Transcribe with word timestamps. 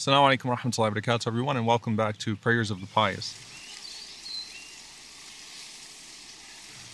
Assalamu 0.00 0.34
alaikum 0.34 0.56
warahmatullahi 0.56 0.94
wabarakatuh, 0.94 1.26
everyone, 1.26 1.58
and 1.58 1.66
welcome 1.66 1.94
back 1.94 2.16
to 2.16 2.34
Prayers 2.34 2.70
of 2.70 2.80
the 2.80 2.86
Pious. 2.86 3.34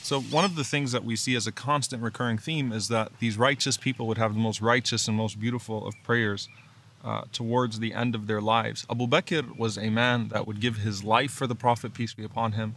So, 0.02 0.21
one 0.21 0.45
of 0.45 0.57
the 0.57 0.64
things 0.64 0.90
that 0.90 1.04
we 1.04 1.14
see 1.14 1.36
as 1.36 1.46
a 1.46 1.53
constant 1.53 2.03
recurring 2.03 2.36
theme 2.36 2.72
is 2.72 2.89
that 2.89 3.12
these 3.21 3.39
righteous 3.39 3.77
people 3.77 4.08
would 4.08 4.18
have 4.18 4.34
the 4.34 4.40
most 4.40 4.61
righteous 4.61 5.07
and 5.07 5.16
most 5.16 5.39
beautiful 5.39 5.86
of 5.86 5.95
prayers 6.03 6.48
uh, 7.04 7.27
towards 7.30 7.79
the 7.79 7.95
end 7.95 8.16
of 8.16 8.27
their 8.27 8.40
lives. 8.40 8.84
Abu 8.90 9.07
Bakr 9.07 9.57
was 9.57 9.79
a 9.79 9.88
man 9.88 10.27
that 10.30 10.48
would 10.48 10.59
give 10.59 10.79
his 10.79 11.04
life 11.04 11.30
for 11.30 11.46
the 11.46 11.54
Prophet, 11.54 11.95
peace 11.95 12.12
be 12.12 12.25
upon 12.25 12.52
him, 12.54 12.75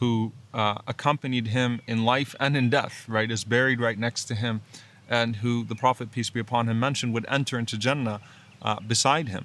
who 0.00 0.32
uh, 0.52 0.78
accompanied 0.88 1.46
him 1.46 1.80
in 1.86 2.04
life 2.04 2.34
and 2.40 2.56
in 2.56 2.70
death, 2.70 3.04
right, 3.06 3.30
is 3.30 3.44
buried 3.44 3.80
right 3.80 4.00
next 4.00 4.24
to 4.24 4.34
him, 4.34 4.62
and 5.08 5.36
who 5.36 5.62
the 5.62 5.76
Prophet, 5.76 6.10
peace 6.10 6.28
be 6.28 6.40
upon 6.40 6.68
him, 6.68 6.80
mentioned 6.80 7.14
would 7.14 7.26
enter 7.28 7.56
into 7.56 7.78
Jannah 7.78 8.20
uh, 8.62 8.80
beside 8.80 9.28
him. 9.28 9.44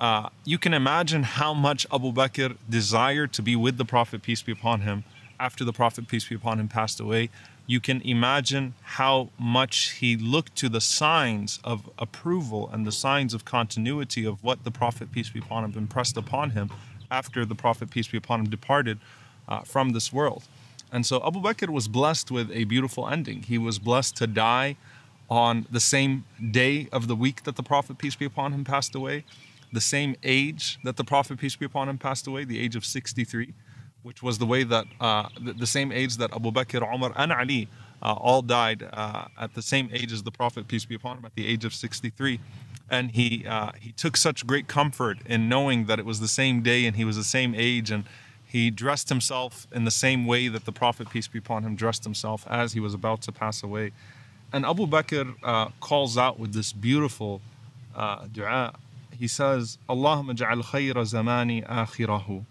Uh, 0.00 0.30
you 0.46 0.56
can 0.56 0.72
imagine 0.72 1.22
how 1.22 1.52
much 1.52 1.86
Abu 1.92 2.10
Bakr 2.10 2.56
desired 2.70 3.34
to 3.34 3.42
be 3.42 3.54
with 3.54 3.76
the 3.76 3.84
Prophet, 3.84 4.22
peace 4.22 4.40
be 4.40 4.50
upon 4.50 4.80
him, 4.80 5.04
after 5.38 5.62
the 5.62 5.74
Prophet, 5.74 6.08
peace 6.08 6.26
be 6.26 6.34
upon 6.34 6.58
him, 6.58 6.68
passed 6.68 7.00
away. 7.00 7.28
You 7.66 7.80
can 7.80 8.00
imagine 8.00 8.72
how 8.82 9.28
much 9.38 9.90
he 9.90 10.16
looked 10.16 10.56
to 10.56 10.70
the 10.70 10.80
signs 10.80 11.60
of 11.62 11.88
approval 11.98 12.70
and 12.72 12.86
the 12.86 12.92
signs 12.92 13.34
of 13.34 13.44
continuity 13.44 14.24
of 14.24 14.42
what 14.42 14.64
the 14.64 14.70
Prophet, 14.70 15.12
peace 15.12 15.28
be 15.28 15.38
upon 15.38 15.64
him, 15.64 15.74
impressed 15.76 16.16
upon 16.16 16.50
him 16.50 16.70
after 17.10 17.44
the 17.44 17.54
Prophet, 17.54 17.90
peace 17.90 18.08
be 18.08 18.16
upon 18.16 18.40
him, 18.40 18.48
departed 18.48 18.98
uh, 19.48 19.60
from 19.60 19.90
this 19.90 20.10
world. 20.10 20.44
And 20.90 21.04
so 21.04 21.22
Abu 21.26 21.42
Bakr 21.42 21.68
was 21.68 21.88
blessed 21.88 22.30
with 22.30 22.50
a 22.52 22.64
beautiful 22.64 23.06
ending. 23.06 23.42
He 23.42 23.58
was 23.58 23.78
blessed 23.78 24.16
to 24.16 24.26
die 24.26 24.76
on 25.28 25.66
the 25.70 25.78
same 25.78 26.24
day 26.50 26.88
of 26.90 27.06
the 27.06 27.14
week 27.14 27.42
that 27.42 27.56
the 27.56 27.62
Prophet, 27.62 27.98
peace 27.98 28.16
be 28.16 28.24
upon 28.24 28.54
him, 28.54 28.64
passed 28.64 28.94
away 28.94 29.24
the 29.72 29.80
same 29.80 30.16
age 30.22 30.78
that 30.84 30.96
the 30.96 31.04
Prophet, 31.04 31.38
peace 31.38 31.56
be 31.56 31.66
upon 31.66 31.88
him, 31.88 31.98
passed 31.98 32.26
away, 32.26 32.44
the 32.44 32.58
age 32.58 32.76
of 32.76 32.84
63, 32.84 33.54
which 34.02 34.22
was 34.22 34.38
the 34.38 34.46
way 34.46 34.64
that, 34.64 34.86
uh, 35.00 35.28
the, 35.40 35.52
the, 35.52 35.66
same 35.66 35.92
age 35.92 36.16
that 36.16 36.34
Abu 36.34 36.50
Bakr, 36.50 36.82
Umar, 36.94 37.12
and 37.16 37.32
Ali 37.32 37.68
uh, 38.02 38.12
all 38.14 38.42
died 38.42 38.88
uh, 38.92 39.26
at 39.38 39.54
the 39.54 39.62
same 39.62 39.90
age 39.92 40.12
as 40.12 40.22
the 40.22 40.30
Prophet, 40.30 40.66
peace 40.66 40.84
be 40.84 40.94
upon 40.94 41.18
him, 41.18 41.24
at 41.24 41.34
the 41.34 41.46
age 41.46 41.64
of 41.64 41.74
63. 41.74 42.40
And 42.90 43.12
he, 43.12 43.46
uh, 43.46 43.72
he 43.78 43.92
took 43.92 44.16
such 44.16 44.46
great 44.46 44.66
comfort 44.66 45.18
in 45.26 45.48
knowing 45.48 45.86
that 45.86 45.98
it 45.98 46.04
was 46.04 46.18
the 46.18 46.28
same 46.28 46.62
day 46.62 46.86
and 46.86 46.96
he 46.96 47.04
was 47.04 47.16
the 47.16 47.24
same 47.24 47.54
age. 47.54 47.90
And 47.90 48.04
he 48.44 48.70
dressed 48.70 49.10
himself 49.10 49.68
in 49.70 49.84
the 49.84 49.92
same 49.92 50.26
way 50.26 50.48
that 50.48 50.64
the 50.64 50.72
Prophet, 50.72 51.08
peace 51.10 51.28
be 51.28 51.38
upon 51.38 51.62
him, 51.62 51.76
dressed 51.76 52.02
himself 52.02 52.44
as 52.50 52.72
he 52.72 52.80
was 52.80 52.94
about 52.94 53.22
to 53.22 53.32
pass 53.32 53.62
away. 53.62 53.92
And 54.52 54.66
Abu 54.66 54.86
Bakr 54.88 55.36
uh, 55.44 55.68
calls 55.78 56.18
out 56.18 56.40
with 56.40 56.52
this 56.52 56.72
beautiful 56.72 57.40
uh, 57.94 58.26
dua 58.32 58.74
he 59.20 59.28
says, 59.28 59.76
Allahumma 59.86 60.34
ja'al 60.34 60.64
khayra 60.64 61.04
zamani 61.04 61.62
akhirahu. 61.68 62.46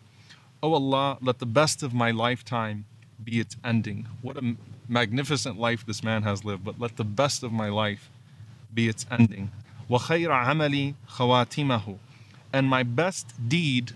Oh 0.61 0.73
Allah, 0.73 1.17
let 1.19 1.39
the 1.39 1.47
best 1.47 1.81
of 1.81 1.95
my 1.95 2.11
lifetime 2.11 2.85
be 3.23 3.39
its 3.39 3.57
ending. 3.65 4.05
What 4.21 4.37
a 4.37 4.55
magnificent 4.87 5.59
life 5.59 5.83
this 5.83 6.03
man 6.03 6.21
has 6.21 6.45
lived, 6.45 6.63
but 6.63 6.79
let 6.79 6.95
the 6.95 7.03
best 7.03 7.41
of 7.41 7.51
my 7.51 7.69
life 7.69 8.11
be 8.71 8.87
its 8.87 9.07
ending. 9.09 9.49
Wa 9.87 9.97
khayra 9.97 10.45
amali 10.45 10.93
khawatimahu. 11.13 11.97
And 12.53 12.67
my 12.67 12.83
best 12.83 13.33
deed 13.49 13.93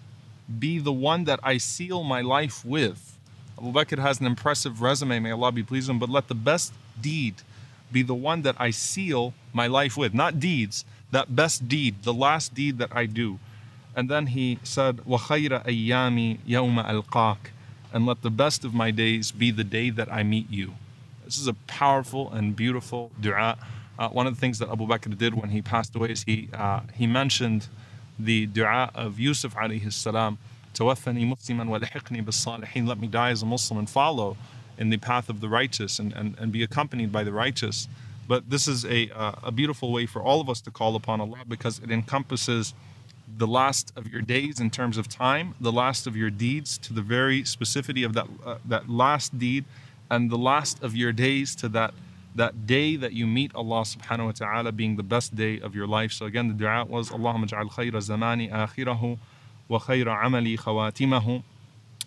be 0.60 0.80
the 0.80 0.92
one 0.92 1.26
that 1.26 1.40
I 1.44 1.60
seal 1.60 2.04
my 2.04 2.22
life 2.22 2.66
with. 2.66 3.20
Abu 3.56 3.72
Bakr 3.72 4.00
has 4.00 4.20
an 4.20 4.26
impressive 4.26 4.82
resume, 4.82 5.20
may 5.20 5.32
Allah 5.32 5.52
be 5.52 5.62
pleased 5.62 5.90
with 5.90 5.96
him, 5.96 6.00
but 6.00 6.10
let 6.10 6.28
the 6.28 6.36
best 6.36 6.74
deed 7.00 7.36
be 7.92 8.02
the 8.02 8.16
one 8.16 8.42
that 8.42 8.56
I 8.58 8.72
seal 8.72 9.36
my 9.54 9.68
life 9.68 9.96
with. 9.96 10.16
Not 10.16 10.40
deeds, 10.40 10.86
that 11.13 11.35
best 11.35 11.69
deed, 11.69 12.03
the 12.03 12.15
last 12.15 12.55
deed 12.55 12.79
that 12.79 12.91
I 12.93 13.07
do. 13.07 13.39
And 13.97 14.09
then 14.09 14.29
he 14.29 14.59
said, 14.63 14.99
وَخَيْرَ 14.99 15.65
أَيَّامِ 15.65 16.39
يَوْمَ 16.47 16.85
أَلْقَاكَ 16.85 17.37
And 17.93 18.07
let 18.07 18.23
the 18.23 18.31
best 18.31 18.65
of 18.65 18.75
my 18.75 18.91
days 18.91 19.33
be 19.33 19.51
the 19.51 19.65
day 19.65 19.91
that 19.91 20.13
I 20.13 20.23
meet 20.23 20.51
you. 20.51 20.75
This 21.25 21.39
is 21.39 21.49
a 21.49 21.55
powerful 21.55 22.31
and 22.33 22.55
beautiful 22.55 23.11
dua. 23.21 23.59
Uh, 23.99 24.09
one 24.11 24.27
of 24.27 24.35
the 24.35 24.41
things 24.41 24.59
that 24.61 24.69
Abu 24.69 24.87
Bakr 24.87 25.17
did 25.17 25.35
when 25.35 25.51
he 25.51 25.61
passed 25.61 25.95
away 25.97 26.11
is 26.11 26.23
he, 26.23 26.49
uh, 26.55 26.81
he 26.95 27.07
mentioned 27.07 27.67
the 28.19 28.47
dua 28.47 28.91
of 28.95 29.19
Yusuf 29.19 29.55
alayhi 29.55 29.93
salam, 29.93 30.39
توفني 30.75 31.25
مسلما 31.25 31.65
ولحقني 31.65 32.25
بالصالحين 32.25 32.87
let 32.87 33.01
me 33.01 33.09
die 33.09 33.31
as 33.31 33.43
a 33.43 33.47
Muslim 33.47 33.79
and 33.79 33.91
follow 33.91 34.37
in 34.79 34.91
the 34.91 34.97
path 34.97 35.29
of 35.29 35.41
the 35.41 35.49
righteous 35.49 35.99
and, 35.99 36.13
and, 36.13 36.37
and 36.39 36.53
be 36.53 36.63
accompanied 36.63 37.11
by 37.11 37.25
the 37.25 37.33
righteous. 37.33 37.89
But 38.28 38.50
this 38.50 38.68
is 38.68 38.86
a, 38.86 39.10
uh, 39.12 39.34
a 39.44 39.52
beautiful 39.52 39.92
way 39.92 40.06
for 40.06 40.22
all 40.22 40.40
of 40.40 40.50
us 40.50 40.62
to 40.62 40.72
call 40.72 40.96
upon 40.96 41.20
Allah 41.22 41.40
because 41.48 41.80
it 41.80 41.92
encompasses 41.92 42.74
the 43.38 43.48
last 43.48 43.92
of 43.96 44.08
your 44.12 44.22
days 44.22 44.60
in 44.60 44.70
terms 44.70 44.98
of 44.98 45.08
time, 45.08 45.56
the 45.60 45.72
last 45.72 46.08
of 46.08 46.16
your 46.16 46.30
deeds 46.30 46.78
to 46.80 46.94
the 46.94 47.02
very 47.02 47.44
specificity 47.44 48.06
of 48.06 48.14
that, 48.14 48.28
uh, 48.46 48.58
that 48.66 48.90
last 48.90 49.38
deed, 49.40 49.66
and 50.10 50.30
the 50.30 50.38
last 50.38 50.84
of 50.84 50.96
your 50.96 51.12
days 51.12 51.56
to 51.56 51.70
that, 51.70 51.94
that 52.36 52.68
day 52.68 52.96
that 52.96 53.14
you 53.14 53.26
meet 53.26 53.54
Allah 53.56 53.82
subhanahu 53.82 54.26
wa 54.26 54.32
ta'ala 54.32 54.72
being 54.72 54.96
the 54.96 55.04
best 55.04 55.36
day 55.36 55.60
of 55.60 55.76
your 55.76 55.88
life. 55.88 56.12
So 56.12 56.26
again, 56.26 56.48
the 56.48 56.54
dua 56.54 56.86
was 56.86 57.10
Allahumma 57.10 57.48
ja'al 57.48 57.72
khayra 57.72 57.94
zamani 57.94 58.52
akhirahu 58.52 59.18
wa 59.68 59.80
khayra 59.80 60.24
amali 60.24 60.58
khawatimahu 60.60 61.44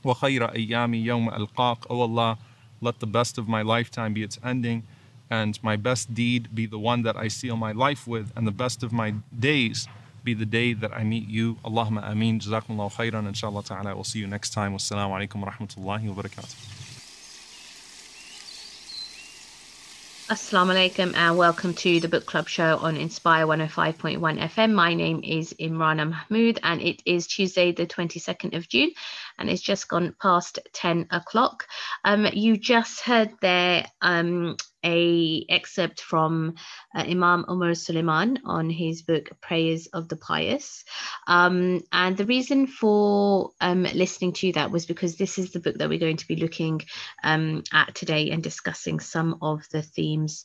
wa 0.03 0.15
khayra 0.15 0.55
ayyami 0.55 1.05
yawma 1.05 1.37
alqaq. 1.39 1.87
Oh 1.91 2.01
Allah, 2.01 2.39
let 2.81 3.01
the 3.01 3.07
best 3.07 3.39
of 3.39 3.49
my 3.49 3.63
lifetime 3.63 4.15
be 4.15 4.23
its 4.23 4.39
ending 4.45 4.85
and 5.31 5.63
my 5.63 5.77
best 5.77 6.15
deed 6.15 6.55
be 6.55 6.67
the 6.67 6.79
one 6.79 7.03
that 7.03 7.17
I 7.17 7.29
seal 7.29 7.57
my 7.57 7.73
life 7.73 8.07
with, 8.07 8.33
and 8.37 8.47
the 8.47 8.53
best 8.53 8.83
of 8.83 8.93
my 8.93 9.15
days 9.39 9.89
be 10.25 10.35
the 10.35 10.47
day 10.47 10.73
that 10.75 10.93
I 10.93 11.05
meet 11.05 11.29
you. 11.29 11.57
Allahumma 11.65 12.11
ameen. 12.11 12.41
Jazakumullahu 12.41 12.93
khairan. 12.93 13.27
Inshallah 13.29 13.63
ta'ala. 13.63 13.91
I 13.91 13.95
will 13.95 14.05
see 14.05 14.19
you 14.19 14.27
next 14.27 14.51
time. 14.51 14.73
Wassalamu 14.73 15.13
alaikum 15.17 15.41
wa 15.41 15.53
rahmatullahi 15.53 16.15
wa 16.15 16.23
barakatuh. 16.23 16.87
Assalamu 20.29 20.75
alaikum 20.75 21.15
and 21.15 21.39
welcome 21.39 21.73
to 21.73 22.01
the 22.01 22.09
book 22.09 22.27
club 22.27 22.49
show 22.49 22.79
on 22.79 22.97
Inspire 22.97 23.47
105.1 23.47 24.19
FM. 24.19 24.75
My 24.75 24.93
name 24.93 25.21
is 25.23 25.55
Imrana 25.61 26.11
Mahmood 26.11 26.59
and 26.65 26.83
it 26.83 27.01
is 27.07 27.29
Tuesday, 27.29 27.71
the 27.71 27.87
22nd 27.87 28.57
of 28.57 28.69
June, 28.69 28.91
and 29.39 29.51
it's 29.51 29.63
just 29.63 29.89
gone 29.89 30.15
past 30.21 30.59
10 30.73 31.09
o'clock. 31.11 31.67
Um, 32.05 32.27
you 32.33 32.57
just 32.57 33.01
heard 33.01 33.31
there 33.41 33.87
um, 34.01 34.57
a 34.85 35.45
excerpt 35.49 36.01
from 36.01 36.55
uh, 36.95 37.01
Imam 37.01 37.45
Omar 37.49 37.75
Suleiman 37.75 38.39
on 38.45 38.71
his 38.71 39.03
book 39.03 39.31
Prayers 39.41 39.89
of 39.89 40.09
the 40.09 40.17
Pious. 40.17 40.85
Um, 41.27 41.83
and 41.91 42.17
the 42.17 42.25
reason 42.25 42.69
for 42.69 43.51
um, 43.61 43.83
listening 43.83 44.33
to 44.35 44.53
that 44.53 44.71
was 44.71 44.87
because 44.87 45.17
this 45.17 45.39
is 45.39 45.51
the 45.51 45.61
book 45.61 45.79
that 45.79 45.89
we're 45.89 45.99
going 45.99 46.19
to 46.19 46.29
be 46.29 46.37
looking 46.37 46.83
um, 47.25 47.65
at 47.73 47.95
today 47.97 48.31
and 48.31 48.43
discussing 48.43 49.01
some 49.01 49.39
of 49.43 49.67
the 49.73 49.83
themes 49.83 50.45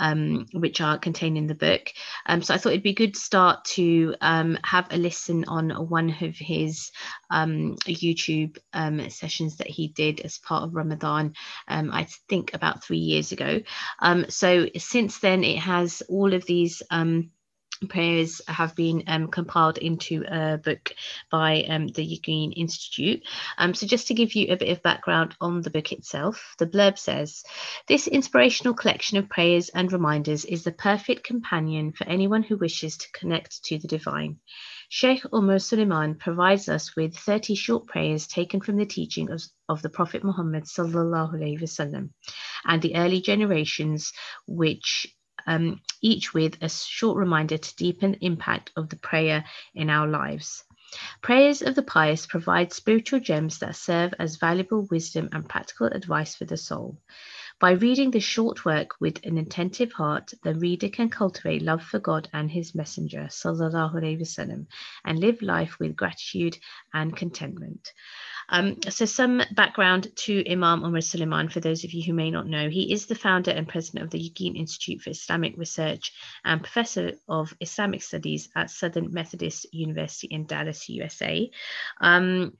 um, 0.00 0.46
which 0.52 0.80
are 0.80 0.98
contained 0.98 1.38
in 1.38 1.46
the 1.46 1.54
book. 1.54 1.92
Um, 2.26 2.42
so 2.42 2.54
I 2.54 2.58
thought 2.58 2.72
it'd 2.72 2.82
be 2.82 2.94
good 2.94 3.14
to 3.14 3.20
start 3.20 3.64
to 3.76 4.16
um, 4.20 4.58
have 4.64 4.88
a 4.90 4.96
listen 4.96 5.44
on 5.46 5.70
one 5.88 6.08
of 6.08 6.36
his 6.36 6.90
YouTube 7.30 8.58
sessions 9.12 9.58
that 9.58 9.68
he 9.68 9.88
did 9.88 10.20
as 10.20 10.38
part 10.38 10.64
of 10.64 10.74
Ramadan, 10.74 11.34
I 11.92 12.08
think 12.28 12.54
about 12.54 12.82
three 12.82 12.98
years 12.98 13.30
ago. 13.30 13.60
Um, 14.00 14.26
so 14.28 14.66
since 14.76 15.20
then, 15.20 15.44
it 15.44 15.58
has 15.58 16.02
all 16.08 16.34
of 16.34 16.44
these 16.46 16.82
um, 16.90 17.30
prayers 17.88 18.42
have 18.46 18.74
been 18.74 19.04
um, 19.06 19.28
compiled 19.28 19.78
into 19.78 20.24
a 20.28 20.58
book 20.58 20.92
by 21.30 21.62
um, 21.62 21.88
the 21.88 22.06
Yaqeen 22.06 22.52
Institute. 22.54 23.22
Um, 23.56 23.74
so, 23.74 23.86
just 23.86 24.08
to 24.08 24.14
give 24.14 24.34
you 24.34 24.48
a 24.52 24.56
bit 24.56 24.68
of 24.68 24.82
background 24.82 25.34
on 25.40 25.62
the 25.62 25.70
book 25.70 25.92
itself, 25.92 26.54
the 26.58 26.66
blurb 26.66 26.98
says 26.98 27.42
This 27.88 28.06
inspirational 28.06 28.74
collection 28.74 29.18
of 29.18 29.28
prayers 29.28 29.70
and 29.70 29.92
reminders 29.92 30.44
is 30.44 30.64
the 30.64 30.72
perfect 30.72 31.24
companion 31.24 31.92
for 31.92 32.06
anyone 32.06 32.42
who 32.42 32.56
wishes 32.56 32.98
to 32.98 33.12
connect 33.12 33.64
to 33.64 33.78
the 33.78 33.88
divine. 33.88 34.38
Sheikh 34.88 35.22
Umar 35.32 35.60
Suleiman 35.60 36.16
provides 36.16 36.68
us 36.68 36.96
with 36.96 37.16
30 37.16 37.54
short 37.54 37.86
prayers 37.86 38.26
taken 38.26 38.60
from 38.60 38.76
the 38.76 38.84
teaching 38.84 39.30
of, 39.30 39.40
of 39.68 39.82
the 39.82 39.88
Prophet 39.88 40.24
Muhammad 40.24 40.64
wasallam, 40.64 42.10
and 42.64 42.82
the 42.82 42.96
early 42.96 43.20
generations, 43.20 44.12
which 44.46 45.06
um, 45.50 45.80
each 46.00 46.32
with 46.32 46.62
a 46.62 46.68
short 46.68 47.18
reminder 47.18 47.58
to 47.58 47.76
deepen 47.76 48.12
the 48.12 48.24
impact 48.24 48.70
of 48.76 48.88
the 48.88 48.96
prayer 48.96 49.44
in 49.74 49.90
our 49.90 50.06
lives. 50.06 50.62
Prayers 51.22 51.60
of 51.60 51.74
the 51.74 51.82
pious 51.82 52.26
provide 52.26 52.72
spiritual 52.72 53.20
gems 53.20 53.58
that 53.58 53.74
serve 53.74 54.14
as 54.18 54.36
valuable 54.36 54.86
wisdom 54.90 55.28
and 55.32 55.48
practical 55.48 55.86
advice 55.88 56.36
for 56.36 56.44
the 56.44 56.56
soul. 56.56 56.98
By 57.60 57.72
reading 57.72 58.10
this 58.10 58.24
short 58.24 58.64
work 58.64 58.98
with 59.00 59.22
an 59.26 59.36
attentive 59.36 59.92
heart, 59.92 60.32
the 60.42 60.54
reader 60.54 60.88
can 60.88 61.10
cultivate 61.10 61.60
love 61.60 61.82
for 61.82 61.98
God 61.98 62.26
and 62.32 62.50
His 62.50 62.74
Messenger, 62.74 63.28
sallallahu 63.28 63.96
alaihi 63.96 64.18
wasallam, 64.18 64.66
and 65.04 65.18
live 65.18 65.42
life 65.42 65.78
with 65.78 65.94
gratitude 65.94 66.56
and 66.94 67.14
contentment. 67.14 67.92
Um, 68.48 68.80
so, 68.88 69.04
some 69.04 69.42
background 69.52 70.08
to 70.24 70.42
Imam 70.50 70.82
Umar 70.84 71.02
Suleiman, 71.02 71.50
for 71.50 71.60
those 71.60 71.84
of 71.84 71.92
you 71.92 72.02
who 72.02 72.14
may 72.14 72.30
not 72.30 72.46
know, 72.46 72.70
he 72.70 72.94
is 72.94 73.04
the 73.04 73.14
founder 73.14 73.50
and 73.50 73.68
president 73.68 74.04
of 74.04 74.10
the 74.10 74.18
Yaqeen 74.18 74.56
Institute 74.56 75.02
for 75.02 75.10
Islamic 75.10 75.54
Research 75.58 76.12
and 76.46 76.62
professor 76.62 77.12
of 77.28 77.54
Islamic 77.60 78.02
Studies 78.02 78.48
at 78.56 78.70
Southern 78.70 79.12
Methodist 79.12 79.66
University 79.70 80.28
in 80.28 80.46
Dallas, 80.46 80.88
USA. 80.88 81.50
Um, 82.00 82.54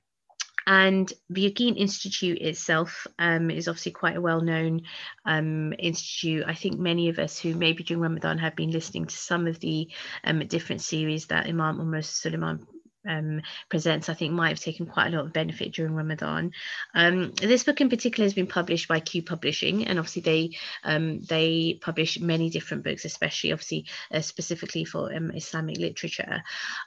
and 0.66 1.12
the 1.28 1.50
Yaqeen 1.50 1.76
Institute 1.76 2.38
itself 2.38 3.06
um, 3.18 3.50
is 3.50 3.68
obviously 3.68 3.92
quite 3.92 4.16
a 4.16 4.20
well 4.20 4.40
known 4.40 4.82
um, 5.24 5.72
institute. 5.78 6.44
I 6.46 6.54
think 6.54 6.78
many 6.78 7.08
of 7.08 7.18
us 7.18 7.38
who 7.38 7.54
maybe 7.54 7.82
during 7.82 8.02
Ramadan 8.02 8.38
have 8.38 8.56
been 8.56 8.70
listening 8.70 9.06
to 9.06 9.16
some 9.16 9.46
of 9.46 9.58
the 9.60 9.88
um, 10.24 10.46
different 10.46 10.82
series 10.82 11.26
that 11.26 11.46
Imam 11.46 11.80
Umar 11.80 12.02
Suleiman 12.02 12.66
um, 13.08 13.42
presents, 13.68 14.08
I 14.08 14.14
think, 14.14 14.32
might 14.32 14.50
have 14.50 14.60
taken 14.60 14.86
quite 14.86 15.12
a 15.12 15.16
lot 15.16 15.26
of 15.26 15.32
benefit 15.32 15.72
during 15.72 15.94
Ramadan. 15.94 16.52
Um, 16.94 17.32
this 17.32 17.64
book 17.64 17.80
in 17.80 17.88
particular 17.88 18.24
has 18.24 18.34
been 18.34 18.46
published 18.46 18.88
by 18.88 19.00
Kube 19.00 19.26
Publishing, 19.26 19.86
and 19.86 19.98
obviously 19.98 20.22
they 20.22 20.58
um, 20.84 21.22
they 21.22 21.78
publish 21.80 22.20
many 22.20 22.50
different 22.50 22.84
books, 22.84 23.04
especially 23.04 23.52
obviously 23.52 23.86
uh, 24.12 24.20
specifically 24.20 24.84
for 24.84 25.14
um, 25.14 25.30
Islamic 25.30 25.78
literature. 25.78 26.42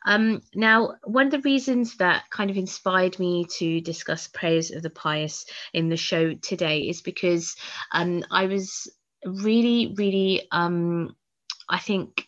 Um, 0.06 0.42
now, 0.54 0.96
one 1.04 1.28
of 1.28 1.32
the 1.32 1.40
reasons 1.40 1.98
that 1.98 2.30
kind 2.30 2.50
of 2.50 2.58
inspired 2.58 3.20
me 3.20 3.46
to 3.58 3.82
discuss 3.82 4.28
prayers 4.28 4.72
of 4.72 4.84
the 4.84 4.90
pious 4.90 5.46
in 5.74 5.90
the 5.90 5.98
show 5.98 6.34
today 6.36 6.82
is 6.82 7.02
because 7.02 7.56
um, 7.92 8.24
I 8.30 8.46
was 8.46 8.88
really, 9.26 9.94
really, 9.98 10.48
I 10.52 11.80
think 11.80 12.28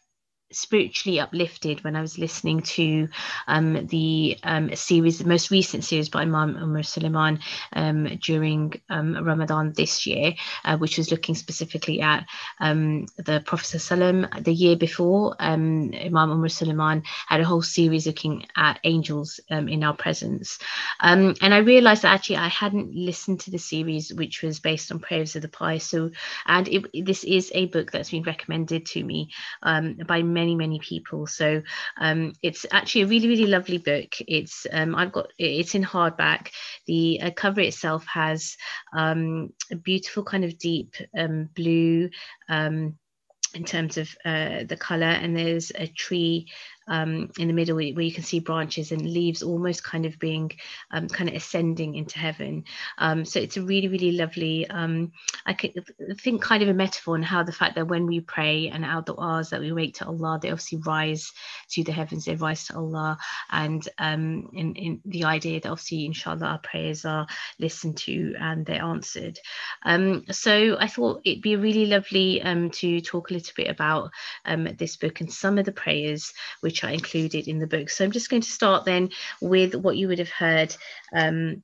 spiritually 0.56 1.19
uplifted 1.19 1.84
when 1.84 1.96
I 1.96 2.02
was 2.02 2.18
listening 2.18 2.62
to 2.62 3.10
um, 3.48 3.88
the 3.88 4.38
um, 4.44 4.74
series, 4.75 5.19
the 5.19 5.28
most 5.28 5.52
recent 5.52 5.84
series 5.84 6.10
by 6.10 6.22
Imam 6.22 6.56
Umar 6.56 6.84
Suleiman 6.84 7.40
um, 7.74 8.18
during 8.22 8.74
um, 8.90 9.24
Ramadan 9.24 9.74
this 9.74 10.07
year, 10.07 10.34
uh, 10.63 10.78
which 10.78 10.98
was 10.98 11.12
looking 11.12 11.36
specifically 11.36 12.02
at 12.02 12.25
um, 12.60 13.06
the 13.18 13.44
Prophet 13.46 13.80
Sallam. 13.80 14.44
The 14.44 14.54
year 14.54 14.75
before, 14.75 15.36
um, 15.40 15.92
Imam 15.94 16.31
Umar 16.31 16.50
Suleiman 16.50 17.04
had 17.28 17.42
a 17.42 17.46
whole 17.46 17.62
series 17.62 18.08
looking 18.08 18.46
at 18.56 18.80
angels 18.84 19.40
in 19.50 19.84
our 19.84 19.96
presence. 19.96 20.60
and 21.01 21.36
I 21.42 21.58
realized 21.58 22.04
that 22.04 22.13
actually 22.13 22.38
I 22.38 22.48
hadn't 22.48 22.96
listened 22.96 23.42
to 23.42 23.51
the 23.51 23.58
series, 23.58 24.13
which 24.13 24.42
was 24.42 24.60
based 24.60 24.92
on 24.92 25.00
prayers 25.00 25.36
of 25.36 25.42
the 25.42 25.50
pious. 25.50 25.86
So, 25.86 26.12
and 26.46 26.68
it, 26.68 27.06
this 27.06 27.24
is 27.24 27.51
a 27.54 27.66
book 27.66 27.92
that's 27.92 28.12
been 28.12 28.24
recommended 28.24 28.86
to 28.88 29.04
me 29.04 29.31
by 29.62 30.24
many 30.24 30.44
many 30.45 30.56
many 30.56 30.80
people. 30.80 31.27
So 31.27 31.63
um, 31.97 32.33
it's 32.42 32.65
actually 32.71 33.03
a 33.03 33.07
really 33.07 33.27
really 33.27 33.47
lovely 33.47 33.80
book. 33.80 34.12
It's 34.27 34.68
um, 34.71 34.95
i've 34.95 35.12
got 35.12 35.27
it's 35.38 35.75
in 35.75 35.83
hardback. 35.83 36.50
The 36.88 37.21
uh, 37.21 37.31
cover 37.31 37.62
itself 37.62 38.06
has 38.07 38.57
um, 38.95 39.50
a 39.71 39.75
beautiful 39.75 40.24
kind 40.24 40.45
of 40.45 40.57
deep 40.57 40.95
um, 41.18 41.50
blue 41.56 42.09
um, 42.50 42.97
in 43.53 43.63
terms 43.63 43.97
of 43.97 44.09
uh, 44.25 44.63
the 44.68 44.77
color. 44.77 45.13
And 45.21 45.36
there's 45.36 45.71
a 45.74 45.88
tree 45.88 46.48
um, 46.88 47.32
in 47.38 47.48
the 47.48 47.54
middle 47.54 47.76
where 47.76 47.84
you 47.84 48.12
can 48.12 48.24
see 48.24 48.40
branches 48.40 48.92
and 48.92 49.02
leaves 49.02 49.44
almost 49.44 49.84
kind 49.84 50.06
of 50.06 50.18
being 50.20 50.52
um, 50.92 51.08
kind 51.08 51.30
of 51.30 51.36
ascending 51.36 51.96
into 51.96 52.20
heaven. 52.20 52.64
Um, 52.98 53.26
so 53.26 53.40
it's 53.40 53.58
a 53.58 53.62
really, 53.62 53.88
really 53.88 54.14
lovely, 54.14 54.68
um, 54.70 55.12
I 55.46 55.54
think 56.20 56.42
kind 56.42 56.64
of 56.64 56.70
a 56.70 56.74
metaphor 56.74 57.16
on 57.16 57.24
how 57.24 57.44
the 57.44 57.52
fact 57.52 57.76
that 57.76 57.88
when 57.88 58.06
we 58.06 58.22
pray 58.22 58.70
and 58.70 58.86
our 58.86 59.04
du'as 59.04 59.50
that 59.50 59.62
we 59.62 59.72
wake 59.72 59.96
to 59.96 60.06
Allah, 60.06 60.40
they 60.42 60.50
obviously 60.50 60.80
rise 60.86 61.32
to 61.72 61.84
the 61.84 61.92
heavens, 61.92 62.26
they 62.26 62.36
rise 62.36 62.66
to 62.68 62.76
Allah. 62.76 63.18
And 63.52 63.88
um, 63.98 64.50
in, 64.54 64.76
in 64.76 65.02
the 65.06 65.26
idea 65.26 65.60
that 65.60 65.70
obviously, 65.70 66.06
inshallah, 66.06 66.46
our 66.46 66.60
prayers 66.60 67.06
are 67.06 67.28
listened 67.60 67.98
to 67.98 68.36
and 68.40 68.66
they're 68.66 68.82
answered. 68.82 69.40
Um, 69.84 70.24
so 70.32 70.78
I 70.80 70.88
thought 70.88 71.22
it'd 71.26 71.42
be 71.42 71.56
really 71.56 71.86
lovely 71.86 72.42
to 72.46 73.02
talk 73.02 73.30
a 73.30 73.34
little 73.34 73.54
bit 73.56 73.70
about 73.70 74.12
this 74.78 74.98
book 74.98 75.22
and 75.22 75.32
some 75.32 75.58
of 75.58 75.66
the 75.66 75.72
prayers 75.72 76.34
which 76.62 76.75
which 76.75 76.83
are 76.83 76.94
included 76.94 77.48
in 77.48 77.60
the 77.60 77.68
book. 77.68 77.89
So 77.89 78.04
I'm 78.04 78.12
just 78.12 78.30
going 78.30 78.42
to 78.42 78.51
start 78.51 78.83
then 78.83 79.12
with 79.39 79.75
what 79.75 79.95
you 79.95 80.10
would 80.10 80.19
have 80.19 80.30
heard 80.30 80.75
um, 81.13 81.63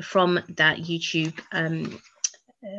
from 0.00 0.40
that 0.56 0.78
YouTube 0.78 1.38
um, 1.52 2.00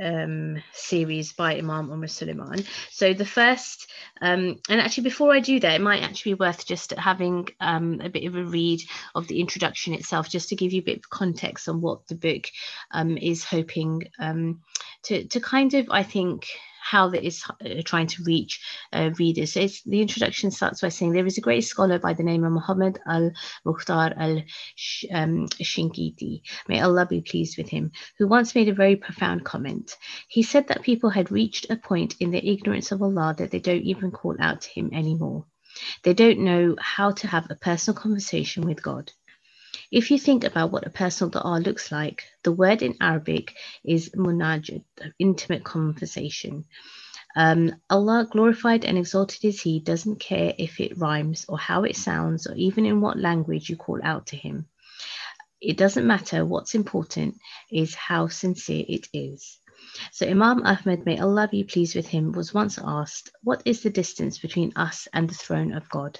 um, 0.01 0.63
series 0.73 1.33
by 1.33 1.57
Imam 1.57 1.91
Omar 1.91 2.07
Suleiman. 2.07 2.63
So 2.89 3.13
the 3.13 3.25
first, 3.25 3.91
um, 4.21 4.59
and 4.69 4.81
actually 4.81 5.03
before 5.03 5.31
I 5.31 5.39
do 5.39 5.59
that, 5.59 5.75
it 5.75 5.81
might 5.81 6.01
actually 6.01 6.33
be 6.33 6.39
worth 6.39 6.65
just 6.65 6.93
having 6.93 7.47
um, 7.59 8.01
a 8.01 8.09
bit 8.09 8.25
of 8.25 8.35
a 8.35 8.43
read 8.43 8.81
of 9.13 9.27
the 9.27 9.39
introduction 9.39 9.93
itself, 9.93 10.29
just 10.29 10.49
to 10.49 10.55
give 10.55 10.73
you 10.73 10.81
a 10.81 10.85
bit 10.85 10.97
of 10.97 11.09
context 11.11 11.69
on 11.69 11.79
what 11.79 12.07
the 12.07 12.15
book 12.15 12.47
um, 12.89 13.19
is 13.19 13.43
hoping 13.43 14.07
um, 14.17 14.61
to, 15.03 15.25
to 15.27 15.39
kind 15.39 15.75
of, 15.75 15.89
I 15.91 16.01
think, 16.01 16.47
how 16.81 17.09
that 17.09 17.23
is 17.25 17.43
uh, 17.47 17.81
trying 17.85 18.07
to 18.07 18.23
reach 18.23 18.59
uh, 18.91 19.11
readers. 19.19 19.53
So 19.53 19.67
the 19.85 20.01
introduction 20.01 20.51
starts 20.51 20.81
by 20.81 20.89
saying 20.89 21.13
there 21.13 21.25
is 21.25 21.37
a 21.37 21.41
great 21.41 21.63
scholar 21.63 21.99
by 21.99 22.13
the 22.13 22.23
name 22.23 22.43
of 22.43 22.51
Muhammad 22.51 22.99
al 23.07 23.31
Mukhtar 23.65 24.13
al 24.17 24.37
um, 25.13 25.47
Shinkiti, 25.47 26.41
may 26.67 26.81
Allah 26.81 27.05
be 27.05 27.21
pleased 27.21 27.57
with 27.57 27.69
him, 27.69 27.91
who 28.17 28.27
once 28.27 28.55
made 28.55 28.69
a 28.69 28.73
very 28.73 28.95
profound 28.95 29.45
comment. 29.45 29.95
He 30.27 30.43
said 30.43 30.67
that 30.67 30.81
people 30.81 31.09
had 31.09 31.31
reached 31.31 31.69
a 31.69 31.75
point 31.75 32.15
in 32.19 32.31
their 32.31 32.41
ignorance 32.43 32.91
of 32.91 33.01
Allah 33.01 33.35
that 33.37 33.51
they 33.51 33.59
don't 33.59 33.83
even 33.83 34.11
call 34.11 34.35
out 34.39 34.61
to 34.61 34.69
Him 34.69 34.89
anymore. 34.93 35.45
They 36.03 36.13
don't 36.13 36.39
know 36.39 36.75
how 36.79 37.11
to 37.11 37.27
have 37.27 37.49
a 37.49 37.55
personal 37.55 37.99
conversation 37.99 38.65
with 38.65 38.81
God. 38.81 39.11
If 39.91 40.09
you 40.09 40.17
think 40.17 40.45
about 40.45 40.71
what 40.71 40.87
a 40.87 40.89
personal 40.89 41.29
dua 41.29 41.59
looks 41.59 41.91
like, 41.91 42.23
the 42.43 42.53
word 42.53 42.81
in 42.81 42.95
Arabic 43.01 43.57
is 43.83 44.11
munajat, 44.11 44.85
intimate 45.19 45.65
conversation. 45.65 46.63
Um, 47.35 47.75
Allah, 47.89 48.25
glorified 48.31 48.85
and 48.85 48.97
exalted 48.97 49.43
is 49.43 49.61
He, 49.61 49.81
doesn't 49.81 50.21
care 50.21 50.53
if 50.57 50.79
it 50.79 50.97
rhymes 50.97 51.45
or 51.49 51.57
how 51.57 51.83
it 51.83 51.97
sounds 51.97 52.47
or 52.47 52.55
even 52.55 52.85
in 52.85 53.01
what 53.01 53.19
language 53.19 53.69
you 53.69 53.75
call 53.75 53.99
out 54.01 54.27
to 54.27 54.37
Him. 54.37 54.69
It 55.59 55.77
doesn't 55.77 56.07
matter. 56.07 56.45
What's 56.45 56.73
important 56.73 57.35
is 57.69 57.93
how 57.93 58.29
sincere 58.29 58.85
it 58.87 59.09
is. 59.13 59.59
So 60.13 60.25
Imam 60.25 60.65
Ahmed, 60.65 61.05
may 61.05 61.19
Allah 61.19 61.49
be 61.51 61.65
pleased 61.65 61.97
with 61.97 62.07
him, 62.07 62.31
was 62.31 62.53
once 62.53 62.79
asked, 62.81 63.29
What 63.43 63.61
is 63.65 63.83
the 63.83 63.89
distance 63.89 64.39
between 64.39 64.71
us 64.77 65.09
and 65.11 65.29
the 65.29 65.35
throne 65.35 65.73
of 65.73 65.89
God? 65.89 66.17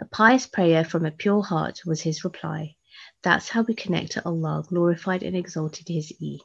A 0.00 0.06
pious 0.06 0.46
prayer 0.46 0.84
from 0.84 1.06
a 1.06 1.10
pure 1.10 1.42
heart 1.42 1.82
was 1.86 2.00
his 2.00 2.24
reply. 2.24 2.74
That's 3.22 3.48
how 3.48 3.62
we 3.62 3.74
connect 3.74 4.12
to 4.12 4.24
Allah, 4.24 4.64
glorified 4.68 5.22
and 5.22 5.36
exalted 5.36 5.88
His 5.88 6.12
E. 6.20 6.40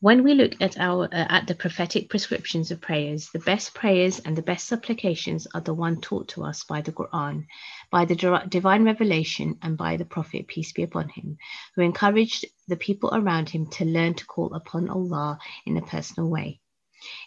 When 0.00 0.24
we 0.24 0.34
look 0.34 0.60
at 0.60 0.78
our 0.78 1.04
uh, 1.04 1.26
at 1.30 1.46
the 1.46 1.54
prophetic 1.54 2.10
prescriptions 2.10 2.70
of 2.70 2.80
prayers, 2.80 3.30
the 3.30 3.38
best 3.38 3.72
prayers 3.74 4.18
and 4.18 4.36
the 4.36 4.42
best 4.42 4.66
supplications 4.66 5.46
are 5.54 5.60
the 5.60 5.72
one 5.72 6.00
taught 6.00 6.28
to 6.30 6.42
us 6.44 6.64
by 6.64 6.80
the 6.80 6.92
Quran, 6.92 7.46
by 7.90 8.04
the 8.04 8.16
divine 8.48 8.84
revelation, 8.84 9.58
and 9.62 9.76
by 9.76 9.96
the 9.96 10.04
Prophet 10.04 10.48
peace 10.48 10.72
be 10.72 10.82
upon 10.82 11.08
him, 11.08 11.38
who 11.74 11.82
encouraged 11.82 12.44
the 12.66 12.76
people 12.76 13.10
around 13.12 13.48
him 13.48 13.66
to 13.70 13.84
learn 13.84 14.14
to 14.14 14.26
call 14.26 14.54
upon 14.54 14.88
Allah 14.88 15.38
in 15.66 15.76
a 15.76 15.82
personal 15.82 16.28
way. 16.28 16.60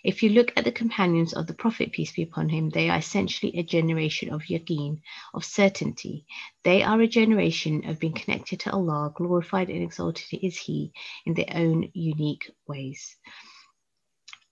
If 0.03 0.23
you 0.23 0.29
look 0.29 0.51
at 0.55 0.63
the 0.63 0.71
companions 0.71 1.33
of 1.33 1.45
the 1.47 1.53
Prophet, 1.53 1.91
peace 1.91 2.11
be 2.11 2.23
upon 2.23 2.49
him, 2.49 2.69
they 2.69 2.89
are 2.89 2.97
essentially 2.97 3.57
a 3.57 3.63
generation 3.63 4.33
of 4.33 4.43
yaqeen, 4.43 5.01
of 5.33 5.45
certainty. 5.45 6.25
They 6.63 6.81
are 6.83 6.99
a 6.99 7.07
generation 7.07 7.87
of 7.87 7.99
being 7.99 8.13
connected 8.13 8.59
to 8.61 8.71
Allah, 8.71 9.11
glorified 9.15 9.69
and 9.69 9.83
exalted 9.83 10.39
is 10.41 10.57
He 10.57 10.93
in 11.25 11.35
their 11.35 11.51
own 11.53 11.91
unique 11.93 12.49
ways. 12.67 13.15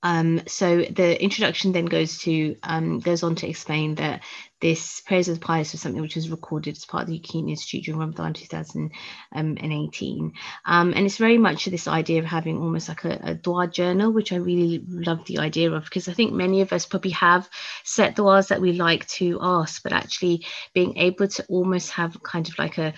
Um, 0.06 0.42
so 0.46 0.84
the 0.84 1.20
introduction 1.22 1.72
then 1.72 1.86
goes 1.86 2.20
to 2.20 2.56
um, 2.62 3.00
goes 3.00 3.24
on 3.24 3.34
to 3.38 3.50
explain 3.50 3.96
that 3.96 4.22
this 4.62 5.02
prayers 5.02 5.28
of 5.30 5.40
the 5.40 5.46
pious 5.46 5.72
was 5.72 5.82
something 5.82 6.00
which 6.04 6.16
was 6.16 6.30
recorded 6.30 6.78
as 6.78 6.86
part 6.86 7.02
of 7.04 7.10
the 7.10 7.20
Yaqeen 7.20 7.50
Institute 7.50 7.86
during 7.86 8.00
Ramadan 8.00 8.36
2018, 8.36 10.34
um, 10.66 10.94
and 10.96 11.06
it's 11.08 11.18
very 11.18 11.40
much 11.40 11.66
this 11.66 11.88
idea 11.88 12.20
of 12.20 12.26
having 12.26 12.60
almost 12.60 12.88
like 12.88 13.04
a, 13.04 13.20
a 13.24 13.34
dua 13.34 13.66
journal, 13.68 14.14
which 14.14 14.32
I 14.32 14.36
really 14.36 14.84
love 14.88 15.26
the 15.26 15.40
idea 15.40 15.72
of 15.72 15.86
because 15.86 16.08
I 16.08 16.14
think 16.14 16.34
many 16.34 16.62
of 16.62 16.72
us 16.72 16.86
probably 16.86 17.12
have 17.12 17.50
set 17.84 18.16
duas 18.16 18.50
that 18.50 18.62
we 18.62 18.74
like 18.74 19.08
to 19.08 19.40
ask, 19.42 19.82
but 19.82 19.92
actually 19.92 20.46
being 20.76 20.98
able 20.98 21.28
to 21.30 21.44
almost 21.48 21.90
have 21.94 22.22
kind 22.22 22.48
of 22.48 22.60
like 22.60 22.78
a 22.78 22.94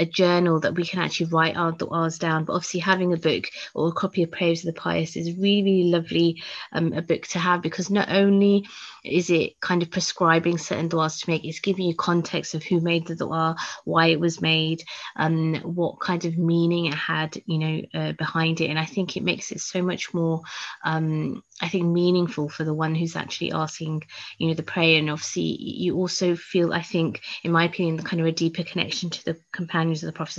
a 0.00 0.06
journal 0.06 0.60
that 0.60 0.74
we 0.74 0.84
can 0.84 1.00
actually 1.00 1.26
write 1.26 1.56
our 1.56 1.72
du'as 1.72 2.18
down. 2.18 2.44
But 2.44 2.54
obviously, 2.54 2.80
having 2.80 3.12
a 3.12 3.16
book 3.16 3.44
or 3.74 3.88
a 3.88 3.92
copy 3.92 4.22
of 4.22 4.30
Prayers 4.30 4.60
of 4.60 4.74
the 4.74 4.80
Pious 4.80 5.16
is 5.16 5.36
really, 5.36 5.62
really 5.62 5.90
lovely 5.90 6.42
um, 6.72 6.92
a 6.92 7.02
book 7.02 7.26
to 7.28 7.38
have 7.38 7.62
because 7.62 7.90
not 7.90 8.10
only 8.10 8.66
is 9.04 9.30
it 9.30 9.60
kind 9.60 9.82
of 9.82 9.90
prescribing 9.90 10.58
certain 10.58 10.88
du'as 10.88 11.20
to 11.20 11.30
make, 11.30 11.44
it's 11.44 11.60
giving 11.60 11.86
you 11.86 11.94
context 11.94 12.54
of 12.54 12.62
who 12.62 12.80
made 12.80 13.06
the 13.06 13.14
du'a, 13.14 13.56
why 13.84 14.06
it 14.06 14.20
was 14.20 14.40
made, 14.40 14.82
um, 15.16 15.54
what 15.56 16.00
kind 16.00 16.24
of 16.24 16.36
meaning 16.36 16.86
it 16.86 16.94
had, 16.94 17.40
you 17.46 17.58
know, 17.58 17.82
uh, 17.94 18.12
behind 18.12 18.60
it. 18.60 18.68
And 18.68 18.78
I 18.78 18.86
think 18.86 19.16
it 19.16 19.22
makes 19.22 19.52
it 19.52 19.60
so 19.60 19.82
much 19.82 20.12
more 20.14 20.42
um, 20.84 21.42
I 21.62 21.68
think 21.68 21.86
meaningful 21.86 22.48
for 22.48 22.64
the 22.64 22.74
one 22.74 22.94
who's 22.94 23.16
actually 23.16 23.52
asking, 23.52 24.04
you 24.38 24.48
know, 24.48 24.54
the 24.54 24.62
prayer. 24.62 24.98
And 24.98 25.10
obviously, 25.10 25.42
you 25.42 25.96
also 25.96 26.34
feel, 26.34 26.72
I 26.72 26.82
think, 26.82 27.20
in 27.42 27.52
my 27.52 27.64
opinion, 27.64 28.02
kind 28.02 28.20
of 28.20 28.26
a 28.26 28.32
deeper 28.32 28.62
connection 28.62 29.10
to 29.10 29.24
the 29.24 29.36
companion 29.52 29.89
of 30.02 30.06
the 30.06 30.12
Prophet 30.12 30.34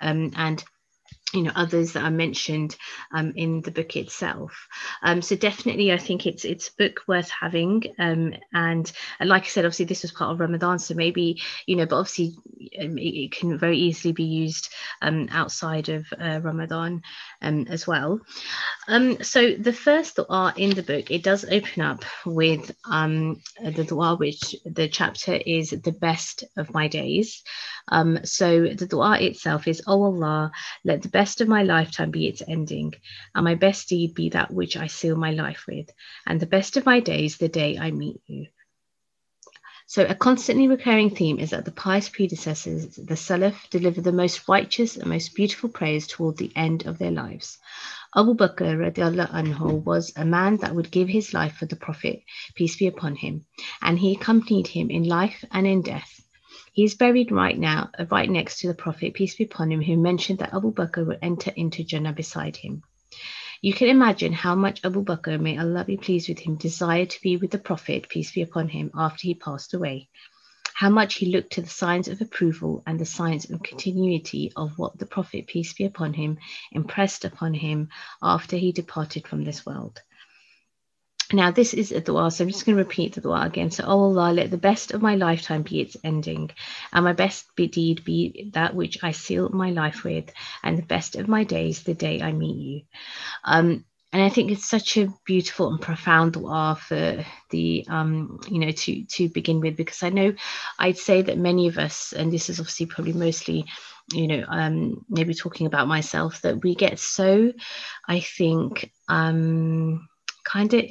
um, 0.00 0.32
and 0.36 0.62
you 1.32 1.42
know 1.42 1.52
others 1.54 1.92
that 1.92 2.04
are 2.04 2.10
mentioned 2.10 2.76
um, 3.12 3.32
in 3.36 3.60
the 3.62 3.70
book 3.70 3.96
itself. 3.96 4.68
Um, 5.02 5.22
so 5.22 5.34
definitely 5.36 5.92
i 5.92 5.98
think 5.98 6.26
it's 6.26 6.44
it's 6.44 6.68
a 6.68 6.76
book 6.78 7.02
worth 7.08 7.30
having 7.30 7.82
um, 7.98 8.34
and, 8.52 8.92
and 9.20 9.28
like 9.28 9.44
i 9.44 9.46
said 9.46 9.64
obviously 9.64 9.86
this 9.86 10.02
was 10.02 10.12
part 10.12 10.32
of 10.32 10.40
ramadan 10.40 10.78
so 10.78 10.94
maybe 10.94 11.40
you 11.66 11.76
know 11.76 11.86
but 11.86 11.98
obviously 11.98 12.36
um, 12.80 12.96
it, 12.98 13.24
it, 13.24 13.32
can 13.32 13.58
very 13.58 13.78
easily 13.78 14.12
be 14.12 14.24
used 14.24 14.72
um, 15.02 15.28
outside 15.30 15.88
of 15.88 16.06
uh, 16.18 16.40
ramadan 16.42 17.02
um, 17.42 17.66
as 17.68 17.86
well. 17.86 18.20
So 19.22 19.52
the 19.52 19.72
first 19.72 20.16
dua 20.16 20.54
in 20.56 20.70
the 20.70 20.82
book 20.82 21.10
it 21.10 21.22
does 21.22 21.44
open 21.44 21.82
up 21.82 22.04
with 22.24 22.70
the 22.86 23.84
dua 23.86 24.16
which 24.16 24.54
the 24.64 24.88
chapter 24.88 25.34
is 25.34 25.70
the 25.70 25.92
best 25.92 26.44
of 26.56 26.72
my 26.72 26.88
days. 26.88 27.42
So 28.24 28.68
the 28.68 28.86
dua 28.88 29.20
itself 29.20 29.66
is 29.68 29.82
oh 29.86 30.04
allah 30.04 30.52
let 30.84 31.02
the 31.02 31.08
best 31.20 31.40
of 31.40 31.48
my 31.48 31.62
lifetime 31.62 32.10
be 32.10 32.26
its 32.26 32.42
ending, 32.46 32.92
and 33.34 33.44
my 33.44 33.54
best 33.54 33.88
deed 33.88 34.14
be 34.14 34.28
that 34.30 34.52
which 34.52 34.76
I 34.76 34.86
seal 34.86 35.16
my 35.16 35.30
life 35.30 35.64
with, 35.66 35.88
and 36.26 36.38
the 36.38 36.52
best 36.56 36.76
of 36.76 36.84
my 36.84 37.00
days 37.00 37.36
the 37.36 37.48
day 37.48 37.78
I 37.78 37.90
meet 37.90 38.20
you. 38.26 38.46
So, 39.86 40.04
a 40.04 40.14
constantly 40.14 40.66
recurring 40.68 41.10
theme 41.10 41.38
is 41.38 41.50
that 41.50 41.64
the 41.64 41.70
pious 41.84 42.08
predecessors, 42.08 42.96
the 42.96 43.14
Salaf, 43.14 43.70
deliver 43.70 44.00
the 44.00 44.18
most 44.22 44.48
righteous 44.48 44.96
and 44.96 45.08
most 45.08 45.34
beautiful 45.34 45.70
praise 45.70 46.06
toward 46.06 46.36
the 46.36 46.52
end 46.56 46.86
of 46.86 46.98
their 46.98 47.12
lives. 47.12 47.58
Abu 48.14 48.34
Bakr 48.34 48.76
radiallahu 48.84 49.30
anhu 49.30 49.84
was 49.84 50.12
a 50.16 50.24
man 50.24 50.56
that 50.58 50.74
would 50.74 50.90
give 50.90 51.08
his 51.08 51.32
life 51.32 51.54
for 51.56 51.66
the 51.66 51.76
Prophet, 51.76 52.22
peace 52.56 52.76
be 52.76 52.88
upon 52.88 53.14
him, 53.14 53.46
and 53.80 53.98
he 53.98 54.12
accompanied 54.16 54.66
him 54.66 54.90
in 54.90 55.04
life 55.04 55.44
and 55.52 55.66
in 55.66 55.82
death. 55.82 56.15
He 56.76 56.84
is 56.84 56.94
buried 56.94 57.32
right 57.32 57.58
now, 57.58 57.88
uh, 57.98 58.04
right 58.10 58.28
next 58.28 58.58
to 58.58 58.66
the 58.66 58.74
Prophet, 58.74 59.14
peace 59.14 59.34
be 59.34 59.44
upon 59.44 59.72
him, 59.72 59.80
who 59.80 59.96
mentioned 59.96 60.40
that 60.40 60.52
Abu 60.52 60.74
Bakr 60.74 61.06
would 61.06 61.20
enter 61.22 61.50
into 61.56 61.82
Jannah 61.82 62.12
beside 62.12 62.54
him. 62.54 62.82
You 63.62 63.72
can 63.72 63.88
imagine 63.88 64.34
how 64.34 64.54
much 64.54 64.84
Abu 64.84 65.02
Bakr, 65.02 65.40
may 65.40 65.56
Allah 65.56 65.86
be 65.86 65.96
pleased 65.96 66.28
with 66.28 66.38
him, 66.38 66.56
desired 66.56 67.08
to 67.08 67.22
be 67.22 67.38
with 67.38 67.50
the 67.50 67.58
Prophet, 67.58 68.10
peace 68.10 68.30
be 68.30 68.42
upon 68.42 68.68
him, 68.68 68.90
after 68.94 69.22
he 69.22 69.34
passed 69.34 69.72
away. 69.72 70.10
How 70.74 70.90
much 70.90 71.14
he 71.14 71.32
looked 71.32 71.54
to 71.54 71.62
the 71.62 71.70
signs 71.70 72.08
of 72.08 72.20
approval 72.20 72.82
and 72.86 73.00
the 73.00 73.06
signs 73.06 73.50
of 73.50 73.62
continuity 73.62 74.52
of 74.54 74.76
what 74.76 74.98
the 74.98 75.06
Prophet, 75.06 75.46
peace 75.46 75.72
be 75.72 75.84
upon 75.84 76.12
him, 76.12 76.36
impressed 76.72 77.24
upon 77.24 77.54
him 77.54 77.88
after 78.22 78.58
he 78.58 78.72
departed 78.72 79.26
from 79.26 79.44
this 79.44 79.64
world. 79.64 80.02
Now, 81.32 81.50
this 81.50 81.74
is 81.74 81.90
a 81.90 82.00
dua, 82.00 82.30
so 82.30 82.44
I'm 82.44 82.50
just 82.50 82.64
going 82.64 82.76
to 82.76 82.84
repeat 82.84 83.14
the 83.14 83.20
dua 83.20 83.42
again. 83.42 83.70
So, 83.72 83.84
oh 83.84 84.00
Allah, 84.04 84.32
let 84.32 84.50
the 84.50 84.56
best 84.56 84.92
of 84.92 85.02
my 85.02 85.16
lifetime 85.16 85.62
be 85.62 85.80
its 85.80 85.96
ending, 86.04 86.50
and 86.92 87.04
my 87.04 87.14
best 87.14 87.46
deed 87.56 88.04
be 88.04 88.50
that 88.54 88.74
which 88.76 89.02
I 89.02 89.10
seal 89.10 89.48
my 89.48 89.70
life 89.70 90.04
with, 90.04 90.32
and 90.62 90.78
the 90.78 90.82
best 90.86 91.16
of 91.16 91.26
my 91.26 91.42
days 91.42 91.82
the 91.82 91.94
day 91.94 92.22
I 92.22 92.30
meet 92.30 92.56
you. 92.56 92.80
Um, 93.42 93.84
and 94.12 94.22
I 94.22 94.28
think 94.28 94.52
it's 94.52 94.68
such 94.68 94.96
a 94.96 95.12
beautiful 95.24 95.68
and 95.70 95.80
profound 95.80 96.34
dua 96.34 96.78
for 96.80 97.24
the, 97.50 97.84
um, 97.88 98.38
you 98.48 98.60
know, 98.60 98.70
to 98.70 99.04
to 99.04 99.28
begin 99.28 99.60
with, 99.60 99.76
because 99.76 100.04
I 100.04 100.10
know 100.10 100.32
I'd 100.78 100.96
say 100.96 101.22
that 101.22 101.38
many 101.38 101.66
of 101.66 101.76
us, 101.76 102.12
and 102.12 102.32
this 102.32 102.48
is 102.48 102.60
obviously 102.60 102.86
probably 102.86 103.14
mostly 103.14 103.66
you 104.12 104.28
know 104.28 104.44
um 104.48 105.04
maybe 105.08 105.34
talking 105.34 105.66
about 105.66 105.88
myself 105.88 106.40
that 106.42 106.62
we 106.62 106.76
get 106.76 106.96
so 107.00 107.52
i 108.06 108.20
think 108.20 108.92
um 109.08 110.06
kind 110.44 110.72
of 110.74 110.84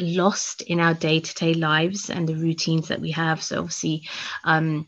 lost 0.00 0.62
in 0.62 0.80
our 0.80 0.94
day-to-day 0.94 1.54
lives 1.54 2.10
and 2.10 2.28
the 2.28 2.34
routines 2.34 2.88
that 2.88 3.00
we 3.00 3.12
have. 3.12 3.42
So 3.42 3.58
obviously 3.58 4.08
um, 4.44 4.86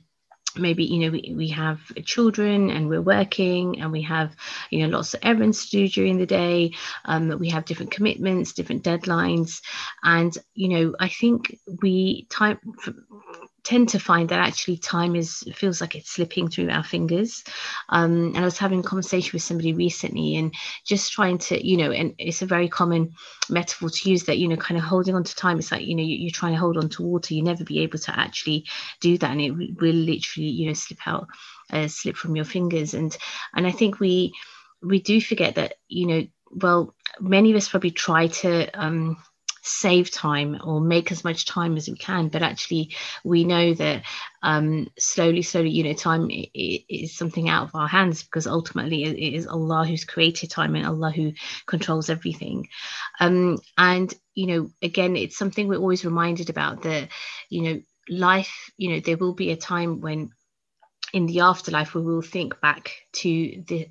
maybe 0.59 0.85
you 0.85 1.01
know 1.01 1.11
we, 1.11 1.35
we 1.37 1.49
have 1.49 1.81
children 2.05 2.71
and 2.71 2.89
we're 2.89 3.03
working 3.03 3.81
and 3.81 3.93
we 3.93 4.03
have 4.03 4.35
you 4.71 4.81
know 4.81 4.97
lots 4.97 5.15
of 5.15 5.21
errands 5.23 5.67
to 5.67 5.71
do 5.71 5.89
during 5.89 6.19
the 6.19 6.27
day. 6.27 6.73
Um, 7.05 7.39
we 7.39 7.51
have 7.51 7.65
different 7.65 7.93
commitments 7.93 8.53
different 8.53 8.85
deadlines. 8.85 9.61
And 10.03 10.37
you 10.55 10.69
know 10.69 10.95
i 10.99 11.09
think 11.09 11.59
we 11.83 12.27
time 12.31 12.59
tend 13.67 13.89
to 13.89 13.99
find 13.99 14.29
that 14.29 14.39
actually 14.39 14.77
time 14.77 15.17
is 15.17 15.43
feels 15.53 15.81
like 15.81 15.97
it's 15.97 16.11
slipping 16.11 16.49
through 16.49 16.71
our 16.71 16.85
fingers. 16.85 17.43
Um, 17.89 18.27
and 18.27 18.39
i 18.39 18.45
was 18.45 18.59
having 18.59 18.81
a 18.81 18.91
conversation 18.91 19.31
with 19.33 19.43
somebody 19.43 19.73
recently 19.73 20.37
and 20.37 20.55
just 20.85 21.13
trying 21.13 21.39
to 21.39 21.67
you 21.67 21.77
know 21.77 21.91
and 21.91 22.15
it's 22.19 22.43
a 22.43 22.47
very 22.47 22.69
common 22.69 23.13
metaphor 23.51 23.91
to 23.91 24.11
use 24.11 24.25
that 24.25 24.39
you 24.39 24.47
know 24.47 24.57
kind 24.57 24.79
of 24.79 24.85
holding 24.85 25.17
on 25.17 25.25
to 25.25 25.35
time. 25.35 25.59
It's 25.59 25.73
like 25.73 25.85
you 25.85 25.97
know 25.97 26.03
you, 26.05 26.29
are 26.29 26.41
trying 26.41 26.53
to 26.53 26.61
hold 26.61 26.77
on 26.77 26.89
to 26.91 27.03
water. 27.03 27.35
You 27.35 27.43
never 27.43 27.65
be 27.65 27.81
able 27.81 27.99
to 27.99 28.19
actually 28.19 28.67
do 29.01 29.19
that. 29.19 29.31
And 29.33 29.41
it 29.41 29.51
will 29.51 30.01
literally 30.13 30.49
you 30.49 30.67
know 30.69 30.75
slip 30.75 31.01
out 31.07 31.27
uh, 31.73 31.89
slip 31.89 32.17
from 32.17 32.37
your 32.37 32.45
fingers. 32.45 32.95
And 32.95 33.17
and 33.55 33.67
i 33.67 33.73
think 33.73 33.99
we 33.99 34.33
we 34.83 35.01
do 35.01 35.21
forget 35.21 35.57
that 35.57 35.75
you 35.89 36.07
know 36.07 36.27
well 36.53 36.95
many 37.21 37.51
of 37.51 37.57
us 37.57 37.69
probably 37.69 37.91
try 37.91 38.29
to 38.29 38.69
um 38.81 39.17
save 39.67 40.11
time 40.11 40.59
or 40.65 40.81
make 40.81 41.11
as 41.11 41.25
much 41.25 41.45
time 41.45 41.77
as 41.77 41.89
we 41.89 41.97
can 41.97 42.29
but 42.29 42.43
actually 42.43 42.95
we 43.25 43.45
know 43.45 43.75
that 43.75 44.03
um, 44.43 44.89
slowly 44.99 45.43
slowly 45.43 45.71
you 45.71 45.83
know 45.83 45.93
time 45.93 46.31
is 46.31 47.17
something 47.17 47.49
out 47.49 47.65
of 47.69 47.75
our 47.75 47.89
hands 47.89 48.23
because 48.23 48.47
ultimately 48.47 49.05
it 49.05 49.35
is 49.35 49.47
allah 49.47 49.85
who's 49.85 50.05
created 50.05 50.51
time 50.51 50.75
and 50.77 50.87
allah 50.87 51.11
who 51.11 51.33
controls 51.67 52.09
everything. 52.11 52.69
Um, 53.21 53.59
and 53.77 54.13
you 54.35 54.47
know 54.47 54.71
again 54.83 55.17
it's 55.17 55.37
something 55.37 55.69
we're 55.69 55.79
always 55.79 56.05
reminded 56.05 56.51
about 56.51 56.83
that 56.83 57.09
you 57.49 57.63
know 57.63 57.81
life 58.09 58.71
you 58.77 58.91
know 58.91 59.01
there 59.01 59.17
will 59.17 59.35
be 59.35 59.51
a 59.51 59.57
time 59.57 60.01
when 60.01 60.31
in 61.17 61.25
the 61.25 61.41
afterlife 61.41 61.95
we 61.95 62.03
will 62.03 62.21
think 62.21 62.61
back 62.61 62.93
to 63.11 63.65
the 63.69 63.89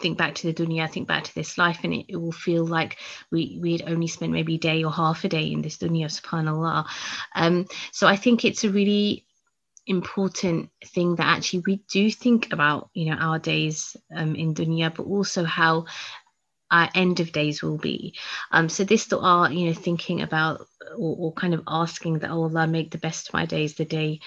think 0.00 0.16
back 0.16 0.36
to 0.36 0.46
the 0.46 0.54
dunya 0.54 0.88
think 0.88 1.08
back 1.08 1.24
to 1.24 1.34
this 1.34 1.58
life 1.58 1.80
and 1.82 1.92
it, 1.92 2.06
it 2.08 2.16
will 2.16 2.30
feel 2.30 2.64
like 2.64 2.98
we 3.32 3.58
we 3.60 3.72
had 3.72 3.88
only 3.90 4.06
spent 4.06 4.30
maybe 4.30 4.54
a 4.54 4.58
day 4.58 4.84
or 4.84 4.92
half 4.92 5.24
a 5.24 5.28
day 5.28 5.50
in 5.50 5.60
this 5.60 5.78
dunya 5.78 6.06
subhanallah. 6.06 6.86
Um 7.34 7.66
so 7.90 8.06
i 8.06 8.14
think 8.14 8.44
it's 8.44 8.62
a 8.62 8.70
really 8.70 9.26
important 9.88 10.70
thing 10.94 11.16
that 11.16 11.26
actually 11.26 11.64
we 11.66 11.82
do 11.90 12.08
think 12.12 12.52
about 12.52 12.90
you 12.94 13.06
know 13.06 13.16
our 13.16 13.40
days 13.40 13.96
um, 14.14 14.36
in 14.36 14.54
dunya 14.54 14.94
but 14.94 15.02
also 15.02 15.42
how 15.42 15.86
our 16.70 16.88
end 16.94 17.18
of 17.18 17.32
days 17.32 17.60
will 17.60 17.76
be. 17.76 18.14
Um 18.52 18.68
so 18.68 18.84
this 18.84 19.08
dua 19.08 19.50
you 19.50 19.66
know 19.66 19.74
thinking 19.74 20.22
about 20.22 20.64
or, 20.96 21.16
or 21.18 21.32
kind 21.32 21.54
of 21.54 21.64
asking 21.66 22.20
that 22.20 22.30
oh 22.30 22.44
allah 22.44 22.68
make 22.68 22.92
the 22.92 23.04
best 23.08 23.28
of 23.28 23.34
my 23.34 23.46
days 23.46 23.74
the 23.74 23.84
day 23.84 24.20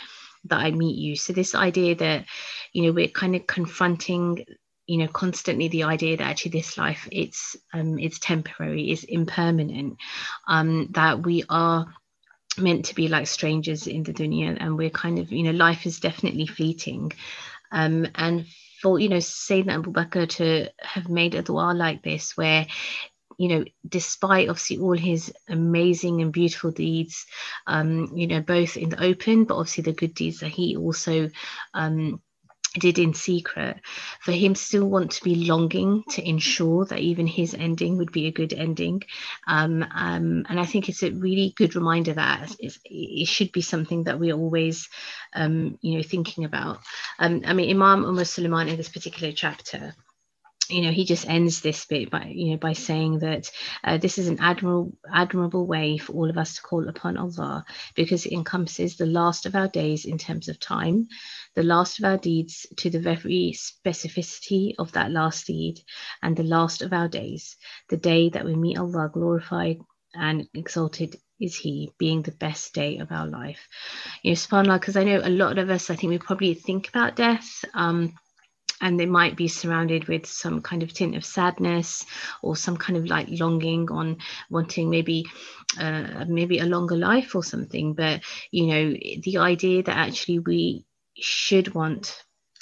that 0.46 0.60
I 0.60 0.72
meet 0.72 0.98
you. 0.98 1.16
So 1.16 1.34
this 1.34 1.56
idea 1.56 1.96
that, 1.96 2.26
you 2.74 2.84
know, 2.84 2.92
we're 2.92 3.08
kind 3.08 3.36
of 3.36 3.48
confronting 3.48 4.46
you 4.88 5.00
know 5.00 5.08
constantly 5.08 5.68
the 5.68 5.84
idea 5.84 6.16
that 6.16 6.28
actually 6.28 6.52
this 6.52 6.78
life 6.78 7.08
it's 7.12 7.56
um 7.74 7.98
it's 7.98 8.20
temporary 8.20 8.92
it's 8.92 9.04
impermanent 9.04 9.98
um 10.48 10.88
that 10.92 11.24
we 11.26 11.44
are 11.50 11.88
meant 12.60 12.86
to 12.86 12.96
be 12.96 13.08
like 13.08 13.26
strangers 13.26 13.88
in 13.88 14.04
the 14.04 14.14
dunya 14.14 14.56
and 14.60 14.78
we're 14.78 14.92
kind 14.92 15.18
of 15.18 15.32
you 15.32 15.44
know 15.44 15.52
life 15.52 15.88
is 15.88 16.00
definitely 16.00 16.46
fleeting 16.46 17.12
um 17.72 18.08
and 18.14 18.46
for 18.82 19.00
you 19.00 19.10
know 19.10 19.18
Sayyidina 19.18 19.74
Abu 19.74 19.92
Bakr 19.92 20.30
to 20.30 20.70
have 20.80 21.10
made 21.10 21.34
a 21.34 21.42
dua 21.42 21.74
like 21.74 22.04
this 22.04 22.38
where 22.38 22.68
you 23.38 23.50
know, 23.50 23.66
despite 23.88 24.50
obviously 24.50 24.78
all 24.78 24.98
his 24.98 25.34
amazing 25.50 26.22
and 26.22 26.32
beautiful 26.32 26.72
deeds, 26.72 27.26
um, 27.68 28.12
you 28.16 28.28
know, 28.28 28.42
both 28.42 28.78
in 28.78 28.90
the 28.90 29.04
open, 29.04 29.46
but 29.46 29.58
obviously 29.58 29.84
the 29.84 29.94
good 29.94 30.14
deeds 30.14 30.40
that 30.40 30.50
he 30.50 30.76
also 30.76 31.30
um, 31.74 32.22
did 32.80 33.00
in 33.00 33.14
secret, 33.14 33.80
for 34.22 34.32
him 34.32 34.56
still 34.56 34.86
want 34.86 35.12
to 35.12 35.24
be 35.24 35.36
longing 35.36 36.04
to 36.10 36.28
ensure 36.28 36.86
that 36.86 37.00
even 37.00 37.28
his 37.28 37.54
ending 37.54 37.98
would 37.98 38.12
be 38.12 38.28
a 38.28 38.32
good 38.32 38.54
ending. 38.54 39.02
Um, 39.48 39.84
um, 39.84 40.46
and 40.50 40.60
I 40.60 40.66
think 40.66 40.90
it's 40.90 41.04
a 41.04 41.12
really 41.12 41.54
good 41.56 41.76
reminder 41.76 42.14
that 42.14 42.56
it 42.60 43.28
should 43.28 43.52
be 43.52 43.62
something 43.62 44.06
that 44.06 44.20
we're 44.20 44.36
always, 44.36 44.90
um, 45.34 45.78
you 45.82 45.98
know, 45.98 46.04
thinking 46.04 46.46
about. 46.46 46.80
Um, 47.20 47.44
I 47.46 47.54
mean, 47.54 47.70
Imam 47.70 48.04
Umar 48.04 48.26
Suleiman 48.26 48.68
in 48.68 48.78
this 48.78 48.90
particular 48.90 49.32
chapter, 49.32 49.96
you 50.70 50.82
know 50.82 50.92
he 50.92 51.06
just 51.06 51.28
ends 51.28 51.62
this 51.62 51.86
bit 51.86 52.10
by 52.10 52.26
you 52.34 52.52
know 52.52 52.58
by 52.58 52.74
saying 52.74 53.20
that 53.20 53.52
uh, 53.84 53.98
this 53.98 54.18
is 54.18 54.28
an 54.28 54.40
admirable 54.40 54.94
admirable 55.14 55.66
way 55.68 55.98
for 55.98 56.14
all 56.14 56.30
of 56.30 56.38
us 56.38 56.56
to 56.56 56.62
call 56.62 56.88
upon 56.88 57.18
Allah 57.18 57.66
because 57.96 58.26
it 58.26 58.34
encompasses 58.34 58.98
the 58.98 59.06
last 59.06 59.46
of 59.46 59.56
our 59.56 59.68
days 59.68 60.06
in 60.06 60.18
terms 60.18 60.50
of 60.50 60.60
time 60.60 61.08
the 61.56 61.64
last 61.64 62.00
of 62.00 62.06
our 62.06 62.18
deeds 62.18 62.68
to 62.78 62.90
the 62.90 63.00
very 63.00 63.54
specificity 63.56 64.74
of 64.78 64.92
that 64.92 65.12
last 65.12 65.48
deed 65.48 65.80
and 66.22 66.36
the 66.36 66.44
last 66.44 66.82
of 66.82 66.94
our 66.94 67.08
days. 67.08 67.56
The 67.90 67.98
day 67.98 68.30
that 68.30 68.46
we 68.46 68.56
meet 68.56 68.78
Allah 68.78 69.10
glorified 69.12 69.80
and 70.14 70.48
exalted 70.54 71.16
is 71.40 71.56
he 71.56 71.92
being 71.98 72.22
the 72.22 72.32
best 72.32 72.74
day 72.74 72.98
of 72.98 73.12
our 73.12 73.28
life. 73.28 73.68
You 74.24 74.32
know 74.32 74.36
subhanallah 74.36 74.80
because 74.80 74.98
i 74.98 75.04
know 75.04 75.22
a 75.24 75.30
lot 75.30 75.58
of 75.58 75.70
us 75.70 75.90
i 75.90 75.96
think 75.96 76.12
we 76.12 76.18
probably 76.18 76.54
think 76.54 76.88
about 76.90 77.16
death 77.16 77.66
um 77.74 78.14
and 78.86 79.00
they 79.00 79.08
might 79.08 79.36
be 79.36 79.48
surrounded 79.48 80.08
with 80.08 80.28
some 80.28 80.62
kind 80.62 80.84
of 80.84 80.94
tint 80.94 81.16
of 81.16 81.26
sadness 81.26 82.06
or 82.44 82.56
some 82.56 82.78
kind 82.78 82.98
of 82.98 83.08
like 83.08 83.28
longing 83.32 83.90
on 83.90 84.18
wanting 84.52 84.92
maybe 84.92 85.26
uh, 85.80 86.24
maybe 86.28 86.60
a 86.60 86.66
longer 86.66 86.96
life 86.96 87.36
or 87.36 87.44
something 87.44 87.94
but 87.96 88.22
you 88.52 88.68
know 88.68 88.94
the 89.24 89.38
idea 89.40 89.82
that 89.82 89.98
actually 89.98 90.38
we 90.40 90.86
should 91.16 91.74
want 91.74 92.22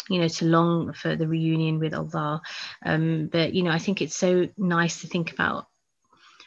you 0.10 0.20
know, 0.20 0.27
to 0.27 0.44
long 0.44 0.92
for 0.92 1.15
the 1.15 1.25
reunion 1.25 1.80
with 1.80 1.94
Allah. 1.94 2.42
Um, 2.86 3.30
but, 3.32 3.53
you 3.53 3.63
know, 3.63 3.72
I 3.72 3.80
think 3.80 4.01
it's 4.01 4.18
so 4.18 4.50
nice 4.58 5.00
to 5.00 5.08
think 5.08 5.32
about 5.32 5.68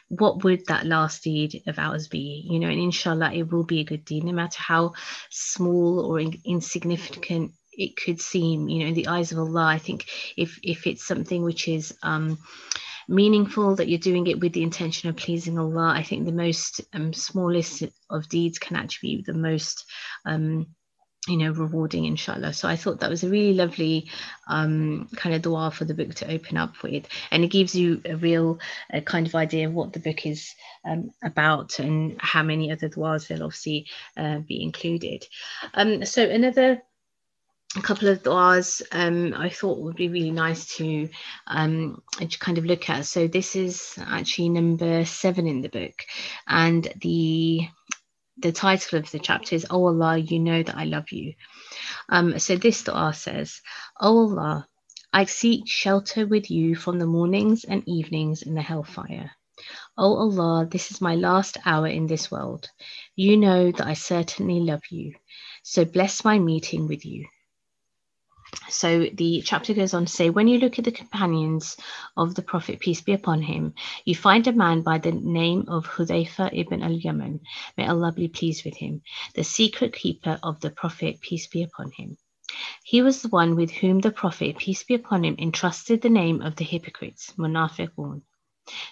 what 0.09 0.43
would 0.43 0.65
that 0.67 0.85
last 0.85 1.23
deed 1.23 1.63
of 1.67 1.77
ours 1.79 2.07
be 2.07 2.45
you 2.49 2.59
know 2.59 2.69
and 2.69 2.79
inshallah 2.79 3.33
it 3.33 3.51
will 3.51 3.65
be 3.65 3.81
a 3.81 3.83
good 3.83 4.05
deed 4.05 4.23
no 4.23 4.31
matter 4.31 4.57
how 4.61 4.93
small 5.29 5.99
or 5.99 6.19
in, 6.19 6.39
insignificant 6.45 7.51
it 7.77 7.95
could 7.95 8.19
seem 8.19 8.67
you 8.67 8.79
know 8.79 8.87
in 8.87 8.93
the 8.93 9.07
eyes 9.07 9.31
of 9.31 9.39
allah 9.39 9.65
i 9.65 9.77
think 9.77 10.05
if 10.35 10.59
if 10.63 10.87
it's 10.87 11.05
something 11.05 11.43
which 11.43 11.67
is 11.67 11.95
um 12.03 12.37
meaningful 13.09 13.75
that 13.75 13.87
you're 13.87 13.99
doing 13.99 14.27
it 14.27 14.39
with 14.39 14.51
the 14.53 14.63
intention 14.63 15.09
of 15.09 15.15
pleasing 15.15 15.57
allah 15.57 15.93
i 15.95 16.03
think 16.03 16.25
the 16.25 16.31
most 16.31 16.81
um, 16.93 17.13
smallest 17.13 17.83
of 18.09 18.27
deeds 18.27 18.59
can 18.59 18.75
actually 18.75 19.17
be 19.17 19.23
the 19.23 19.33
most 19.33 19.85
um 20.25 20.67
you 21.27 21.37
know 21.37 21.51
rewarding 21.51 22.05
inshallah. 22.05 22.53
So 22.53 22.67
i 22.67 22.75
thought 22.75 23.01
that 23.01 23.09
was 23.09 23.23
a 23.23 23.29
really 23.29 23.53
lovely 23.53 24.09
um, 24.47 25.09
kind 25.15 25.35
of 25.35 25.41
dua 25.41 25.71
for 25.71 25.85
the 25.85 25.93
book 25.93 26.15
to 26.15 26.31
open 26.31 26.57
up 26.57 26.81
with. 26.83 27.05
And 27.31 27.43
it 27.43 27.51
gives 27.51 27.75
you 27.75 28.01
a 28.05 28.15
real 28.15 28.59
uh, 28.93 29.01
kind 29.01 29.27
of 29.27 29.35
idea 29.35 29.67
of 29.67 29.73
what 29.73 29.93
the 29.93 29.99
book 29.99 30.25
is 30.25 30.53
um, 30.85 31.11
about 31.23 31.79
and 31.79 32.15
how 32.19 32.43
many 32.43 32.71
other 32.71 32.87
duas 32.87 33.29
will 33.29 33.43
obviously 33.43 33.87
uh, 34.15 34.39
be 34.39 34.63
included. 34.63 35.25
Um, 35.73 36.05
so 36.05 36.23
another 36.23 36.81
a 37.75 37.81
couple 37.81 38.07
of 38.07 38.23
duas 38.23 38.81
um, 38.91 39.33
I 39.35 39.49
thought 39.49 39.81
would 39.81 39.95
be 39.95 40.09
really 40.09 40.31
nice 40.31 40.77
to, 40.77 41.09
um, 41.47 42.01
kind 42.39 42.57
of 42.57 42.65
look 42.65 42.89
at. 42.89 43.05
So 43.05 43.27
this 43.27 43.55
is 43.55 43.99
actually 43.99 44.49
number 44.49 45.03
seven 45.05 45.47
in 45.47 45.61
the 45.61 45.69
book, 45.69 46.05
and 46.47 46.87
the 47.01 47.67
the 48.39 48.51
title 48.51 48.99
of 48.99 49.09
the 49.11 49.19
chapter 49.19 49.55
is 49.55 49.65
Oh 49.69 49.85
Allah, 49.85 50.17
you 50.17 50.39
know 50.39 50.61
that 50.61 50.77
I 50.77 50.85
love 50.85 51.11
you. 51.11 51.33
Um, 52.09 52.39
so 52.39 52.55
this 52.55 52.83
dua 52.83 53.13
says, 53.13 53.61
Oh 53.99 54.29
Allah, 54.29 54.67
I 55.11 55.25
seek 55.25 55.67
shelter 55.67 56.27
with 56.27 56.51
you 56.51 56.75
from 56.75 56.99
the 56.99 57.07
mornings 57.07 57.63
and 57.63 57.83
evenings 57.87 58.43
in 58.43 58.53
the 58.53 58.61
hellfire. 58.61 59.31
Oh 59.97 60.15
Allah, 60.15 60.67
this 60.69 60.91
is 60.91 61.01
my 61.01 61.15
last 61.15 61.57
hour 61.65 61.87
in 61.87 62.05
this 62.05 62.29
world. 62.29 62.69
You 63.15 63.37
know 63.37 63.71
that 63.71 63.87
I 63.87 63.93
certainly 63.93 64.59
love 64.59 64.83
you. 64.91 65.15
So 65.63 65.83
bless 65.83 66.23
my 66.23 66.37
meeting 66.37 66.87
with 66.87 67.05
you. 67.05 67.25
So 68.69 69.07
the 69.13 69.41
chapter 69.45 69.73
goes 69.73 69.93
on 69.93 70.05
to 70.05 70.11
say, 70.11 70.29
when 70.29 70.47
you 70.47 70.59
look 70.59 70.79
at 70.79 70.85
the 70.85 70.91
companions 70.91 71.77
of 72.15 72.35
the 72.35 72.41
Prophet, 72.41 72.79
peace 72.79 73.01
be 73.01 73.13
upon 73.13 73.41
him, 73.41 73.73
you 74.05 74.15
find 74.15 74.47
a 74.47 74.53
man 74.53 74.81
by 74.81 74.97
the 74.99 75.11
name 75.11 75.65
of 75.67 75.85
Hudayfa 75.87 76.49
ibn 76.53 76.81
al-Yaman, 76.81 77.41
may 77.77 77.87
Allah 77.87 78.13
be 78.13 78.27
pleased 78.27 78.63
with 78.65 78.77
him, 78.77 79.01
the 79.35 79.43
secret 79.43 79.93
keeper 79.93 80.39
of 80.43 80.59
the 80.61 80.69
Prophet, 80.69 81.19
peace 81.21 81.47
be 81.47 81.63
upon 81.63 81.91
him. 81.91 82.17
He 82.83 83.01
was 83.01 83.21
the 83.21 83.29
one 83.29 83.55
with 83.55 83.71
whom 83.71 83.99
the 83.99 84.11
Prophet, 84.11 84.57
peace 84.57 84.83
be 84.83 84.93
upon 84.93 85.25
him, 85.25 85.35
entrusted 85.37 86.01
the 86.01 86.09
name 86.09 86.41
of 86.41 86.55
the 86.55 86.63
hypocrites, 86.63 87.33
Munafiqun. 87.37 88.21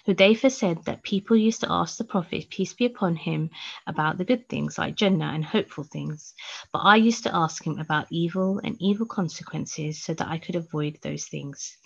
Hudayfa 0.06 0.50
said 0.50 0.84
that 0.84 1.02
people 1.02 1.36
used 1.36 1.60
to 1.60 1.70
ask 1.70 1.98
the 1.98 2.04
Prophet, 2.04 2.48
peace 2.50 2.72
be 2.72 2.86
upon 2.86 3.16
him, 3.16 3.50
about 3.86 4.18
the 4.18 4.24
good 4.24 4.48
things 4.48 4.78
like 4.78 4.96
Jannah 4.96 5.32
and 5.34 5.44
hopeful 5.44 5.84
things, 5.84 6.34
but 6.72 6.78
I 6.78 6.96
used 6.96 7.24
to 7.24 7.34
ask 7.34 7.66
him 7.66 7.78
about 7.78 8.06
evil 8.10 8.60
and 8.64 8.76
evil 8.80 9.06
consequences 9.06 10.02
so 10.02 10.14
that 10.14 10.28
I 10.28 10.38
could 10.38 10.56
avoid 10.56 10.98
those 11.02 11.26
things. 11.26 11.76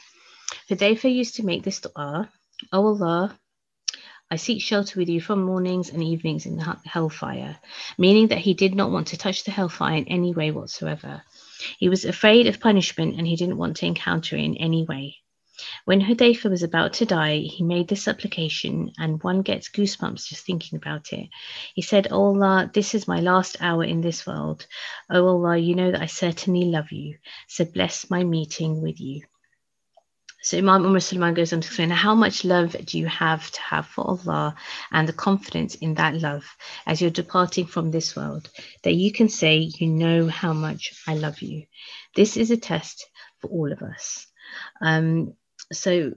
Hudayfa 0.69 1.13
used 1.13 1.37
to 1.37 1.45
make 1.45 1.63
this 1.63 1.81
dua, 1.81 2.31
O 2.73 2.87
Allah, 2.87 3.39
I 4.31 4.37
seek 4.37 4.63
shelter 4.63 5.01
with 5.01 5.09
you 5.09 5.21
from 5.21 5.43
mornings 5.43 5.91
and 5.91 6.05
evenings 6.05 6.47
in 6.47 6.57
the 6.57 6.77
hellfire, 6.85 7.59
meaning 7.99 8.29
that 8.29 8.39
he 8.39 8.55
did 8.55 8.77
not 8.77 8.93
want 8.93 9.09
to 9.09 9.19
touch 9.19 9.43
the 9.43 9.51
hellfire 9.51 9.97
in 9.97 10.07
any 10.07 10.33
way 10.33 10.53
whatsoever. 10.53 11.23
He 11.79 11.89
was 11.89 12.05
afraid 12.05 12.47
of 12.47 12.61
punishment 12.61 13.17
and 13.19 13.27
he 13.27 13.35
didn't 13.35 13.59
want 13.59 13.79
to 13.79 13.87
encounter 13.87 14.37
it 14.37 14.45
in 14.45 14.57
any 14.59 14.85
way. 14.85 15.17
When 15.85 16.01
Hudayfa 16.01 16.51
was 16.51 16.63
about 16.63 16.95
to 16.95 17.07
die, 17.07 17.39
he 17.39 17.65
made 17.65 17.89
this 17.89 18.03
supplication, 18.03 18.93
and 18.99 19.23
one 19.23 19.43
gets 19.43 19.69
goosebumps 19.69 20.29
just 20.29 20.45
thinking 20.45 20.77
about 20.77 21.13
it. 21.13 21.29
He 21.75 21.83
said, 21.83 22.09
Oh 22.11 22.27
Allah, 22.27 22.71
this 22.73 22.95
is 22.95 23.09
my 23.09 23.21
last 23.21 23.57
hour 23.61 23.85
in 23.85 24.01
this 24.01 24.27
world. 24.27 24.67
Oh 25.09 25.27
Allah, 25.27 25.57
you 25.57 25.75
know 25.75 25.93
that 25.93 26.03
I 26.03 26.07
certainly 26.07 26.65
love 26.65 26.93
you. 26.93 27.19
So 27.49 27.65
bless 27.65 28.11
my 28.11 28.25
meeting 28.25 28.83
with 28.83 29.01
you. 29.01 29.23
So 30.43 30.57
Imam 30.57 30.87
Umar 30.87 31.01
Suleiman 31.01 31.35
goes 31.35 31.53
on 31.53 31.61
to 31.61 31.67
explain 31.67 31.91
how 31.91 32.15
much 32.15 32.45
love 32.45 32.75
do 32.87 32.99
you 32.99 33.07
have 33.07 33.51
to 33.51 33.61
have 33.61 33.87
for 33.87 34.07
Allah 34.09 34.57
and 34.91 35.07
the 35.07 35.13
confidence 35.13 35.75
in 35.75 35.95
that 35.95 36.15
love 36.15 36.45
as 36.87 37.01
you're 37.01 37.11
departing 37.11 37.67
from 37.67 37.91
this 37.91 38.17
world 38.17 38.49
that 38.83 38.95
you 38.95 39.13
can 39.13 39.29
say, 39.29 39.59
You 39.59 39.89
know 39.89 40.29
how 40.29 40.55
much 40.55 40.95
I 41.07 41.15
love 41.15 41.43
you. 41.43 41.67
This 42.17 42.39
is 42.39 42.51
a 42.51 42.57
test 42.57 43.07
for 43.41 43.49
all 43.49 43.71
of 43.71 43.83
us. 43.83 44.27
Um, 44.81 45.35
so 45.73 46.13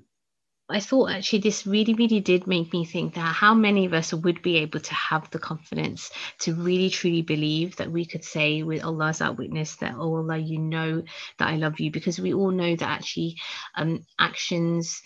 I 0.70 0.80
thought 0.80 1.12
actually 1.12 1.40
this 1.40 1.68
really, 1.68 1.94
really 1.94 2.22
did 2.22 2.48
make 2.48 2.72
me 2.72 2.86
think 2.86 3.16
that 3.16 3.36
how 3.36 3.54
many 3.54 3.86
of 3.86 3.94
us 3.94 4.14
would 4.14 4.42
be 4.42 4.58
able 4.58 4.80
to 4.80 4.94
have 4.94 5.30
the 5.30 5.38
confidence 5.38 6.10
to 6.40 6.56
really, 6.56 6.90
truly 6.90 7.22
believe 7.22 7.76
that 7.76 7.92
we 7.92 8.06
could 8.06 8.24
say 8.24 8.64
with 8.64 8.84
Allah 8.84 9.10
as 9.10 9.22
our 9.22 9.34
witness 9.34 9.76
that, 9.78 9.96
oh 9.96 10.16
Allah, 10.16 10.38
you 10.38 10.60
know 10.60 11.04
that 11.38 11.50
I 11.50 11.58
love 11.58 11.80
you, 11.80 11.92
because 11.92 12.20
we 12.20 12.34
all 12.34 12.52
know 12.52 12.76
that 12.76 12.90
actually 12.90 13.36
um, 13.76 14.06
actions, 14.18 15.02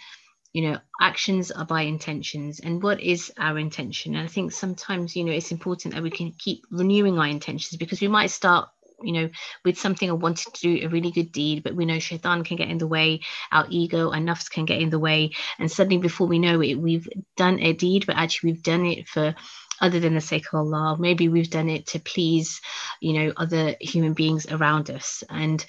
you 0.53 0.69
know, 0.69 0.77
actions 1.01 1.51
are 1.51 1.65
by 1.65 1.81
intentions. 1.81 2.59
And 2.59 2.81
what 2.81 3.01
is 3.01 3.33
our 3.37 3.57
intention? 3.57 4.15
And 4.15 4.23
I 4.23 4.27
think 4.27 4.51
sometimes, 4.51 5.15
you 5.15 5.23
know, 5.23 5.31
it's 5.31 5.51
important 5.51 5.95
that 5.95 6.03
we 6.03 6.11
can 6.11 6.33
keep 6.37 6.65
renewing 6.69 7.17
our 7.17 7.27
intentions 7.27 7.77
because 7.77 7.99
we 7.99 8.07
might 8.07 8.29
start 8.29 8.69
you 9.01 9.13
know, 9.13 9.29
with 9.63 9.77
something 9.77 10.09
or 10.09 10.15
wanting 10.15 10.51
to 10.53 10.61
do 10.61 10.85
a 10.85 10.89
really 10.89 11.11
good 11.11 11.31
deed, 11.31 11.63
but 11.63 11.75
we 11.75 11.85
know 11.85 11.99
shaitan 11.99 12.43
can 12.43 12.57
get 12.57 12.69
in 12.69 12.77
the 12.77 12.87
way, 12.87 13.21
our 13.51 13.67
ego 13.69 14.11
and 14.11 14.27
nafs 14.27 14.49
can 14.49 14.65
get 14.65 14.81
in 14.81 14.89
the 14.89 14.99
way. 14.99 15.31
And 15.59 15.71
suddenly, 15.71 15.97
before 15.97 16.27
we 16.27 16.39
know 16.39 16.61
it, 16.61 16.75
we've 16.75 17.07
done 17.35 17.59
a 17.59 17.73
deed, 17.73 18.05
but 18.05 18.15
actually 18.15 18.53
we've 18.53 18.63
done 18.63 18.85
it 18.85 19.07
for 19.07 19.35
other 19.79 19.99
than 19.99 20.15
the 20.15 20.21
sake 20.21 20.47
of 20.51 20.59
Allah. 20.59 20.97
Maybe 20.99 21.29
we've 21.29 21.49
done 21.49 21.69
it 21.69 21.87
to 21.87 21.99
please, 21.99 22.61
you 22.99 23.13
know, 23.13 23.33
other 23.37 23.75
human 23.79 24.13
beings 24.13 24.47
around 24.47 24.89
us. 24.89 25.23
And 25.29 25.63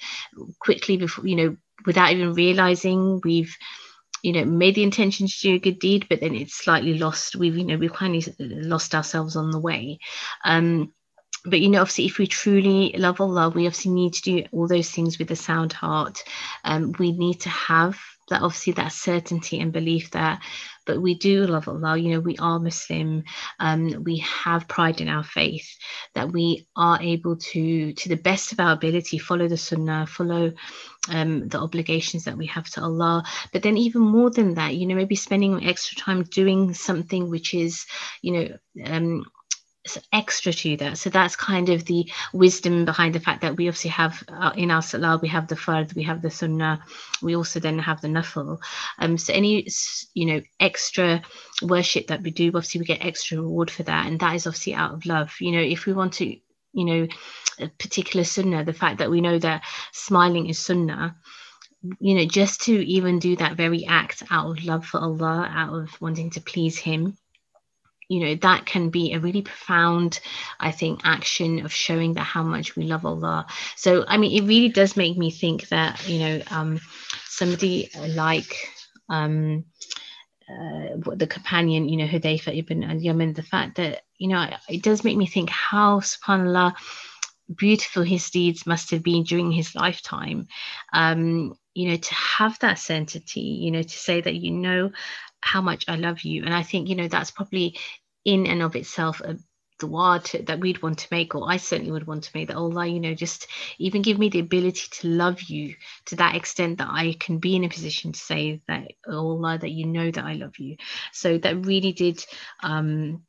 quickly 0.59 0.97
before, 0.97 1.27
you 1.27 1.35
know, 1.35 1.57
without 1.85 2.11
even 2.11 2.33
realizing 2.33 3.21
we've 3.23 3.55
you 4.21 4.33
know 4.33 4.43
made 4.43 4.75
the 4.75 4.83
intention 4.83 5.27
to 5.27 5.39
do 5.39 5.55
a 5.55 5.59
good 5.59 5.79
deed 5.79 6.05
but 6.09 6.19
then 6.19 6.35
it's 6.35 6.53
slightly 6.53 6.97
lost 6.97 7.37
we've 7.37 7.57
you 7.57 7.63
know 7.63 7.77
we've 7.77 7.93
kind 7.93 8.15
of 8.15 8.27
lost 8.37 8.93
ourselves 8.93 9.37
on 9.37 9.49
the 9.49 9.59
way 9.59 9.97
um 10.43 10.91
but 11.45 11.59
you 11.59 11.69
know 11.69 11.81
obviously 11.81 12.05
if 12.05 12.17
we 12.17 12.27
truly 12.27 12.93
love 12.97 13.21
allah 13.21 13.49
we 13.49 13.65
obviously 13.65 13.91
need 13.91 14.13
to 14.13 14.21
do 14.21 14.45
all 14.51 14.67
those 14.67 14.89
things 14.91 15.17
with 15.17 15.31
a 15.31 15.35
sound 15.35 15.73
heart 15.73 16.23
um, 16.63 16.93
we 16.99 17.11
need 17.11 17.39
to 17.39 17.49
have 17.49 17.99
that 18.29 18.41
obviously 18.41 18.73
that 18.73 18.91
certainty 18.91 19.59
and 19.59 19.71
belief 19.71 20.11
that 20.11 20.41
but 20.89 21.03
we 21.03 21.13
do 21.13 21.45
love 21.45 21.67
Allah. 21.67 21.97
You 21.97 22.13
know, 22.13 22.19
we 22.19 22.35
are 22.37 22.59
Muslim. 22.59 23.23
Um, 23.59 24.03
we 24.03 24.17
have 24.17 24.67
pride 24.67 25.01
in 25.01 25.07
our 25.07 25.23
faith 25.23 25.77
that 26.15 26.31
we 26.31 26.65
are 26.75 26.99
able 26.99 27.37
to, 27.37 27.93
to 27.93 28.09
the 28.09 28.15
best 28.15 28.51
of 28.51 28.59
our 28.59 28.71
ability, 28.71 29.19
follow 29.19 29.47
the 29.47 29.55
Sunnah, 29.55 30.07
follow 30.07 30.51
um, 31.09 31.47
the 31.47 31.59
obligations 31.59 32.23
that 32.23 32.35
we 32.35 32.47
have 32.47 32.67
to 32.71 32.81
Allah. 32.81 33.23
But 33.53 33.61
then, 33.61 33.77
even 33.77 34.01
more 34.01 34.31
than 34.31 34.55
that, 34.55 34.75
you 34.75 34.87
know, 34.87 34.95
maybe 34.95 35.15
spending 35.15 35.63
extra 35.63 35.95
time 35.95 36.23
doing 36.23 36.73
something 36.73 37.29
which 37.29 37.53
is, 37.53 37.85
you 38.23 38.31
know, 38.33 38.57
um, 38.85 39.25
extra 40.13 40.53
to 40.53 40.77
that. 40.77 40.97
So 40.97 41.09
that's 41.09 41.35
kind 41.35 41.69
of 41.69 41.85
the 41.85 42.11
wisdom 42.33 42.85
behind 42.85 43.15
the 43.15 43.19
fact 43.19 43.41
that 43.41 43.57
we 43.57 43.67
obviously 43.67 43.91
have 43.91 44.23
uh, 44.27 44.51
in 44.55 44.71
our 44.71 44.81
salah, 44.81 45.19
we 45.21 45.27
have 45.29 45.47
the 45.47 45.55
fard, 45.55 45.95
we 45.95 46.03
have 46.03 46.21
the 46.21 46.29
sunnah, 46.29 46.83
we 47.21 47.35
also 47.35 47.59
then 47.59 47.79
have 47.79 48.01
the 48.01 48.07
nafil. 48.07 48.59
Um, 48.99 49.17
so 49.17 49.33
any, 49.33 49.67
you 50.13 50.25
know, 50.25 50.41
extra 50.59 51.21
worship 51.61 52.07
that 52.07 52.21
we 52.21 52.31
do, 52.31 52.47
obviously 52.47 52.79
we 52.79 52.85
get 52.85 53.05
extra 53.05 53.37
reward 53.37 53.71
for 53.71 53.83
that. 53.83 54.07
And 54.07 54.19
that 54.19 54.35
is 54.35 54.47
obviously 54.47 54.73
out 54.73 54.93
of 54.93 55.05
love. 55.05 55.33
You 55.39 55.51
know, 55.51 55.61
if 55.61 55.85
we 55.85 55.93
want 55.93 56.13
to, 56.13 56.25
you 56.25 56.85
know, 56.85 57.07
a 57.59 57.67
particular 57.67 58.23
sunnah, 58.23 58.63
the 58.63 58.73
fact 58.73 58.99
that 58.99 59.09
we 59.09 59.21
know 59.21 59.39
that 59.39 59.63
smiling 59.91 60.47
is 60.47 60.59
sunnah, 60.59 61.15
you 61.99 62.15
know, 62.15 62.25
just 62.25 62.61
to 62.61 62.73
even 62.73 63.19
do 63.19 63.35
that 63.37 63.55
very 63.55 63.85
act 63.85 64.23
out 64.31 64.49
of 64.49 64.63
love 64.63 64.85
for 64.85 64.99
Allah, 64.99 65.49
out 65.49 65.73
of 65.73 66.01
wanting 66.01 66.29
to 66.31 66.41
please 66.41 66.77
Him, 66.77 67.17
you 68.09 68.19
know 68.19 68.35
that 68.35 68.65
can 68.65 68.89
be 68.89 69.13
a 69.13 69.19
really 69.19 69.41
profound 69.41 70.19
i 70.59 70.71
think 70.71 70.99
action 71.03 71.63
of 71.63 71.71
showing 71.71 72.13
that 72.15 72.23
how 72.23 72.43
much 72.43 72.75
we 72.75 72.83
love 72.83 73.05
allah 73.05 73.45
so 73.75 74.03
i 74.07 74.17
mean 74.17 74.31
it 74.31 74.47
really 74.47 74.69
does 74.69 74.97
make 74.97 75.17
me 75.17 75.31
think 75.31 75.69
that 75.69 76.07
you 76.07 76.19
know 76.19 76.41
um, 76.51 76.79
somebody 77.27 77.89
like 78.09 78.57
um, 79.09 79.65
uh, 80.49 81.15
the 81.15 81.27
companion, 81.27 81.87
you 81.87 81.97
know, 81.97 82.07
Hudayfa 82.07 82.57
ibn 82.57 82.83
al-Yaman, 82.83 83.33
the 83.33 83.43
fact 83.43 83.77
that, 83.77 84.01
you 84.17 84.27
know, 84.27 84.49
it 84.67 84.81
does 84.81 85.03
make 85.03 85.15
me 85.17 85.27
think 85.27 85.49
how, 85.49 85.99
subhanAllah, 85.99 86.73
beautiful 87.55 88.03
his 88.03 88.29
deeds 88.29 88.65
must 88.65 88.91
have 88.91 89.03
been 89.03 89.23
during 89.23 89.51
his 89.51 89.75
lifetime. 89.75 90.47
Um, 90.91 91.53
you 91.75 91.89
know, 91.89 91.97
to 91.97 92.13
have 92.15 92.57
that 92.59 92.79
certainty, 92.79 93.41
you 93.41 93.71
know, 93.71 93.83
to 93.83 93.97
say 93.97 94.21
that 94.21 94.35
you 94.35 94.51
know 94.51 94.91
how 95.41 95.61
much 95.61 95.85
I 95.87 95.95
love 95.95 96.21
you. 96.21 96.43
And 96.43 96.53
I 96.53 96.63
think, 96.63 96.89
you 96.89 96.95
know, 96.95 97.07
that's 97.07 97.31
probably 97.31 97.77
in 98.25 98.47
and 98.47 98.61
of 98.61 98.75
itself 98.75 99.21
a 99.21 99.37
dua 99.79 100.21
to, 100.23 100.43
that 100.43 100.59
we'd 100.59 100.81
want 100.81 100.99
to 100.99 101.07
make, 101.09 101.33
or 101.35 101.49
I 101.49 101.57
certainly 101.57 101.91
would 101.91 102.05
want 102.05 102.23
to 102.25 102.31
make, 102.33 102.49
that 102.49 102.57
Allah, 102.57 102.85
you 102.85 102.99
know, 102.99 103.13
just 103.13 103.47
even 103.77 104.01
give 104.01 104.19
me 104.19 104.29
the 104.29 104.39
ability 104.39 104.87
to 104.91 105.07
love 105.07 105.41
you 105.43 105.75
to 106.07 106.17
that 106.17 106.35
extent 106.35 106.77
that 106.77 106.89
I 106.89 107.15
can 107.19 107.39
be 107.39 107.55
in 107.55 107.63
a 107.63 107.69
position 107.69 108.11
to 108.11 108.19
say 108.19 108.61
that, 108.67 108.91
oh 109.07 109.29
Allah, 109.29 109.57
that 109.57 109.71
you 109.71 109.85
know 109.85 110.11
that 110.11 110.23
I 110.23 110.33
love 110.33 110.57
you. 110.59 110.77
So 111.13 111.37
that 111.37 111.65
really 111.65 111.93
did 111.93 112.23
um 112.61 113.23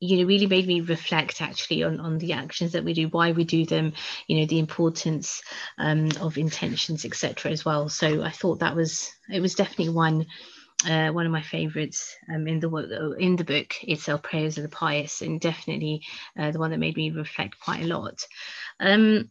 you 0.00 0.16
know 0.18 0.24
really 0.24 0.46
made 0.46 0.66
me 0.66 0.80
reflect 0.80 1.42
actually 1.42 1.84
on 1.84 2.00
on 2.00 2.18
the 2.18 2.32
actions 2.32 2.72
that 2.72 2.84
we 2.84 2.94
do 2.94 3.08
why 3.08 3.32
we 3.32 3.44
do 3.44 3.66
them 3.66 3.92
you 4.26 4.38
know 4.38 4.46
the 4.46 4.58
importance 4.58 5.42
um, 5.78 6.08
of 6.20 6.38
intentions 6.38 7.04
etc 7.04 7.52
as 7.52 7.64
well 7.64 7.88
so 7.88 8.22
i 8.22 8.30
thought 8.30 8.60
that 8.60 8.74
was 8.74 9.10
it 9.30 9.40
was 9.40 9.54
definitely 9.54 9.90
one 9.90 10.26
uh, 10.88 11.10
one 11.10 11.26
of 11.26 11.32
my 11.32 11.42
favorites 11.42 12.16
um, 12.32 12.46
in 12.46 12.60
the 12.60 13.16
in 13.18 13.36
the 13.36 13.44
book 13.44 13.74
itself, 13.82 14.22
Prayers 14.22 14.56
of 14.56 14.62
the 14.62 14.68
Pious, 14.68 15.22
and 15.22 15.40
definitely 15.40 16.02
uh, 16.38 16.50
the 16.50 16.58
one 16.58 16.70
that 16.70 16.78
made 16.78 16.96
me 16.96 17.10
reflect 17.10 17.60
quite 17.60 17.82
a 17.82 17.86
lot. 17.86 18.26
Um, 18.78 19.30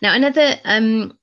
now, 0.00 0.14
another 0.14 0.56
um, 0.64 1.18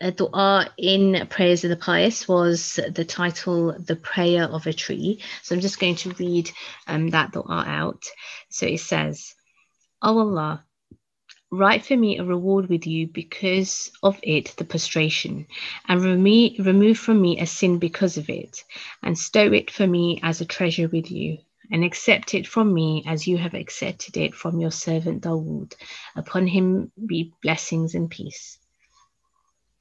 dua 0.00 0.72
in 0.78 1.26
Prayers 1.28 1.64
of 1.64 1.70
the 1.70 1.76
Pious 1.76 2.28
was 2.28 2.78
the 2.88 3.04
title 3.04 3.72
"The 3.78 3.96
Prayer 3.96 4.44
of 4.44 4.66
a 4.66 4.72
Tree." 4.72 5.20
So 5.42 5.54
I'm 5.54 5.60
just 5.60 5.80
going 5.80 5.96
to 5.96 6.12
read 6.12 6.50
um, 6.86 7.10
that 7.10 7.32
dua 7.32 7.64
out. 7.66 8.04
So 8.50 8.66
it 8.66 8.80
says, 8.80 9.34
"O 10.00 10.18
Allah." 10.18 10.64
Write 11.56 11.86
for 11.86 11.96
me 11.96 12.18
a 12.18 12.24
reward 12.24 12.68
with 12.68 12.86
you 12.86 13.06
because 13.06 13.92
of 14.02 14.18
it, 14.22 14.54
the 14.58 14.64
prostration, 14.64 15.46
and 15.88 16.02
remo- 16.02 16.50
remove 16.58 16.98
from 16.98 17.20
me 17.22 17.40
a 17.40 17.46
sin 17.46 17.78
because 17.78 18.16
of 18.18 18.28
it, 18.30 18.64
and 19.02 19.18
stow 19.18 19.52
it 19.52 19.70
for 19.70 19.86
me 19.86 20.20
as 20.22 20.40
a 20.40 20.46
treasure 20.46 20.88
with 20.88 21.10
you, 21.10 21.38
and 21.70 21.84
accept 21.84 22.34
it 22.34 22.46
from 22.46 22.74
me 22.74 23.04
as 23.06 23.26
you 23.26 23.38
have 23.38 23.54
accepted 23.54 24.16
it 24.16 24.34
from 24.34 24.60
your 24.60 24.72
servant 24.72 25.22
Dawood. 25.22 25.74
Upon 26.16 26.46
him 26.46 26.92
be 27.06 27.32
blessings 27.42 27.94
and 27.94 28.10
peace. 28.10 28.58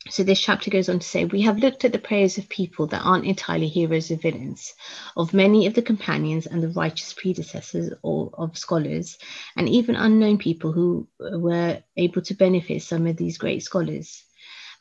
So 0.10 0.24
this 0.24 0.42
chapter 0.42 0.70
goes 0.70 0.90
on 0.90 1.00
to 1.00 1.08
say, 1.08 1.24
we 1.24 1.42
have 1.44 1.60
looked 1.60 1.86
at 1.86 1.94
the 1.94 2.00
prayers 2.00 2.38
of 2.38 2.50
people 2.50 2.88
that 2.88 3.06
aren't 3.06 3.26
entirely 3.26 3.70
heroes 3.70 4.12
or 4.12 4.18
villains, 4.18 4.74
of 5.16 5.34
many 5.34 5.66
of 5.66 5.76
the 5.76 5.82
companions 5.82 6.46
and 6.46 6.62
the 6.62 6.68
righteous 6.70 7.14
predecessors 7.14 7.94
or 8.02 8.30
of 8.34 8.58
scholars, 8.58 9.18
and 9.56 9.70
even 9.70 9.96
unknown 9.96 10.38
people 10.38 10.74
who 10.74 11.08
were 11.20 11.82
able 11.96 12.22
to 12.24 12.34
benefit 12.34 12.82
some 12.82 13.08
of 13.08 13.16
these 13.16 13.38
great 13.38 13.64
scholars. 13.64 14.24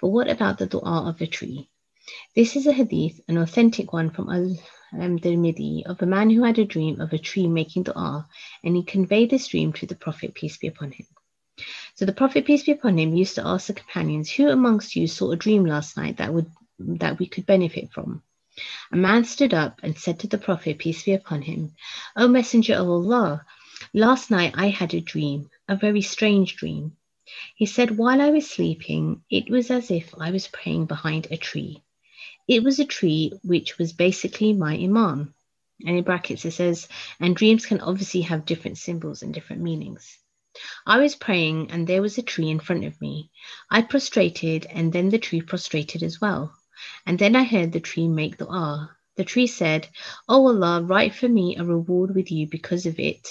But 0.00 0.08
what 0.08 0.28
about 0.28 0.58
the 0.58 0.66
dua 0.66 1.08
of 1.08 1.20
a 1.20 1.26
tree? 1.28 1.70
This 2.34 2.56
is 2.56 2.66
a 2.66 2.72
hadith, 2.72 3.20
an 3.28 3.38
authentic 3.38 3.92
one 3.92 4.10
from 4.10 4.28
Al-Tirmidhi, 4.28 5.86
of 5.86 6.02
a 6.02 6.06
man 6.06 6.30
who 6.30 6.42
had 6.42 6.58
a 6.58 6.64
dream 6.64 7.00
of 7.00 7.12
a 7.12 7.18
tree 7.18 7.46
making 7.46 7.84
dua, 7.84 8.26
and 8.64 8.74
he 8.74 8.82
conveyed 8.82 9.30
this 9.30 9.46
dream 9.46 9.72
to 9.74 9.86
the 9.86 9.94
Prophet, 9.94 10.34
peace 10.34 10.56
be 10.56 10.66
upon 10.66 10.90
him. 10.90 11.06
So 11.94 12.06
the 12.06 12.12
Prophet, 12.12 12.46
peace 12.46 12.64
be 12.64 12.72
upon 12.72 12.98
him, 12.98 13.14
used 13.14 13.34
to 13.34 13.46
ask 13.46 13.66
the 13.66 13.74
companions, 13.74 14.30
Who 14.30 14.48
amongst 14.48 14.96
you 14.96 15.06
saw 15.06 15.30
a 15.30 15.36
dream 15.36 15.66
last 15.66 15.96
night 15.96 16.16
that 16.16 16.32
would 16.32 16.50
that 16.78 17.18
we 17.18 17.26
could 17.26 17.44
benefit 17.44 17.92
from? 17.92 18.22
A 18.90 18.96
man 18.96 19.24
stood 19.24 19.52
up 19.52 19.80
and 19.82 19.96
said 19.98 20.18
to 20.20 20.26
the 20.26 20.38
Prophet, 20.38 20.78
peace 20.78 21.02
be 21.02 21.12
upon 21.12 21.42
him, 21.42 21.74
O 22.16 22.28
Messenger 22.28 22.74
of 22.76 22.88
Allah, 22.88 23.44
last 23.92 24.30
night 24.30 24.54
I 24.56 24.68
had 24.68 24.94
a 24.94 25.00
dream, 25.00 25.50
a 25.68 25.76
very 25.76 26.00
strange 26.00 26.56
dream. 26.56 26.96
He 27.54 27.66
said, 27.66 27.98
While 27.98 28.20
I 28.20 28.30
was 28.30 28.50
sleeping, 28.50 29.22
it 29.30 29.50
was 29.50 29.70
as 29.70 29.90
if 29.90 30.14
I 30.18 30.30
was 30.30 30.48
praying 30.48 30.86
behind 30.86 31.28
a 31.30 31.36
tree. 31.36 31.82
It 32.48 32.62
was 32.62 32.78
a 32.78 32.84
tree 32.84 33.32
which 33.42 33.78
was 33.78 33.92
basically 33.92 34.54
my 34.54 34.74
Imam. 34.74 35.34
And 35.86 35.98
in 35.98 36.04
brackets 36.04 36.44
it 36.44 36.52
says, 36.52 36.88
and 37.20 37.36
dreams 37.36 37.66
can 37.66 37.80
obviously 37.80 38.22
have 38.22 38.46
different 38.46 38.78
symbols 38.78 39.22
and 39.22 39.32
different 39.32 39.62
meanings. 39.62 40.18
I 40.86 40.98
was 40.98 41.14
praying, 41.14 41.70
and 41.70 41.86
there 41.86 42.02
was 42.02 42.18
a 42.18 42.22
tree 42.22 42.50
in 42.50 42.60
front 42.60 42.84
of 42.84 43.00
me. 43.00 43.30
I 43.70 43.82
prostrated, 43.82 44.66
and 44.66 44.92
then 44.92 45.08
the 45.08 45.18
tree 45.18 45.40
prostrated 45.40 46.02
as 46.02 46.20
well. 46.20 46.54
And 47.06 47.18
then 47.18 47.36
I 47.36 47.44
heard 47.44 47.72
the 47.72 47.80
tree 47.80 48.08
make 48.08 48.38
dua. 48.38 48.90
The 49.16 49.24
tree 49.24 49.46
said, 49.46 49.88
O 50.28 50.46
Allah, 50.46 50.82
write 50.82 51.14
for 51.14 51.28
me 51.28 51.56
a 51.56 51.64
reward 51.64 52.14
with 52.14 52.30
you 52.30 52.46
because 52.46 52.86
of 52.86 52.98
it, 52.98 53.28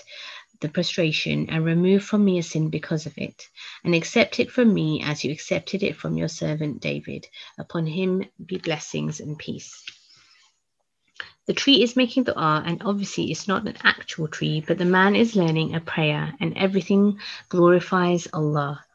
the 0.62 0.70
prostration, 0.70 1.50
and 1.50 1.66
remove 1.66 2.04
from 2.04 2.24
me 2.24 2.38
a 2.38 2.44
sin 2.44 2.70
because 2.70 3.06
of 3.06 3.18
it, 3.18 3.48
and 3.84 3.94
accept 3.94 4.40
it 4.40 4.52
from 4.52 4.74
me 4.74 5.02
as 5.04 5.24
you 5.24 5.32
accepted 5.32 5.84
it 5.84 5.96
from 5.96 6.18
your 6.18 6.28
servant 6.28 6.82
David. 6.82 7.28
Upon 7.58 7.88
him 7.88 8.24
be 8.46 8.58
blessings 8.58 9.20
and 9.20 9.38
peace. 9.38 9.84
The 11.48 11.54
tree 11.54 11.82
is 11.82 11.96
making 11.96 12.26
dua, 12.26 12.64
and 12.66 12.82
obviously 12.84 13.32
it's 13.32 13.48
not 13.48 13.68
an 13.68 13.78
actual 13.84 14.28
tree, 14.28 14.64
but 14.66 14.78
the 14.78 14.86
man 14.86 15.16
is 15.16 15.36
learning 15.36 15.74
a 15.74 15.80
prayer, 15.80 16.34
and 16.40 16.56
everything 16.56 17.20
glorifies 17.50 18.28
Allah. 18.32 18.86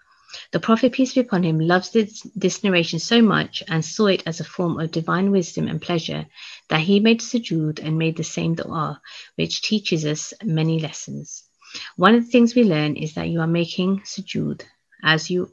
The 0.52 0.60
Prophet, 0.60 0.92
peace 0.92 1.14
be 1.14 1.20
upon 1.20 1.42
him, 1.42 1.58
loves 1.58 1.90
this, 1.90 2.22
this 2.36 2.62
narration 2.62 2.98
so 2.98 3.22
much 3.22 3.62
and 3.68 3.84
saw 3.84 4.06
it 4.06 4.22
as 4.26 4.38
a 4.38 4.44
form 4.44 4.78
of 4.78 4.90
divine 4.90 5.30
wisdom 5.30 5.66
and 5.66 5.80
pleasure 5.80 6.26
that 6.68 6.80
he 6.80 7.00
made 7.00 7.20
sujood 7.20 7.80
and 7.82 7.98
made 7.98 8.16
the 8.16 8.24
same 8.24 8.54
dua, 8.54 9.00
which 9.34 9.62
teaches 9.62 10.04
us 10.04 10.32
many 10.44 10.78
lessons. 10.78 11.44
One 11.96 12.14
of 12.14 12.24
the 12.24 12.30
things 12.30 12.54
we 12.54 12.64
learn 12.64 12.96
is 12.96 13.14
that 13.14 13.28
you 13.28 13.40
are 13.40 13.46
making 13.46 14.00
sujood 14.00 14.62
as 15.02 15.30
you 15.30 15.52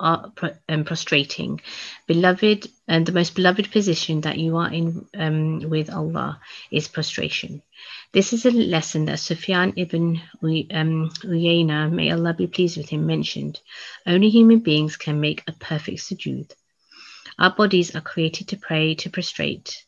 are 0.00 0.32
um, 0.68 0.84
prostrating. 0.84 1.60
Beloved, 2.06 2.68
and 2.88 3.06
the 3.06 3.12
most 3.12 3.34
beloved 3.34 3.70
position 3.70 4.22
that 4.22 4.38
you 4.38 4.56
are 4.56 4.72
in 4.72 5.06
um, 5.16 5.60
with 5.70 5.90
Allah 5.90 6.40
is 6.70 6.88
prostration. 6.88 7.62
This 8.12 8.32
is 8.32 8.46
a 8.46 8.50
lesson 8.50 9.06
that 9.06 9.18
Sufyan 9.18 9.72
ibn 9.76 10.20
um, 10.42 11.10
Uyayna, 11.22 11.90
may 11.90 12.10
Allah 12.10 12.34
be 12.34 12.46
pleased 12.46 12.76
with 12.76 12.88
him, 12.88 13.06
mentioned. 13.06 13.60
Only 14.06 14.30
human 14.30 14.60
beings 14.60 14.96
can 14.96 15.20
make 15.20 15.42
a 15.46 15.52
perfect 15.52 15.98
sujood. 15.98 16.50
Our 17.38 17.50
bodies 17.50 17.94
are 17.96 18.00
created 18.00 18.48
to 18.48 18.56
pray, 18.56 18.94
to 18.96 19.10
prostrate, 19.10 19.84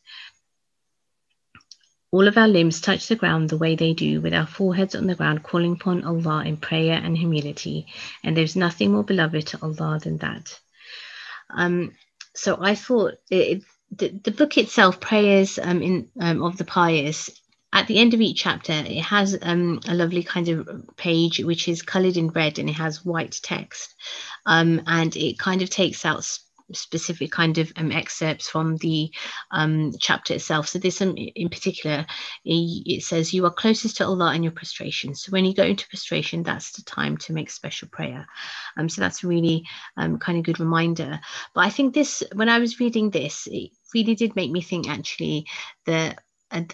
all 2.11 2.29
of 2.29 2.39
our 2.39 2.49
limbs 2.49 2.81
touch 2.81 3.09
the 3.09 3.17
ground 3.17 3.51
the 3.51 3.57
way 3.57 3.75
they 3.75 3.93
do, 3.93 4.21
with 4.21 4.33
our 4.33 4.47
foreheads 4.47 4.95
on 4.95 5.07
the 5.07 5.15
ground, 5.15 5.43
calling 5.43 5.73
upon 5.73 6.05
Allah 6.05 6.45
in 6.45 6.57
prayer 6.57 7.01
and 7.03 7.17
humility. 7.17 7.87
And 8.23 8.37
there's 8.37 8.57
nothing 8.57 8.93
more 8.93 9.05
beloved 9.05 9.47
to 9.49 9.59
Allah 9.63 9.99
than 10.03 10.19
that. 10.19 10.59
Um, 11.51 11.93
so 12.35 12.59
I 12.61 12.75
thought 12.75 13.15
it, 13.31 13.63
the, 13.91 14.09
the 14.09 14.31
book 14.31 14.59
itself, 14.59 15.01
Prayers 15.01 15.59
um, 15.59 15.83
in, 15.83 16.09
um, 16.21 16.43
of 16.43 16.57
the 16.59 16.65
Pious, 16.65 17.31
at 17.73 17.89
the 17.89 17.99
end 17.99 18.15
of 18.15 18.21
each 18.21 18.43
chapter, 18.43 18.73
it 18.73 19.03
has 19.03 19.37
um, 19.43 19.81
a 19.89 19.95
lovely 19.95 20.23
kind 20.23 20.49
of 20.49 20.97
page 20.97 21.41
which 21.41 21.69
is 21.69 21.83
colored 21.83 22.17
in 22.17 22.29
red 22.29 22.59
and 22.59 22.71
it 22.71 22.75
has 22.75 23.05
white 23.05 23.39
text. 23.43 23.95
Um, 24.47 24.81
and 24.87 25.15
it 25.17 25.39
kind 25.39 25.61
of 25.61 25.69
takes 25.69 26.07
out 26.07 26.39
specific 26.73 27.31
kind 27.31 27.59
of 27.59 27.73
um, 27.77 27.93
excerpts 27.93 28.49
from 28.49 28.77
the 28.79 29.11
um, 29.51 29.93
chapter 30.01 30.35
itself. 30.35 30.69
So 30.69 30.79
this 30.79 31.01
um, 31.01 31.17
in 31.17 31.49
particular, 31.49 32.07
it 32.45 33.03
says 33.03 33.33
you 33.33 33.45
are 33.47 33.51
closest 33.51 33.97
to 33.99 34.07
Allah 34.07 34.35
in 34.35 34.43
your 34.43 34.53
prostration. 34.53 35.15
So 35.15 35.31
when 35.31 35.45
you 35.45 35.55
go 35.55 35.65
into 35.65 35.89
prostration, 35.89 36.43
that's 36.43 36.73
the 36.73 36.83
time 36.83 37.17
to 37.19 37.33
make 37.33 37.51
special 37.51 37.89
prayer. 37.89 38.27
Um, 38.77 38.89
so 38.89 39.01
that's 39.01 39.25
really 39.25 39.65
um, 39.97 40.19
kind 40.19 40.39
of 40.39 40.45
good 40.45 40.61
reminder. 40.61 41.21
But 41.55 41.61
I 41.63 41.71
think 41.71 41.95
this, 41.95 42.23
when 42.35 42.49
I 42.49 42.59
was 42.59 42.81
reading 42.81 43.11
this, 43.11 43.47
it 43.51 43.71
really 43.95 44.15
did 44.15 44.37
make 44.37 44.51
me 44.51 44.61
think 44.61 44.89
actually 44.89 45.47
that 45.87 46.21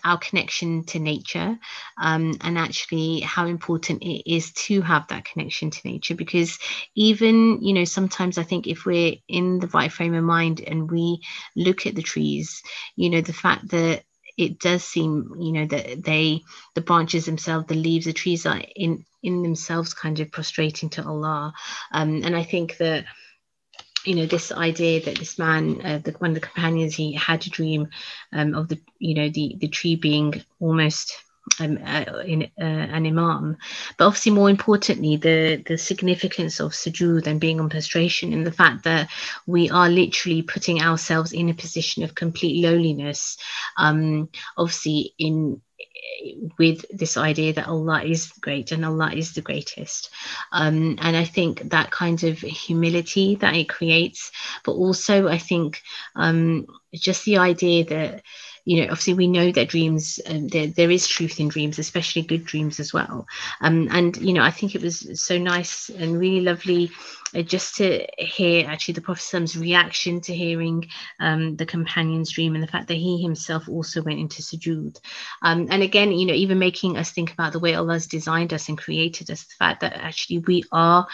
our 0.04 0.18
connection 0.18 0.84
to 0.84 0.98
nature 0.98 1.58
um, 2.00 2.34
and 2.42 2.58
actually 2.58 3.20
how 3.20 3.46
important 3.46 4.02
it 4.02 4.30
is 4.30 4.52
to 4.52 4.80
have 4.82 5.06
that 5.08 5.24
connection 5.24 5.70
to 5.70 5.80
nature 5.84 6.14
because 6.14 6.58
even 6.94 7.62
you 7.62 7.72
know 7.72 7.84
sometimes 7.84 8.38
i 8.38 8.42
think 8.42 8.66
if 8.66 8.84
we're 8.84 9.14
in 9.28 9.58
the 9.58 9.66
right 9.68 9.90
frame 9.92 10.14
of 10.14 10.24
mind 10.24 10.60
and 10.60 10.90
we 10.90 11.20
look 11.56 11.86
at 11.86 11.94
the 11.94 12.02
trees 12.02 12.62
you 12.96 13.10
know 13.10 13.20
the 13.20 13.32
fact 13.32 13.68
that 13.68 14.02
it 14.36 14.58
does 14.58 14.84
seem 14.84 15.32
you 15.38 15.52
know 15.52 15.66
that 15.66 16.02
they 16.02 16.40
the 16.74 16.80
branches 16.80 17.26
themselves 17.26 17.66
the 17.66 17.74
leaves 17.74 18.06
the 18.06 18.12
trees 18.12 18.46
are 18.46 18.60
in 18.76 19.04
in 19.22 19.42
themselves 19.42 19.94
kind 19.94 20.18
of 20.20 20.32
prostrating 20.32 20.90
to 20.90 21.04
allah. 21.04 21.52
Um, 21.92 22.22
and 22.24 22.34
i 22.36 22.42
think 22.42 22.76
that 22.78 23.04
you 24.04 24.14
know 24.14 24.26
this 24.26 24.52
idea 24.52 25.00
that 25.04 25.18
this 25.18 25.38
man 25.38 25.80
uh, 25.84 25.98
the, 25.98 26.12
one 26.12 26.30
of 26.30 26.34
the 26.34 26.40
companions 26.40 26.94
he 26.94 27.12
had 27.12 27.46
a 27.46 27.50
dream 27.50 27.88
um, 28.32 28.54
of 28.54 28.68
the 28.68 28.78
you 28.98 29.14
know 29.14 29.28
the 29.28 29.56
the 29.58 29.68
tree 29.68 29.96
being 29.96 30.42
almost 30.60 31.16
um, 31.60 31.78
uh, 31.84 32.04
in 32.24 32.44
uh, 32.60 32.64
an 32.64 33.06
imam. 33.06 33.56
But 33.98 34.06
obviously 34.06 34.32
more 34.32 34.50
importantly 34.50 35.16
the 35.16 35.62
the 35.66 35.76
significance 35.76 36.60
of 36.60 36.72
sujood 36.72 37.26
and 37.26 37.40
being 37.40 37.60
on 37.60 37.68
prostration 37.68 38.32
and 38.32 38.46
the 38.46 38.52
fact 38.52 38.84
that 38.84 39.10
we 39.46 39.70
are 39.70 39.88
literally 39.88 40.42
putting 40.42 40.80
ourselves 40.80 41.32
in 41.32 41.48
a 41.48 41.54
position 41.54 42.04
of 42.04 42.14
complete 42.14 42.64
lowliness 42.64 43.36
um 43.76 44.28
obviously 44.56 45.14
in 45.18 45.60
with 46.58 46.84
this 46.90 47.16
idea 47.16 47.52
that 47.54 47.68
Allah 47.68 48.02
is 48.04 48.32
great 48.40 48.72
and 48.72 48.84
Allah 48.84 49.12
is 49.12 49.32
the 49.32 49.40
greatest. 49.40 50.10
Um, 50.52 50.98
and 51.00 51.16
I 51.16 51.24
think 51.24 51.70
that 51.70 51.90
kind 51.90 52.22
of 52.24 52.38
humility 52.38 53.36
that 53.36 53.54
it 53.54 53.68
creates, 53.68 54.30
but 54.64 54.72
also 54.72 55.28
I 55.28 55.38
think 55.38 55.82
um, 56.14 56.66
just 56.94 57.24
the 57.24 57.38
idea 57.38 57.84
that 57.86 58.22
you 58.64 58.78
know, 58.78 58.90
obviously 58.90 59.14
we 59.14 59.26
know 59.26 59.50
that 59.52 59.68
dreams, 59.68 60.20
um, 60.26 60.48
there, 60.48 60.68
there 60.68 60.90
is 60.90 61.06
truth 61.06 61.40
in 61.40 61.48
dreams, 61.48 61.78
especially 61.78 62.22
good 62.22 62.44
dreams 62.44 62.78
as 62.80 62.92
well. 62.92 63.26
Um, 63.60 63.88
and, 63.90 64.16
you 64.16 64.32
know, 64.32 64.42
I 64.42 64.50
think 64.50 64.74
it 64.74 64.82
was 64.82 65.20
so 65.20 65.38
nice 65.38 65.88
and 65.88 66.18
really 66.18 66.40
lovely 66.40 66.90
uh, 67.34 67.42
just 67.42 67.76
to 67.76 68.06
hear 68.18 68.68
actually 68.68 68.94
the 68.94 69.00
Prophet's 69.00 69.56
reaction 69.56 70.20
to 70.20 70.34
hearing 70.34 70.86
um, 71.18 71.56
the 71.56 71.66
companion's 71.66 72.30
dream 72.30 72.54
and 72.54 72.62
the 72.62 72.68
fact 72.68 72.88
that 72.88 72.94
he 72.94 73.22
himself 73.22 73.68
also 73.68 74.02
went 74.02 74.20
into 74.20 74.42
sujood. 74.42 75.00
Um, 75.42 75.66
and 75.70 75.82
again, 75.82 76.12
you 76.12 76.26
know, 76.26 76.34
even 76.34 76.58
making 76.58 76.98
us 76.98 77.10
think 77.10 77.32
about 77.32 77.52
the 77.52 77.58
way 77.58 77.74
Allah's 77.74 78.06
designed 78.06 78.52
us 78.52 78.68
and 78.68 78.78
created 78.78 79.30
us, 79.30 79.44
the 79.44 79.54
fact 79.58 79.80
that 79.80 79.94
actually 79.94 80.38
we 80.40 80.62
are 80.72 81.06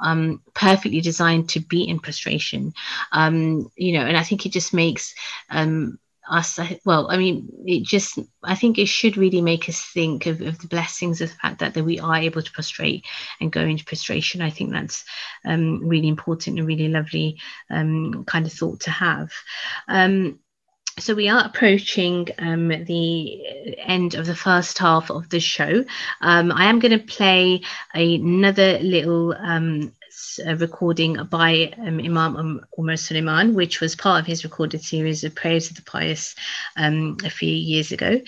um, 0.00 0.40
perfectly 0.54 1.00
designed 1.00 1.48
to 1.50 1.60
be 1.60 1.82
in 1.82 1.98
prostration. 1.98 2.72
Um, 3.12 3.70
you 3.76 3.98
know, 3.98 4.06
and 4.06 4.16
I 4.16 4.22
think 4.22 4.46
it 4.46 4.52
just 4.52 4.72
makes 4.72 5.14
um, 5.50 5.98
us 6.30 6.58
well 6.84 7.10
i 7.10 7.16
mean 7.16 7.48
it 7.66 7.82
just 7.82 8.18
i 8.42 8.54
think 8.54 8.78
it 8.78 8.86
should 8.86 9.16
really 9.16 9.40
make 9.40 9.68
us 9.68 9.80
think 9.92 10.26
of, 10.26 10.40
of 10.40 10.58
the 10.58 10.68
blessings 10.68 11.20
of 11.20 11.30
the 11.30 11.36
fact 11.36 11.58
that, 11.58 11.74
that 11.74 11.84
we 11.84 11.98
are 12.00 12.16
able 12.16 12.42
to 12.42 12.52
prostrate 12.52 13.04
and 13.40 13.52
go 13.52 13.60
into 13.60 13.84
prostration 13.84 14.40
i 14.40 14.50
think 14.50 14.72
that's 14.72 15.04
um, 15.44 15.86
really 15.86 16.08
important 16.08 16.58
and 16.58 16.66
really 16.66 16.88
lovely 16.88 17.38
um, 17.70 18.24
kind 18.24 18.46
of 18.46 18.52
thought 18.52 18.80
to 18.80 18.90
have 18.90 19.30
um, 19.88 20.38
so 20.98 21.14
we 21.14 21.28
are 21.28 21.44
approaching 21.44 22.28
um, 22.38 22.68
the 22.68 23.76
end 23.78 24.14
of 24.14 24.26
the 24.26 24.34
first 24.34 24.78
half 24.78 25.10
of 25.10 25.28
the 25.28 25.40
show. 25.40 25.84
Um, 26.20 26.52
I 26.52 26.66
am 26.66 26.78
going 26.78 26.96
to 26.96 27.04
play 27.04 27.62
another 27.92 28.78
little 28.78 29.34
um, 29.34 29.92
a 30.44 30.56
recording 30.56 31.16
by 31.24 31.72
um, 31.78 31.98
Imam 31.98 32.36
um, 32.36 32.66
Umar 32.78 32.96
Suleiman, 32.96 33.54
which 33.54 33.80
was 33.80 33.94
part 33.94 34.20
of 34.20 34.26
his 34.26 34.44
recorded 34.44 34.82
series 34.82 35.24
of 35.24 35.34
prayers 35.34 35.70
of 35.70 35.76
the 35.76 35.82
pious 35.82 36.34
um, 36.76 37.16
a 37.24 37.30
few 37.30 37.52
years 37.52 37.92
ago. 37.92 38.20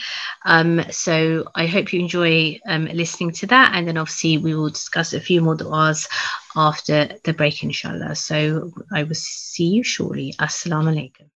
Um, 0.45 0.83
so 0.91 1.51
I 1.55 1.67
hope 1.67 1.93
you 1.93 2.01
enjoy 2.01 2.61
um, 2.67 2.87
listening 2.87 3.33
to 3.33 3.47
that, 3.49 3.73
and 3.75 3.89
then 3.89 3.97
obviously 3.97 4.39
we 4.39 4.55
will 4.55 4.71
discuss 4.71 5.13
a 5.13 5.21
few 5.21 5.41
more 5.41 5.57
du'as 5.57 6.09
after 6.55 7.09
the 7.25 7.33
break, 7.33 7.63
inshallah. 7.63 8.15
So 8.17 8.73
I 8.93 9.03
will 9.03 9.15
see 9.15 9.67
you 9.67 9.83
shortly. 9.83 10.35
Assalamu 10.39 10.95
alaikum. 10.95 11.27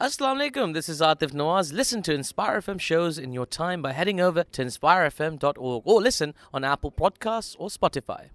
Assalamu 0.00 0.50
alaikum, 0.50 0.74
this 0.74 0.88
is 0.88 1.00
Atif 1.00 1.30
Nawaz. 1.30 1.72
Listen 1.72 2.02
to 2.02 2.12
Inspire 2.12 2.60
FM 2.60 2.80
shows 2.80 3.18
in 3.18 3.32
your 3.32 3.46
time 3.46 3.82
by 3.82 3.92
heading 3.92 4.20
over 4.20 4.42
to 4.42 4.64
inspirefm.org 4.64 5.82
or 5.84 6.02
listen 6.02 6.34
on 6.52 6.64
Apple 6.64 6.90
Podcasts 6.90 7.54
or 7.58 7.68
Spotify. 7.68 8.30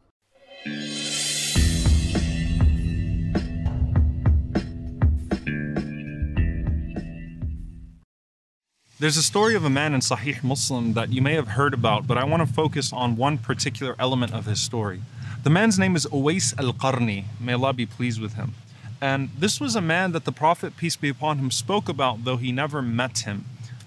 There's 9.00 9.16
a 9.16 9.22
story 9.22 9.54
of 9.54 9.64
a 9.64 9.70
man 9.70 9.94
in 9.94 10.00
Sahih 10.00 10.44
Muslim 10.44 10.94
that 10.94 11.14
you 11.14 11.22
may 11.22 11.36
have 11.36 11.50
heard 11.50 11.76
about, 11.76 12.08
but 12.08 12.18
I 12.18 12.24
want 12.24 12.48
to 12.48 12.52
focus 12.52 12.92
on 12.92 13.16
one 13.16 13.38
particular 13.38 13.96
element 14.00 14.34
of 14.34 14.48
his 14.48 14.60
story. 14.60 15.02
The 15.44 15.52
man's 15.52 15.78
name 15.78 15.96
is 15.96 16.08
Uwais 16.08 16.58
al 16.58 16.74
Qarni. 16.74 17.26
May 17.40 17.54
Allah 17.54 17.74
be 17.74 17.86
pleased 17.86 18.20
with 18.20 18.34
him. 18.34 18.56
And 19.00 19.30
this 19.38 19.62
was 19.62 19.76
a 19.76 19.82
man 19.82 20.14
that 20.14 20.26
the 20.26 20.32
Prophet, 20.32 20.78
peace 20.78 20.96
be 20.96 21.10
upon 21.10 21.38
him, 21.38 21.52
spoke 21.52 21.88
about, 21.88 22.24
though 22.24 22.38
he 22.38 22.52
never 22.52 22.82
met 22.82 23.20
him. 23.20 23.46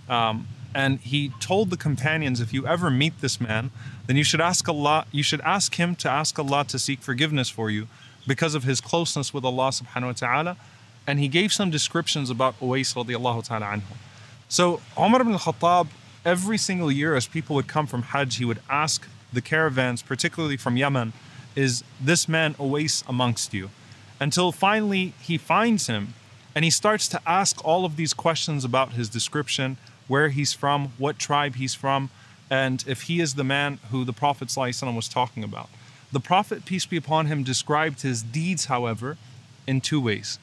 Um, 0.09 0.47
and 0.77 1.01
he 1.01 1.33
told 1.41 1.71
the 1.71 1.77
companions, 1.77 2.41
if 2.41 2.53
you 2.53 2.65
ever 2.69 2.89
meet 2.89 3.21
this 3.21 3.41
man, 3.41 3.73
then 4.07 4.17
you 4.17 4.23
should 4.23 4.41
ask 4.41 4.69
Allah, 4.69 5.07
you 5.11 5.25
should 5.25 5.41
ask 5.41 5.75
him 5.75 5.97
to 5.97 6.09
ask 6.09 6.39
Allah 6.39 6.65
to 6.67 6.79
seek 6.79 7.01
forgiveness 7.01 7.49
for 7.49 7.69
you 7.69 7.89
because 8.29 8.55
of 8.55 8.63
his 8.63 8.81
closeness 8.81 9.35
with 9.35 9.45
Allah 9.45 9.71
subhanahu 9.71 10.07
wa 10.07 10.13
ta'ala. 10.13 10.57
And 11.05 11.19
he 11.19 11.27
gave 11.27 11.53
some 11.53 11.69
descriptions 11.69 12.31
about 12.31 12.61
Uwais 12.61 12.95
radiallahu 12.95 13.43
ta'ala 13.43 13.67
anhu. 13.67 13.97
So 14.51 14.81
Umar 14.99 15.21
ibn 15.21 15.33
al-Khattab, 15.33 15.87
every 16.25 16.59
single 16.59 16.91
year 16.91 17.15
as 17.15 17.29
people 17.29 17.55
would 17.55 17.69
come 17.69 17.87
from 17.87 18.03
Hajj, 18.03 18.39
he 18.39 18.45
would 18.45 18.59
ask 18.69 19.07
the 19.33 19.41
caravans, 19.41 20.03
particularly 20.03 20.57
from 20.57 20.77
Yemen, 20.77 21.13
is 21.55 21.85
this 22.01 22.29
man 22.29 22.55
Uwais 22.55 23.05
amongst 23.09 23.55
you? 23.55 23.71
Until 24.19 24.51
finally 24.51 25.15
he 25.21 25.39
finds 25.39 25.87
him 25.87 26.15
and 26.53 26.65
he 26.65 26.71
starts 26.71 27.07
to 27.07 27.21
ask 27.25 27.65
all 27.65 27.85
of 27.85 27.95
these 27.95 28.13
questions 28.13 28.65
about 28.65 28.95
his 28.95 29.09
description, 29.09 29.77
where 30.09 30.31
he's 30.31 30.53
from, 30.53 30.95
what 30.99 31.17
tribe 31.17 31.55
he's 31.55 31.77
from, 31.77 32.11
and 32.51 32.83
if 32.89 33.03
he 33.03 33.21
is 33.21 33.37
the 33.37 33.45
man 33.45 33.79
who 33.93 34.05
the 34.05 34.13
Prophet 34.13 34.49
ﷺ 34.49 34.97
was 34.97 35.07
talking 35.07 35.45
about. 35.45 35.69
The 36.11 36.19
Prophet, 36.19 36.65
peace 36.65 36.87
be 36.87 36.97
upon 36.97 37.27
him, 37.27 37.45
described 37.45 38.03
his 38.03 38.21
deeds, 38.21 38.65
however, 38.65 39.17
in 39.69 39.81
two 39.81 40.01
ways. 40.01 40.41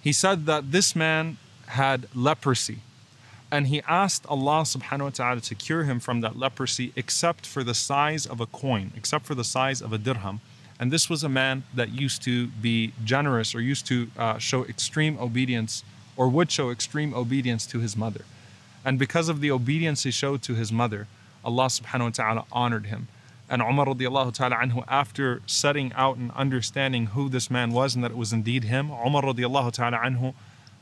He 0.00 0.14
said 0.14 0.46
that 0.46 0.72
this 0.72 0.96
man 0.96 1.36
had 1.66 2.08
leprosy 2.14 2.78
and 3.52 3.66
he 3.66 3.82
asked 3.88 4.24
Allah 4.26 4.62
subhanahu 4.62 5.02
wa 5.02 5.10
ta'ala 5.10 5.40
to 5.40 5.54
cure 5.54 5.84
him 5.84 5.98
from 5.98 6.20
that 6.20 6.38
leprosy 6.38 6.92
except 6.94 7.46
for 7.46 7.64
the 7.64 7.74
size 7.74 8.26
of 8.26 8.40
a 8.40 8.46
coin, 8.46 8.92
except 8.96 9.26
for 9.26 9.34
the 9.34 9.44
size 9.44 9.82
of 9.82 9.92
a 9.92 9.98
dirham. 9.98 10.40
And 10.78 10.92
this 10.92 11.10
was 11.10 11.24
a 11.24 11.28
man 11.28 11.64
that 11.74 11.90
used 11.90 12.22
to 12.22 12.46
be 12.46 12.92
generous 13.04 13.54
or 13.54 13.60
used 13.60 13.86
to 13.88 14.10
uh, 14.16 14.38
show 14.38 14.64
extreme 14.64 15.18
obedience 15.18 15.84
or 16.16 16.28
would 16.28 16.50
show 16.50 16.70
extreme 16.70 17.12
obedience 17.12 17.66
to 17.66 17.80
his 17.80 17.96
mother. 17.96 18.24
And 18.84 18.98
because 18.98 19.28
of 19.28 19.40
the 19.40 19.50
obedience 19.50 20.04
he 20.04 20.10
showed 20.10 20.42
to 20.42 20.54
his 20.54 20.72
mother, 20.72 21.06
Allah 21.44 21.66
subhanahu 21.66 22.04
wa 22.04 22.10
ta'ala 22.10 22.44
honored 22.52 22.86
him. 22.86 23.08
And 23.48 23.60
Umar 23.62 23.86
radiallahu 23.86 24.32
ta'ala 24.32 24.56
anhu, 24.56 24.84
after 24.86 25.42
setting 25.46 25.92
out 25.94 26.16
and 26.16 26.30
understanding 26.32 27.06
who 27.06 27.28
this 27.28 27.50
man 27.50 27.72
was 27.72 27.94
and 27.94 28.04
that 28.04 28.12
it 28.12 28.16
was 28.16 28.32
indeed 28.32 28.64
him, 28.64 28.90
Umar 28.90 29.22
radiallahu 29.22 29.72
ta'ala 29.72 29.98
anhu 29.98 30.34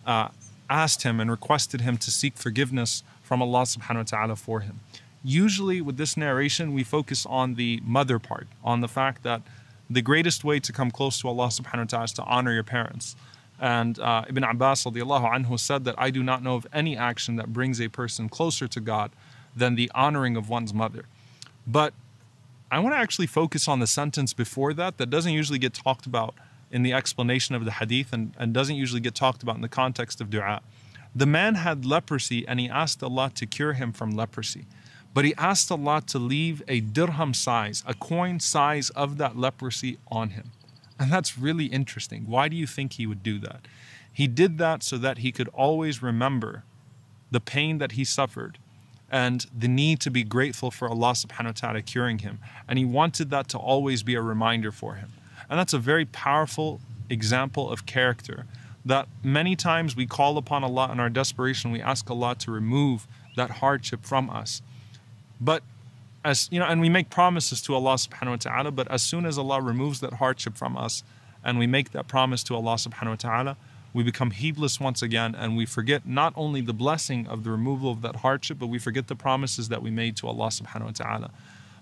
uh, 0.07 0.29
asked 0.71 1.03
him 1.03 1.21
and 1.21 1.31
requested 1.31 1.81
him 1.81 1.97
to 1.99 2.11
seek 2.11 2.37
forgiveness 2.37 3.03
from 3.23 3.43
Allah 3.43 3.63
subhanahu 3.63 3.97
wa 3.97 4.03
ta'ala 4.03 4.37
for 4.37 4.61
him. 4.61 4.81
Usually, 5.25 5.81
with 5.81 5.97
this 5.97 6.17
narration, 6.17 6.73
we 6.73 6.85
focus 6.85 7.27
on 7.27 7.55
the 7.55 7.81
mother 7.85 8.19
part, 8.19 8.47
on 8.63 8.81
the 8.81 8.89
fact 8.89 9.23
that 9.25 9.43
the 9.91 10.03
greatest 10.03 10.45
way 10.45 10.61
to 10.61 10.73
come 10.73 10.91
close 10.91 11.21
to 11.21 11.29
Allah 11.29 11.49
subhanahu 11.49 11.79
wa 11.79 11.85
ta'ala 11.85 12.05
is 12.05 12.13
to 12.13 12.23
honor 12.25 12.53
your 12.53 12.63
parents. 12.63 13.17
And 13.61 13.99
uh, 13.99 14.25
Ibn 14.29 14.45
Abbas 14.45 14.85
anhu 14.85 15.59
said 15.59 15.85
that 15.85 15.95
I 15.99 16.11
do 16.11 16.23
not 16.23 16.43
know 16.43 16.55
of 16.55 16.67
any 16.73 16.97
action 16.97 17.37
that 17.37 17.53
brings 17.53 17.81
a 17.81 17.89
person 17.89 18.29
closer 18.29 18.69
to 18.69 18.81
God 18.81 19.11
than 19.57 19.75
the 19.75 19.91
honoring 19.95 20.37
of 20.37 20.49
one's 20.49 20.73
mother. 20.73 21.07
But 21.67 21.95
I 22.71 22.79
want 22.79 22.95
to 22.95 22.99
actually 22.99 23.27
focus 23.27 23.67
on 23.67 23.81
the 23.81 23.87
sentence 23.87 24.33
before 24.33 24.75
that 24.75 24.99
that 24.99 25.11
doesn't 25.11 25.33
usually 25.33 25.59
get 25.59 25.75
talked 25.75 26.07
about 26.07 26.35
in 26.71 26.83
the 26.83 26.93
explanation 26.93 27.55
of 27.55 27.65
the 27.65 27.73
hadith 27.73 28.13
and, 28.13 28.35
and 28.39 28.53
doesn't 28.53 28.77
usually 28.77 29.01
get 29.01 29.15
talked 29.15 29.43
about 29.43 29.57
in 29.57 29.63
the 29.63 29.69
context 29.69 30.21
of 30.21 30.31
dua. 30.31 30.61
The 31.15 31.27
man 31.27 31.57
had 31.57 31.85
leprosy 31.85 32.47
and 32.47 32.61
he 32.61 32.69
asked 32.69 33.03
Allah 33.03 33.31
to 33.35 33.47
cure 33.47 33.73
him 33.73 33.93
from 33.93 34.11
leprosy. 34.11 34.67
But 35.15 35.25
he 35.25 35.35
asked 35.37 35.73
Allah 35.73 36.03
to 36.09 36.19
leave 36.19 36.63
a 36.69 36.81
dirham 36.81 37.35
size, 37.35 37.83
a 37.87 37.95
coin 37.95 38.41
size 38.41 38.91
of 38.91 39.19
that 39.19 39.37
leprosy 39.37 39.99
on 40.09 40.31
him. 40.31 40.51
And 40.99 41.11
that's 41.11 41.39
really 41.39 41.67
interesting. 41.67 42.25
Why 42.27 42.49
do 42.49 42.57
you 42.57 42.67
think 42.67 42.95
he 42.95 43.07
would 43.07 43.23
do 43.23 43.39
that? 43.41 43.67
He 44.13 44.27
did 44.27 44.59
that 44.59 44.83
so 44.83 44.99
that 44.99 45.19
he 45.19 45.33
could 45.33 45.49
always 45.49 46.03
remember 46.03 46.65
the 47.31 47.41
pain 47.41 47.79
that 47.79 47.93
he 47.93 48.05
suffered 48.05 48.59
and 49.11 49.47
the 49.57 49.69
need 49.69 50.01
to 50.01 50.11
be 50.11 50.23
grateful 50.23 50.71
for 50.71 50.89
Allah 50.89 51.13
subhanahu 51.13 51.47
wa 51.47 51.53
ta'ala 51.53 51.83
curing 51.83 52.19
him. 52.19 52.41
And 52.67 52.79
he 52.79 52.85
wanted 52.85 53.31
that 53.31 53.49
to 53.49 53.59
always 53.59 54.03
be 54.03 54.15
a 54.15 54.21
reminder 54.21 54.71
for 54.71 54.97
him. 54.97 55.13
And 55.49 55.59
that's 55.59 55.73
a 55.73 55.79
very 55.79 56.05
powerful 56.05 56.81
example 57.11 57.71
of 57.71 57.87
character 57.87 58.47
that 58.85 59.09
many 59.23 59.57
times 59.57 59.97
we 59.97 60.07
call 60.07 60.39
upon 60.39 60.65
Allah 60.65 60.91
in 60.93 61.01
our 61.01 61.11
desperation, 61.11 61.71
we 61.71 61.81
ask 61.81 62.11
Allah 62.11 62.35
to 62.37 62.51
remove 62.51 63.07
that 63.37 63.51
hardship 63.51 64.05
from 64.05 64.31
us. 64.31 64.63
But 65.41 65.63
as 66.25 66.49
you 66.51 66.59
know, 66.59 66.67
and 66.67 66.81
we 66.81 66.89
make 66.89 67.11
promises 67.11 67.63
to 67.63 67.75
Allah 67.75 67.95
subhanahu 67.95 68.31
wa 68.31 68.37
ta'ala, 68.37 68.71
but 68.71 68.91
as 68.91 69.03
soon 69.03 69.27
as 69.27 69.39
Allah 69.39 69.61
removes 69.61 70.01
that 70.01 70.15
hardship 70.15 70.57
from 70.57 70.77
us 70.77 71.03
and 71.45 71.59
we 71.59 71.67
make 71.67 71.93
that 71.93 72.09
promise 72.09 72.43
to 72.45 72.55
Allah 72.55 72.75
subhanahu 72.75 73.11
wa 73.11 73.17
ta'ala, 73.17 73.57
we 73.95 74.03
become 74.03 74.33
heedless 74.33 74.81
once 74.81 75.03
again 75.03 75.35
and 75.35 75.57
we 75.57 75.65
forget 75.65 76.07
not 76.07 76.33
only 76.37 76.61
the 76.61 76.73
blessing 76.73 77.27
of 77.27 77.45
the 77.45 77.51
removal 77.51 77.91
of 77.91 78.03
that 78.03 78.17
hardship, 78.17 78.59
but 78.59 78.67
we 78.67 78.79
forget 78.79 79.09
the 79.09 79.17
promises 79.17 79.69
that 79.69 79.83
we 79.83 79.91
made 79.91 80.17
to 80.17 80.27
Allah 80.27 80.49
subhanahu 80.49 80.85
wa 80.87 80.91
ta'ala. 80.93 81.31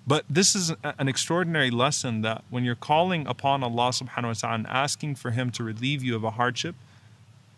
But 0.06 0.24
this 0.30 0.54
is 0.54 0.72
an 0.84 1.08
extraordinary 1.08 1.70
lesson 1.70 2.20
that 2.22 2.44
when 2.48 2.64
you're 2.64 2.76
calling 2.76 3.26
upon 3.26 3.64
Allah 3.64 3.88
subhanahu 3.90 4.28
wa 4.28 4.32
ta'ala 4.34 4.54
and 4.54 4.66
asking 4.68 5.16
for 5.16 5.32
Him 5.32 5.50
to 5.52 5.64
relieve 5.64 6.04
you 6.04 6.14
of 6.14 6.22
a 6.22 6.30
hardship, 6.30 6.76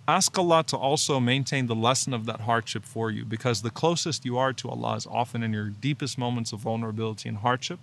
ask 0.07 0.37
Allah 0.39 0.65
to 0.69 0.77
also 0.77 1.21
maintain 1.21 1.67
the 1.67 1.75
lesson 1.75 2.15
of 2.15 2.25
that 2.25 2.41
hardship 2.41 2.87
for 2.87 3.11
you 3.11 3.27
because 3.27 3.61
the 3.61 3.71
closest 3.71 4.25
you 4.25 4.39
are 4.39 4.55
to 4.55 4.71
Allah 4.71 4.97
is 4.97 5.07
often 5.07 5.43
in 5.43 5.53
your 5.53 5.69
deepest 5.69 6.17
moments 6.17 6.53
of 6.53 6.61
vulnerability 6.61 7.29
and 7.29 7.39
hardship. 7.39 7.81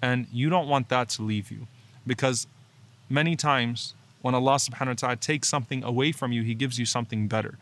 And 0.00 0.28
you 0.32 0.48
don't 0.48 0.68
want 0.68 0.88
that 0.90 1.08
to 1.10 1.22
leave 1.22 1.50
you 1.50 1.66
because 2.06 2.46
many 3.10 3.34
times 3.34 3.94
when 4.22 4.34
Allah 4.34 4.54
subhanahu 4.54 4.86
wa 4.86 4.94
ta'ala 4.94 5.16
takes 5.16 5.48
something 5.48 5.82
away 5.82 6.12
from 6.12 6.30
you, 6.30 6.44
He 6.44 6.54
gives 6.54 6.78
you 6.78 6.86
something 6.86 7.26
better. 7.26 7.58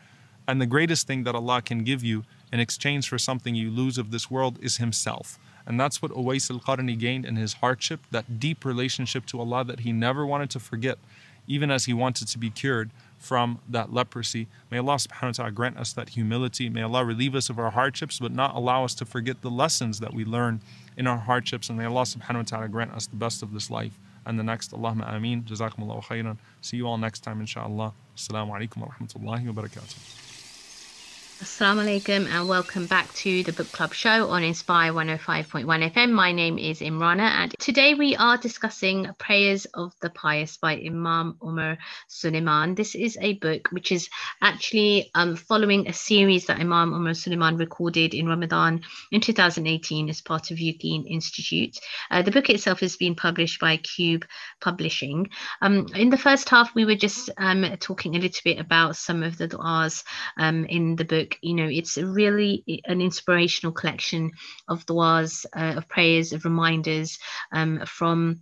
And 0.46 0.60
the 0.60 0.66
greatest 0.66 1.06
thing 1.06 1.24
that 1.24 1.34
Allah 1.34 1.62
can 1.62 1.82
give 1.82 2.04
you 2.04 2.24
in 2.52 2.60
exchange 2.60 3.08
for 3.08 3.16
something 3.16 3.54
you 3.54 3.70
lose 3.70 3.96
of 3.96 4.10
this 4.10 4.30
world 4.30 4.58
is 4.60 4.76
Himself. 4.76 5.38
And 5.66 5.78
that's 5.78 6.02
what 6.02 6.12
Uwais 6.12 6.50
al 6.50 6.60
Qarni 6.60 6.98
gained 6.98 7.24
in 7.24 7.36
his 7.36 7.54
hardship, 7.54 8.00
that 8.10 8.40
deep 8.40 8.64
relationship 8.64 9.26
to 9.26 9.40
Allah 9.40 9.64
that 9.64 9.80
he 9.80 9.92
never 9.92 10.26
wanted 10.26 10.50
to 10.50 10.60
forget, 10.60 10.98
even 11.46 11.70
as 11.70 11.84
he 11.84 11.94
wanted 11.94 12.28
to 12.28 12.38
be 12.38 12.50
cured 12.50 12.90
from 13.18 13.60
that 13.68 13.92
leprosy. 13.92 14.48
May 14.70 14.78
Allah 14.78 14.96
subhanahu 14.96 15.22
wa 15.22 15.32
ta'ala 15.32 15.52
grant 15.52 15.78
us 15.78 15.92
that 15.92 16.10
humility. 16.10 16.68
May 16.68 16.82
Allah 16.82 17.04
relieve 17.04 17.36
us 17.36 17.48
of 17.48 17.58
our 17.58 17.70
hardships, 17.70 18.18
but 18.18 18.32
not 18.32 18.54
allow 18.56 18.84
us 18.84 18.94
to 18.94 19.04
forget 19.04 19.42
the 19.42 19.50
lessons 19.50 20.00
that 20.00 20.12
we 20.12 20.24
learn 20.24 20.60
in 20.96 21.06
our 21.06 21.18
hardships. 21.18 21.68
And 21.68 21.78
may 21.78 21.84
Allah 21.84 22.02
subhanahu 22.02 22.36
wa 22.36 22.42
ta'ala 22.42 22.68
grant 22.68 22.92
us 22.92 23.06
the 23.06 23.16
best 23.16 23.42
of 23.42 23.52
this 23.52 23.70
life 23.70 23.98
and 24.26 24.38
the 24.38 24.42
next. 24.42 24.72
Allahumma 24.72 25.12
ameen. 25.14 25.42
Jazakumullahu 25.42 26.04
khairan. 26.04 26.36
See 26.60 26.76
you 26.76 26.86
all 26.86 26.98
next 26.98 27.20
time, 27.20 27.40
inshallah. 27.40 27.92
Assalamu 28.16 28.50
alaikum 28.50 28.78
wa 28.78 28.88
rahmatullahi 28.88 29.46
wa 29.54 29.62
barakatuh. 29.62 30.31
Assalamu 31.42 31.82
alaikum 31.82 32.28
and 32.28 32.48
welcome 32.48 32.86
back 32.86 33.12
to 33.14 33.42
the 33.42 33.52
book 33.52 33.66
club 33.72 33.92
show 33.92 34.28
on 34.28 34.44
Inspire 34.44 34.92
105.1 34.92 35.90
FM. 35.90 36.12
My 36.12 36.30
name 36.30 36.56
is 36.56 36.78
Imrana 36.78 37.28
and 37.28 37.52
today 37.58 37.94
we 37.94 38.14
are 38.14 38.38
discussing 38.38 39.08
Prayers 39.18 39.64
of 39.74 39.92
the 40.00 40.08
Pious 40.08 40.56
by 40.56 40.74
Imam 40.76 41.36
Umar 41.42 41.78
Suleiman. 42.06 42.76
This 42.76 42.94
is 42.94 43.18
a 43.20 43.32
book 43.32 43.70
which 43.72 43.90
is 43.90 44.08
actually 44.40 45.10
um, 45.16 45.34
following 45.34 45.88
a 45.88 45.92
series 45.92 46.46
that 46.46 46.60
Imam 46.60 46.92
Umar 46.92 47.12
Suleiman 47.12 47.56
recorded 47.56 48.14
in 48.14 48.28
Ramadan 48.28 48.82
in 49.10 49.20
2018 49.20 50.10
as 50.10 50.20
part 50.20 50.52
of 50.52 50.58
Yaqeen 50.58 51.10
Institute. 51.10 51.76
Uh, 52.08 52.22
the 52.22 52.30
book 52.30 52.50
itself 52.50 52.78
has 52.78 52.94
been 52.94 53.16
published 53.16 53.58
by 53.58 53.78
Kube 53.78 54.22
Publishing. 54.60 55.28
Um, 55.60 55.88
in 55.96 56.10
the 56.10 56.16
first 56.16 56.48
half, 56.50 56.72
we 56.76 56.84
were 56.84 56.94
just 56.94 57.30
um, 57.36 57.64
talking 57.80 58.14
a 58.14 58.20
little 58.20 58.42
bit 58.44 58.60
about 58.60 58.94
some 58.94 59.24
of 59.24 59.38
the 59.38 59.48
du'as 59.48 60.04
um, 60.36 60.66
in 60.66 60.94
the 60.94 61.04
book 61.04 61.31
you 61.40 61.54
know 61.54 61.66
it's 61.66 61.96
really 61.96 62.64
an 62.86 63.00
inspirational 63.00 63.72
collection 63.72 64.30
of 64.68 64.84
du'as 64.86 65.46
uh, 65.56 65.74
of 65.76 65.88
prayers 65.88 66.32
of 66.32 66.44
reminders 66.44 67.18
um, 67.52 67.82
from 67.86 68.40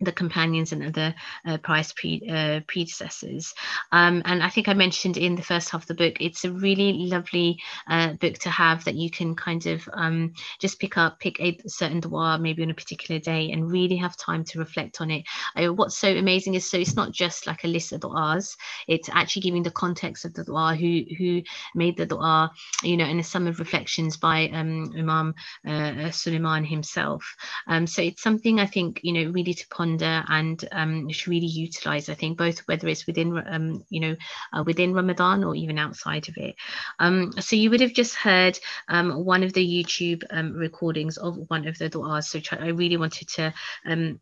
the 0.00 0.12
companions 0.12 0.72
and 0.72 0.82
other 0.82 1.14
uh, 1.46 1.58
price 1.58 1.92
pre, 1.92 2.22
uh, 2.30 2.60
predecessors. 2.66 3.54
Um, 3.92 4.22
and 4.24 4.42
I 4.42 4.48
think 4.48 4.68
I 4.68 4.74
mentioned 4.74 5.16
in 5.16 5.36
the 5.36 5.42
first 5.42 5.68
half 5.70 5.82
of 5.82 5.88
the 5.88 5.94
book, 5.94 6.20
it's 6.20 6.44
a 6.44 6.52
really 6.52 6.92
lovely 6.92 7.58
uh, 7.86 8.14
book 8.14 8.38
to 8.38 8.50
have 8.50 8.84
that 8.84 8.94
you 8.94 9.10
can 9.10 9.36
kind 9.36 9.66
of 9.66 9.88
um, 9.92 10.32
just 10.58 10.80
pick 10.80 10.96
up, 10.96 11.20
pick 11.20 11.38
a 11.40 11.58
certain 11.66 12.00
dua 12.00 12.38
maybe 12.40 12.62
on 12.62 12.70
a 12.70 12.74
particular 12.74 13.20
day 13.20 13.50
and 13.52 13.70
really 13.70 13.96
have 13.96 14.16
time 14.16 14.44
to 14.44 14.58
reflect 14.58 15.00
on 15.00 15.10
it. 15.10 15.24
What's 15.56 15.98
so 15.98 16.08
amazing 16.08 16.54
is 16.54 16.68
so 16.68 16.78
it's 16.78 16.96
not 16.96 17.12
just 17.12 17.46
like 17.46 17.64
a 17.64 17.68
list 17.68 17.92
of 17.92 18.00
duas, 18.00 18.56
it's 18.88 19.10
actually 19.12 19.42
giving 19.42 19.62
the 19.62 19.70
context 19.70 20.24
of 20.24 20.32
the 20.34 20.44
dua, 20.44 20.74
who 20.74 21.02
who 21.18 21.42
made 21.74 21.96
the 21.96 22.06
dua, 22.06 22.50
you 22.82 22.96
know, 22.96 23.04
and 23.04 23.24
some 23.24 23.46
of 23.46 23.58
reflections 23.58 24.16
by 24.16 24.48
um, 24.48 24.92
Imam 24.96 25.34
uh, 25.66 26.10
Suleiman 26.10 26.64
himself. 26.64 27.36
Um, 27.66 27.86
so 27.86 28.02
it's 28.02 28.22
something 28.22 28.60
I 28.60 28.66
think, 28.66 29.00
you 29.02 29.12
know, 29.12 29.30
really 29.30 29.54
to 29.54 29.68
ponder 29.68 29.89
and 29.98 30.68
um, 30.72 31.08
should 31.10 31.30
really 31.30 31.46
utilize. 31.46 32.08
I 32.08 32.14
think 32.14 32.38
both 32.38 32.60
whether 32.60 32.88
it's 32.88 33.06
within 33.06 33.42
um, 33.46 33.84
you 33.90 34.00
know 34.00 34.16
uh, 34.52 34.62
within 34.64 34.94
Ramadan 34.94 35.44
or 35.44 35.54
even 35.54 35.78
outside 35.78 36.28
of 36.28 36.36
it. 36.36 36.54
Um, 36.98 37.32
so 37.40 37.56
you 37.56 37.70
would 37.70 37.80
have 37.80 37.94
just 37.94 38.14
heard 38.14 38.58
um, 38.88 39.24
one 39.24 39.42
of 39.42 39.52
the 39.52 39.66
YouTube 39.66 40.22
um, 40.30 40.52
recordings 40.52 41.16
of 41.16 41.36
one 41.48 41.66
of 41.66 41.78
the 41.78 41.90
du'as. 41.90 42.24
So 42.24 42.40
I 42.56 42.68
really 42.68 42.96
wanted 42.96 43.28
to 43.28 43.52
um, 43.86 44.20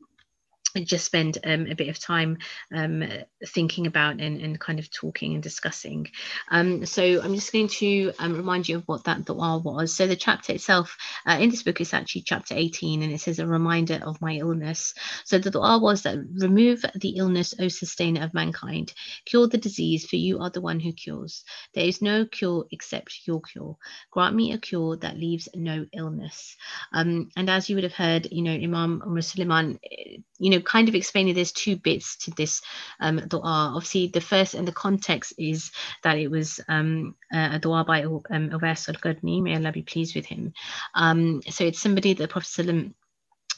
just 0.86 1.04
spend 1.04 1.38
um, 1.44 1.66
a 1.66 1.74
bit 1.74 1.88
of 1.88 1.98
time 1.98 2.38
um, 2.74 3.04
thinking 3.46 3.86
about 3.86 4.20
and, 4.20 4.40
and 4.40 4.60
kind 4.60 4.78
of 4.78 4.90
talking 4.90 5.34
and 5.34 5.42
discussing. 5.42 6.08
Um, 6.50 6.86
so 6.86 7.20
I'm 7.22 7.34
just 7.34 7.52
going 7.52 7.68
to 7.68 8.12
um, 8.18 8.36
remind 8.36 8.68
you 8.68 8.76
of 8.76 8.84
what 8.86 9.04
that 9.04 9.24
dua 9.24 9.58
was. 9.58 9.94
So 9.94 10.06
the 10.06 10.16
chapter 10.16 10.52
itself 10.52 10.96
uh, 11.26 11.38
in 11.40 11.50
this 11.50 11.62
book 11.62 11.80
is 11.80 11.94
actually 11.94 12.22
chapter 12.22 12.54
18 12.56 13.02
and 13.02 13.12
it 13.12 13.20
says 13.20 13.38
a 13.38 13.46
reminder 13.46 14.00
of 14.04 14.20
my 14.20 14.34
illness. 14.34 14.94
So 15.24 15.38
the 15.38 15.50
dua 15.50 15.78
was 15.78 16.02
that 16.02 16.18
remove 16.34 16.84
the 16.94 17.16
illness, 17.16 17.54
O 17.58 17.68
sustainer 17.68 18.24
of 18.24 18.34
mankind, 18.34 18.92
cure 19.24 19.48
the 19.48 19.58
disease 19.58 20.06
for 20.06 20.16
you 20.16 20.40
are 20.40 20.50
the 20.50 20.60
one 20.60 20.80
who 20.80 20.92
cures. 20.92 21.44
There 21.74 21.84
is 21.84 22.02
no 22.02 22.26
cure 22.26 22.66
except 22.70 23.26
your 23.26 23.40
cure. 23.40 23.76
Grant 24.10 24.34
me 24.34 24.52
a 24.52 24.58
cure 24.58 24.96
that 24.98 25.18
leaves 25.18 25.48
no 25.54 25.86
illness. 25.92 26.56
Um, 26.92 27.30
and 27.36 27.50
as 27.50 27.68
you 27.68 27.76
would 27.76 27.84
have 27.84 27.92
heard, 27.92 28.28
you 28.30 28.42
know, 28.42 28.52
Imam 28.52 29.02
Suleiman, 29.20 29.78
eh, 29.84 30.18
you 30.38 30.50
know, 30.50 30.60
kind 30.68 30.88
of 30.88 30.94
explaining 30.94 31.34
there's 31.34 31.52
two 31.52 31.76
bits 31.76 32.16
to 32.16 32.30
this 32.32 32.62
um, 33.00 33.16
dua. 33.26 33.72
Obviously, 33.74 34.08
the 34.08 34.20
first 34.20 34.54
and 34.54 34.68
the 34.68 34.72
context 34.72 35.32
is 35.38 35.72
that 36.04 36.18
it 36.18 36.30
was 36.30 36.60
um, 36.68 37.16
a 37.32 37.58
dua 37.58 37.84
by 37.84 38.02
um, 38.04 38.50
Uwais 38.50 38.88
al-Qarni, 38.88 39.42
may 39.42 39.56
Allah 39.56 39.72
be 39.72 39.82
pleased 39.82 40.14
with 40.14 40.26
him. 40.26 40.52
Um, 40.94 41.42
so 41.48 41.64
it's 41.64 41.80
somebody 41.80 42.12
that 42.12 42.22
the 42.22 42.28
Prophet 42.28 42.92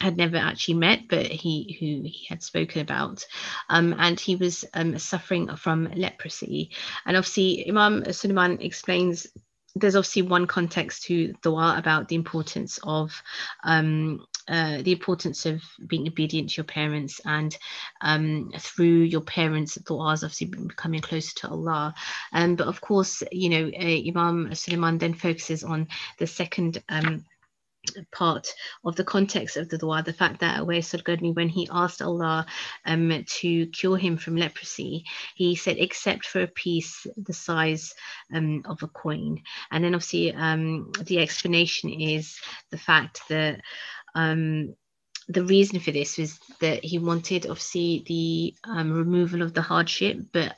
had 0.00 0.16
never 0.16 0.36
actually 0.36 0.74
met, 0.74 1.08
but 1.08 1.26
he 1.26 1.76
who 1.78 2.08
he 2.08 2.26
had 2.28 2.42
spoken 2.42 2.80
about, 2.80 3.26
um, 3.68 3.94
and 3.98 4.18
he 4.18 4.36
was 4.36 4.64
um, 4.72 4.98
suffering 4.98 5.54
from 5.56 5.90
leprosy. 5.94 6.70
And 7.04 7.16
obviously, 7.16 7.68
Imam 7.68 8.10
Suleiman 8.12 8.62
explains 8.62 9.26
there's 9.74 9.96
obviously 9.96 10.22
one 10.22 10.46
context 10.46 11.04
to 11.04 11.32
dua 11.42 11.76
about 11.78 12.08
the 12.08 12.16
importance 12.16 12.78
of 12.82 13.22
um, 13.62 14.26
uh, 14.50 14.82
the 14.82 14.92
importance 14.92 15.46
of 15.46 15.62
being 15.86 16.06
obedient 16.06 16.50
to 16.50 16.56
your 16.58 16.64
parents 16.64 17.20
and 17.24 17.56
um, 18.00 18.50
through 18.58 19.02
your 19.02 19.22
parents 19.22 19.78
du'as 19.78 20.24
obviously 20.24 20.46
becoming 20.48 21.00
closer 21.00 21.34
to 21.36 21.48
Allah 21.48 21.94
um, 22.32 22.56
but 22.56 22.66
of 22.66 22.80
course 22.80 23.22
you 23.32 23.48
know 23.48 23.66
uh, 23.66 24.00
Imam 24.08 24.54
Suleiman 24.54 24.98
then 24.98 25.14
focuses 25.14 25.64
on 25.64 25.88
the 26.18 26.26
second 26.26 26.82
um, 26.88 27.24
part 28.12 28.48
of 28.84 28.96
the 28.96 29.04
context 29.04 29.56
of 29.56 29.68
the 29.68 29.78
dua, 29.78 30.02
the 30.02 30.12
fact 30.12 30.40
that 30.40 30.60
Uwais 30.60 30.94
al 30.94 31.32
when 31.32 31.48
he 31.48 31.68
asked 31.70 32.02
Allah 32.02 32.46
um, 32.84 33.24
to 33.26 33.66
cure 33.68 33.96
him 33.96 34.16
from 34.16 34.36
leprosy, 34.36 35.04
he 35.34 35.54
said, 35.54 35.76
except 35.78 36.26
for 36.26 36.42
a 36.42 36.46
piece 36.46 37.06
the 37.16 37.32
size 37.32 37.94
um, 38.34 38.62
of 38.66 38.82
a 38.82 38.88
coin. 38.88 39.42
And 39.70 39.84
then 39.84 39.94
obviously 39.94 40.34
um, 40.34 40.92
the 41.04 41.18
explanation 41.18 41.90
is 41.90 42.38
the 42.70 42.78
fact 42.78 43.22
that 43.28 43.60
um, 44.14 44.74
the 45.28 45.44
reason 45.44 45.80
for 45.80 45.92
this 45.92 46.18
was 46.18 46.38
that 46.60 46.84
he 46.84 46.98
wanted 46.98 47.46
obviously 47.46 48.02
the 48.06 48.54
um, 48.70 48.92
removal 48.92 49.42
of 49.42 49.54
the 49.54 49.62
hardship, 49.62 50.18
but 50.32 50.56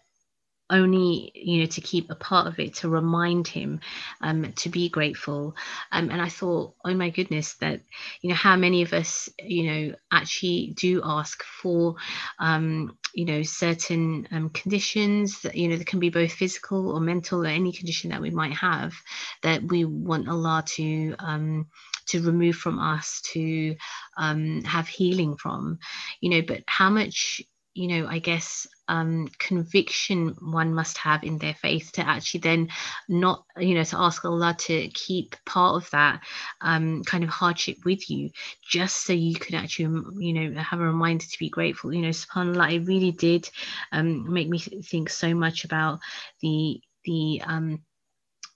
only 0.71 1.31
you 1.35 1.61
know 1.61 1.67
to 1.67 1.81
keep 1.81 2.11
a 2.11 2.15
part 2.15 2.47
of 2.47 2.59
it 2.59 2.75
to 2.75 2.89
remind 2.89 3.47
him 3.47 3.81
um, 4.23 4.53
to 4.55 4.69
be 4.71 4.89
grateful. 4.89 5.55
Um, 5.93 6.11
and 6.11 6.21
i 6.21 6.29
thought 6.29 6.75
oh 6.85 6.95
my 6.95 7.11
goodness 7.11 7.55
that 7.55 7.81
you 8.23 8.31
know 8.31 8.35
how 8.35 8.57
many 8.57 8.83
of 8.83 8.93
us 8.93 9.29
you 9.39 9.65
know 9.65 9.95
actually 10.11 10.73
do 10.75 11.03
ask 11.05 11.43
for 11.45 11.97
um, 12.39 12.97
you 13.15 13.27
know 13.27 13.43
certain 13.43 14.27
um, 14.31 14.49
conditions 14.51 15.43
that 15.43 15.55
you 15.55 15.69
know 15.69 15.77
that 15.77 15.87
can 15.87 16.01
be 16.01 16.11
both 16.11 16.33
physical 16.33 16.91
or 16.93 17.01
mental 17.01 17.45
or 17.45 17.49
any 17.49 17.73
condition 17.73 18.11
that 18.11 18.23
we 18.23 18.31
might 18.31 18.55
have 18.55 18.95
that 19.43 19.63
we 19.63 19.85
want 19.85 20.29
allah 20.29 20.63
to 20.67 21.15
um, 21.19 21.67
to 22.07 22.23
remove 22.23 22.57
from 22.57 22.79
us 22.79 23.21
to 23.33 23.77
um, 24.17 24.63
have 24.65 24.89
healing 24.89 25.37
from 25.37 25.79
you 26.21 26.31
know 26.31 26.43
but 26.43 26.63
how 26.67 26.91
much 26.91 27.41
you 27.75 27.89
know 27.89 28.07
i 28.07 28.19
guess 28.19 28.67
um, 28.89 29.29
conviction 29.39 30.35
one 30.41 30.75
must 30.75 30.99
have 30.99 31.25
in 31.25 31.39
their 31.39 31.55
faith 31.55 31.93
to 31.93 32.07
actually 32.07 32.41
then 32.41 32.69
not 33.09 33.45
you 33.57 33.75
know 33.75 33.85
to 33.85 33.99
ask 33.99 34.25
allah 34.25 34.55
to 34.59 34.89
keep 34.89 35.35
part 35.47 35.83
of 35.83 35.89
that 35.91 36.21
um, 36.61 37.03
kind 37.05 37.25
of 37.25 37.31
hardship 37.31 37.79
with 37.85 38.11
you 38.11 38.31
just 38.69 39.05
so 39.05 39.13
you 39.13 39.35
could 39.35 39.55
actually 39.55 40.03
you 40.19 40.33
know 40.35 40.61
have 40.61 40.81
a 40.81 40.85
reminder 40.85 41.25
to 41.25 41.39
be 41.39 41.49
grateful. 41.49 41.93
You 41.93 42.03
know 42.03 42.09
subhanallah 42.09 42.75
it 42.75 42.87
really 42.87 43.13
did 43.13 43.49
um, 43.93 44.31
make 44.31 44.49
me 44.49 44.59
think 44.59 45.09
so 45.09 45.35
much 45.35 45.65
about 45.65 46.01
the 46.43 46.81
the 47.05 47.43
um, 47.47 47.83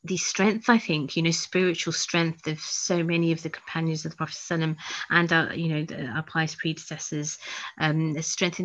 the 0.06 0.16
strength, 0.16 0.68
I 0.68 0.78
think, 0.78 1.16
you 1.16 1.22
know, 1.22 1.30
spiritual 1.30 1.92
strength 1.92 2.46
of 2.46 2.60
so 2.60 3.02
many 3.02 3.32
of 3.32 3.42
the 3.42 3.50
companions 3.50 4.04
of 4.04 4.12
the 4.12 4.16
Prophet 4.16 4.36
and 5.10 5.32
our, 5.32 5.54
you 5.54 5.68
know, 5.68 5.84
the, 5.84 6.06
our 6.06 6.22
pious 6.22 6.54
predecessors, 6.54 7.38
um, 7.78 8.12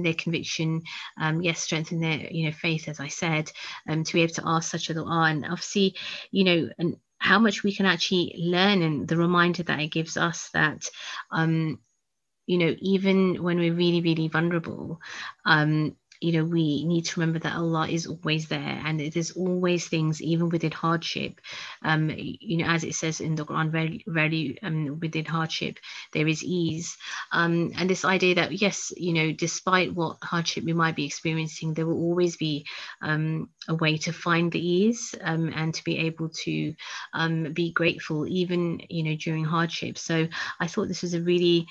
their 0.04 0.14
conviction, 0.14 0.82
um, 1.20 1.42
yes, 1.42 1.60
strengthen 1.62 2.00
their, 2.02 2.28
you 2.32 2.46
know, 2.46 2.52
faith, 2.52 2.88
as 2.88 3.00
I 3.00 3.08
said, 3.08 3.52
um, 3.90 4.04
to 4.04 4.14
be 4.14 4.22
able 4.22 4.34
to 4.36 4.44
ask 4.46 4.72
such 4.72 4.90
a 4.90 4.94
dua. 4.94 5.26
And 5.30 5.46
obviously, 5.46 5.96
you 6.32 6.44
know, 6.44 6.70
and 6.78 6.98
how 7.20 7.40
much 7.40 7.64
we 7.64 7.74
can 7.76 7.86
actually 7.86 8.34
learn 8.38 8.82
and 8.82 9.08
the 9.08 9.18
reminder 9.18 9.64
that 9.64 9.80
it 9.80 9.92
gives 9.92 10.18
us 10.18 10.50
that 10.54 10.90
um, 11.32 11.80
you 12.48 12.58
know 12.58 12.76
even 12.80 13.42
when 13.44 13.58
we're 13.58 13.74
really 13.74 14.02
really 14.02 14.28
vulnerable 14.28 15.00
um 15.46 15.96
you 16.22 16.32
know 16.34 16.44
we 16.46 16.86
need 16.86 17.04
to 17.06 17.20
remember 17.20 17.40
that 17.40 17.56
allah 17.56 17.88
is 17.90 18.08
always 18.08 18.48
there 18.48 18.82
and 18.86 19.00
there's 19.00 19.32
always 19.32 19.88
things 19.88 20.22
even 20.22 20.50
within 20.50 20.72
hardship. 20.72 21.42
Um 21.84 22.12
you 22.16 22.58
know 22.58 22.66
as 22.66 22.84
it 22.84 22.96
says 22.96 23.20
in 23.22 23.36
the 23.36 23.46
quran 23.46 23.72
very 23.72 24.04
very 24.08 24.58
um 24.64 25.00
within 25.02 25.26
hardship 25.26 25.80
there 26.14 26.28
is 26.28 26.44
ease. 26.44 26.98
Um 27.32 27.72
and 27.78 27.90
this 27.90 28.06
idea 28.06 28.36
that 28.36 28.62
yes 28.62 28.94
you 28.98 29.14
know 29.14 29.32
despite 29.32 29.94
what 29.94 30.18
hardship 30.24 30.64
we 30.64 30.74
might 30.74 30.96
be 30.96 31.06
experiencing 31.06 31.74
there 31.74 31.86
will 31.88 32.02
always 32.02 32.38
be 32.38 32.66
um 33.02 33.50
a 33.68 33.76
way 33.76 33.98
to 33.98 34.14
find 34.14 34.52
the 34.52 34.60
ease 34.66 35.16
um, 35.22 35.52
and 35.56 35.74
to 35.74 35.84
be 35.84 35.98
able 36.00 36.30
to 36.30 36.74
um, 37.14 37.54
be 37.54 37.72
grateful 37.72 38.28
even 38.28 38.80
you 38.90 39.04
know 39.04 39.16
during 39.16 39.46
hardship. 39.46 39.98
So 39.98 40.28
i 40.60 40.68
thought 40.68 40.88
this 40.88 41.02
was 41.02 41.14
a 41.14 41.22
really 41.22 41.68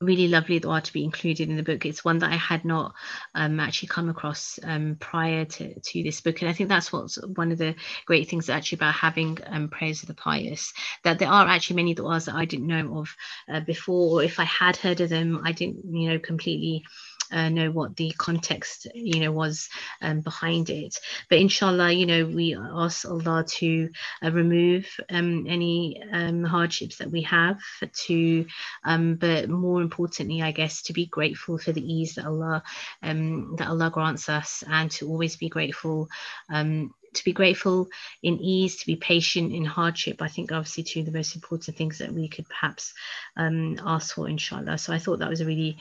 really 0.00 0.28
lovely 0.28 0.58
dua 0.58 0.80
to 0.80 0.92
be 0.92 1.04
included 1.04 1.48
in 1.48 1.56
the 1.56 1.62
book. 1.62 1.86
It's 1.86 2.04
one 2.04 2.18
that 2.18 2.30
I 2.30 2.36
had 2.36 2.64
not 2.64 2.94
um, 3.34 3.58
actually 3.60 3.88
come 3.88 4.08
across 4.08 4.58
um, 4.62 4.96
prior 5.00 5.44
to, 5.44 5.80
to 5.80 6.02
this 6.02 6.20
book. 6.20 6.42
And 6.42 6.50
I 6.50 6.52
think 6.52 6.68
that's 6.68 6.92
what's 6.92 7.16
one 7.16 7.50
of 7.50 7.58
the 7.58 7.74
great 8.04 8.28
things 8.28 8.50
actually 8.50 8.76
about 8.76 8.94
having 8.94 9.38
um, 9.46 9.68
prayers 9.68 10.02
of 10.02 10.08
the 10.08 10.14
pious, 10.14 10.74
that 11.02 11.18
there 11.18 11.28
are 11.28 11.48
actually 11.48 11.76
many 11.76 11.94
duas 11.94 12.26
that 12.26 12.34
I 12.34 12.44
didn't 12.44 12.66
know 12.66 12.98
of 12.98 13.16
uh, 13.48 13.60
before, 13.60 14.20
or 14.20 14.22
if 14.22 14.38
I 14.38 14.44
had 14.44 14.76
heard 14.76 15.00
of 15.00 15.08
them, 15.08 15.40
I 15.42 15.52
didn't, 15.52 15.84
you 15.90 16.10
know, 16.10 16.18
completely 16.18 16.84
uh, 17.32 17.48
know 17.48 17.70
what 17.70 17.96
the 17.96 18.12
context 18.18 18.86
you 18.94 19.20
know 19.20 19.32
was 19.32 19.68
um, 20.02 20.20
behind 20.20 20.70
it 20.70 20.98
but 21.30 21.38
inshallah 21.38 21.92
you 21.92 22.06
know 22.06 22.26
we 22.26 22.56
ask 22.56 23.06
allah 23.06 23.44
to 23.48 23.90
uh, 24.24 24.30
remove 24.32 24.86
um, 25.10 25.46
any 25.48 26.02
um, 26.12 26.44
hardships 26.44 26.98
that 26.98 27.10
we 27.10 27.22
have 27.22 27.58
to 27.94 28.46
um, 28.84 29.16
but 29.16 29.48
more 29.48 29.82
importantly 29.82 30.42
i 30.42 30.52
guess 30.52 30.82
to 30.82 30.92
be 30.92 31.06
grateful 31.06 31.58
for 31.58 31.72
the 31.72 31.94
ease 31.94 32.14
that 32.16 32.26
allah 32.26 32.62
um, 33.02 33.56
that 33.58 33.68
allah 33.68 33.90
grants 33.90 34.28
us 34.28 34.64
and 34.68 34.90
to 34.90 35.08
always 35.08 35.36
be 35.36 35.48
grateful 35.48 36.08
um, 36.50 36.92
to 37.14 37.24
be 37.24 37.32
grateful 37.32 37.88
in 38.22 38.38
ease, 38.40 38.76
to 38.76 38.86
be 38.86 38.96
patient 38.96 39.52
in 39.52 39.64
hardship. 39.64 40.22
I 40.22 40.28
think 40.28 40.52
obviously 40.52 40.84
two 40.84 41.00
of 41.00 41.06
the 41.06 41.12
most 41.12 41.34
important 41.34 41.76
things 41.76 41.98
that 41.98 42.12
we 42.12 42.28
could 42.28 42.48
perhaps 42.48 42.94
um, 43.36 43.78
ask 43.84 44.14
for, 44.14 44.28
inshallah. 44.28 44.78
So 44.78 44.92
I 44.92 44.98
thought 44.98 45.20
that 45.20 45.30
was 45.30 45.40
a 45.40 45.46
really 45.46 45.78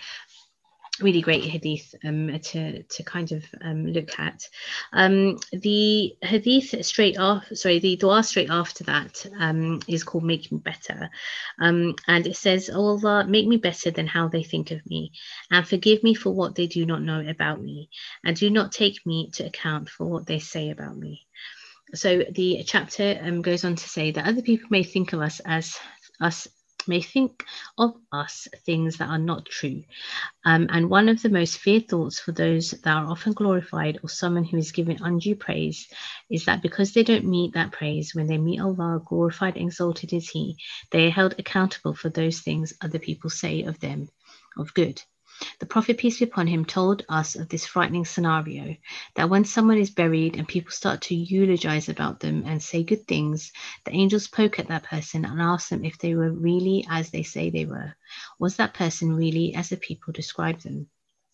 really 1.02 1.22
great 1.22 1.44
hadith 1.44 1.94
um, 2.04 2.40
to 2.40 2.84
to 2.84 3.04
kind 3.04 3.32
of 3.32 3.44
um, 3.62 3.88
look 3.88 4.18
at. 4.20 4.48
Um, 4.94 5.38
the 5.52 6.16
hadith 6.22 6.86
straight 6.86 7.18
off, 7.18 7.46
sorry, 7.54 7.80
the 7.80 7.96
dua 7.96 8.24
straight 8.24 8.50
after 8.50 8.84
that 8.86 9.26
um, 9.40 9.82
is 9.88 10.04
called 10.04 10.24
"Make 10.24 10.52
Me 10.52 10.60
Better," 10.60 11.10
um, 11.60 11.96
and 12.08 12.28
it 12.28 12.38
says, 12.38 12.70
"Oh 12.74 12.88
Allah, 12.88 13.26
make 13.28 13.48
me 13.48 13.58
better 13.58 13.92
than 13.92 14.08
how 14.08 14.28
they 14.28 14.44
think 14.44 14.72
of 14.72 14.86
me, 14.86 15.12
and 15.52 15.68
forgive 15.68 16.04
me 16.04 16.14
for 16.14 16.32
what 16.32 16.56
they 16.56 16.68
do 16.68 16.86
not 16.86 17.02
know 17.02 17.26
about 17.28 17.62
me, 17.62 17.90
and 18.24 18.36
do 18.36 18.50
not 18.50 18.72
take 18.72 19.06
me 19.06 19.32
to 19.36 19.46
account 19.46 19.90
for 19.90 20.06
what 20.06 20.26
they 20.26 20.40
say 20.40 20.70
about 20.70 20.98
me." 20.98 21.26
So 21.94 22.24
the 22.32 22.64
chapter 22.66 23.20
um, 23.22 23.42
goes 23.42 23.64
on 23.64 23.76
to 23.76 23.90
say 23.90 24.12
that 24.12 24.28
other 24.28 24.42
people 24.42 24.68
may 24.70 24.84
think 24.84 25.14
of 25.14 25.22
us 25.22 25.40
as 25.46 25.78
us 26.20 26.48
may 26.88 27.02
think 27.02 27.46
of 27.78 27.96
us 28.12 28.48
things 28.66 28.98
that 28.98 29.10
are 29.10 29.20
not 29.20 29.46
true. 29.46 29.84
Um, 30.44 30.68
and 30.70 30.90
one 30.90 31.10
of 31.10 31.22
the 31.22 31.30
most 31.30 31.58
feared 31.58 31.88
thoughts 31.88 32.20
for 32.20 32.32
those 32.32 32.72
that 32.72 32.88
are 32.96 33.08
often 33.08 33.34
glorified 33.34 34.00
or 34.04 34.10
someone 34.10 34.44
who 34.44 34.58
is 34.58 34.72
given 34.72 35.02
undue 35.02 35.36
praise 35.36 35.88
is 36.30 36.46
that 36.46 36.62
because 36.62 36.94
they 36.94 37.04
don't 37.04 37.26
meet 37.26 37.54
that 37.54 37.72
praise, 37.72 38.14
when 38.14 38.28
they 38.28 38.38
meet 38.38 38.62
Allah, 38.62 39.02
glorified 39.06 39.58
exalted 39.58 40.14
is 40.14 40.30
He, 40.30 40.58
they 40.92 41.08
are 41.08 41.12
held 41.12 41.36
accountable 41.40 41.94
for 41.94 42.10
those 42.10 42.40
things 42.40 42.74
other 42.82 43.00
people 43.00 43.30
say 43.30 43.64
of 43.64 43.80
them 43.80 44.10
of 44.58 44.74
good. 44.74 45.02
The 45.60 45.66
Prophet, 45.66 45.98
peace 45.98 46.20
be 46.20 46.26
upon 46.26 46.48
him, 46.48 46.64
told 46.64 47.04
us 47.10 47.36
of 47.36 47.50
this 47.50 47.66
frightening 47.66 48.06
scenario 48.06 48.78
that 49.16 49.30
when 49.30 49.44
someone 49.44 49.78
is 49.78 49.90
buried 49.90 50.38
and 50.38 50.48
people 50.48 50.72
start 50.72 51.02
to 51.04 51.16
eulogize 51.16 51.90
about 51.90 52.22
them 52.22 52.44
and 52.46 52.64
say 52.64 52.84
good 52.84 53.08
things, 53.08 53.52
the 53.84 53.92
angels 53.92 54.28
poke 54.28 54.60
at 54.60 54.70
that 54.70 54.84
person 54.84 55.26
and 55.26 55.42
ask 55.42 55.70
them 55.70 55.84
if 55.84 55.98
they 55.98 56.16
were 56.16 56.32
really 56.32 56.86
as 56.90 57.10
they 57.10 57.24
say 57.24 57.50
they 57.50 57.66
were. 57.66 57.96
Was 58.40 58.58
that 58.58 58.74
person 58.74 59.16
really 59.16 59.54
as 59.56 59.70
the 59.70 59.78
people 59.78 60.14
describe 60.14 60.62
them? 60.62 60.88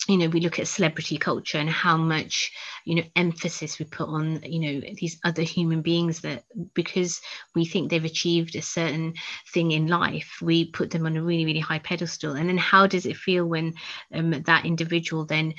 You 0.08 0.18
know 0.18 0.28
we 0.28 0.40
look 0.40 0.60
at 0.60 0.68
celebrity 0.68 1.18
culture 1.18 1.60
and 1.60 1.70
how 1.70 1.96
much 1.96 2.52
you 2.86 2.96
know 2.96 3.04
emphasis 3.16 3.78
we 3.78 3.86
put 3.86 4.08
on 4.08 4.42
you 4.44 4.60
know 4.60 4.82
these 5.00 5.20
other 5.24 5.44
human 5.44 5.82
beings 5.82 6.22
that 6.22 6.44
because 6.74 7.22
we 7.56 7.66
think 7.66 7.90
they've 7.90 8.06
achieved 8.06 8.56
a 8.56 8.62
certain 8.62 9.14
thing 9.54 9.72
in 9.72 9.88
life 9.88 10.38
we 10.42 10.72
put 10.72 10.90
them 10.90 11.06
on 11.06 11.18
a 11.18 11.24
really 11.24 11.46
really 11.46 11.60
high 11.60 11.80
pedestal. 11.80 12.34
And 12.34 12.50
then 12.50 12.58
how 12.58 12.88
does 12.88 13.06
it 13.06 13.18
feel 13.18 13.46
when 13.46 13.74
um, 14.14 14.32
that 14.32 14.66
individual 14.66 15.26
then 15.26 15.54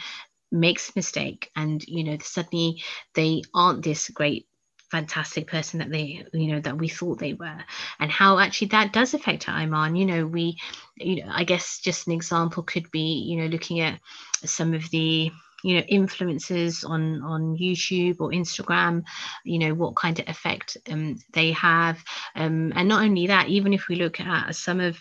makes 0.50 0.90
a 0.90 0.92
mistake 0.96 1.50
and 1.56 1.82
you 1.86 2.04
know 2.04 2.18
suddenly 2.20 2.82
they 3.14 3.42
aren't 3.54 3.82
this 3.82 4.10
great 4.10 4.46
fantastic 4.92 5.46
person 5.46 5.78
that 5.78 5.90
they 5.90 6.22
you 6.34 6.48
know 6.52 6.60
that 6.60 6.76
we 6.76 6.86
thought 6.86 7.18
they 7.18 7.32
were 7.32 7.64
and 7.98 8.10
how 8.10 8.38
actually 8.38 8.68
that 8.68 8.92
does 8.92 9.14
affect 9.14 9.48
iman. 9.48 9.96
You 9.96 10.04
know 10.04 10.26
we 10.26 10.58
you 10.96 11.16
know 11.16 11.32
i 11.32 11.44
guess 11.44 11.80
just 11.80 12.06
an 12.06 12.12
example 12.12 12.62
could 12.62 12.90
be 12.90 13.24
you 13.26 13.38
know 13.38 13.46
looking 13.46 13.80
at 13.80 13.98
some 14.44 14.74
of 14.74 14.88
the 14.90 15.32
you 15.64 15.76
know 15.76 15.82
influencers 15.90 16.86
on 16.88 17.22
on 17.22 17.56
youtube 17.56 18.16
or 18.20 18.30
instagram 18.30 19.02
you 19.44 19.58
know 19.58 19.72
what 19.72 19.96
kind 19.96 20.18
of 20.18 20.28
effect 20.28 20.76
um, 20.90 21.18
they 21.32 21.52
have. 21.52 22.02
Um, 22.34 22.72
and 22.76 22.88
not 22.88 23.02
only 23.02 23.28
that 23.28 23.48
even 23.48 23.72
if 23.72 23.88
we 23.88 23.96
look 23.96 24.20
at 24.20 24.54
some 24.54 24.80
of 24.80 24.98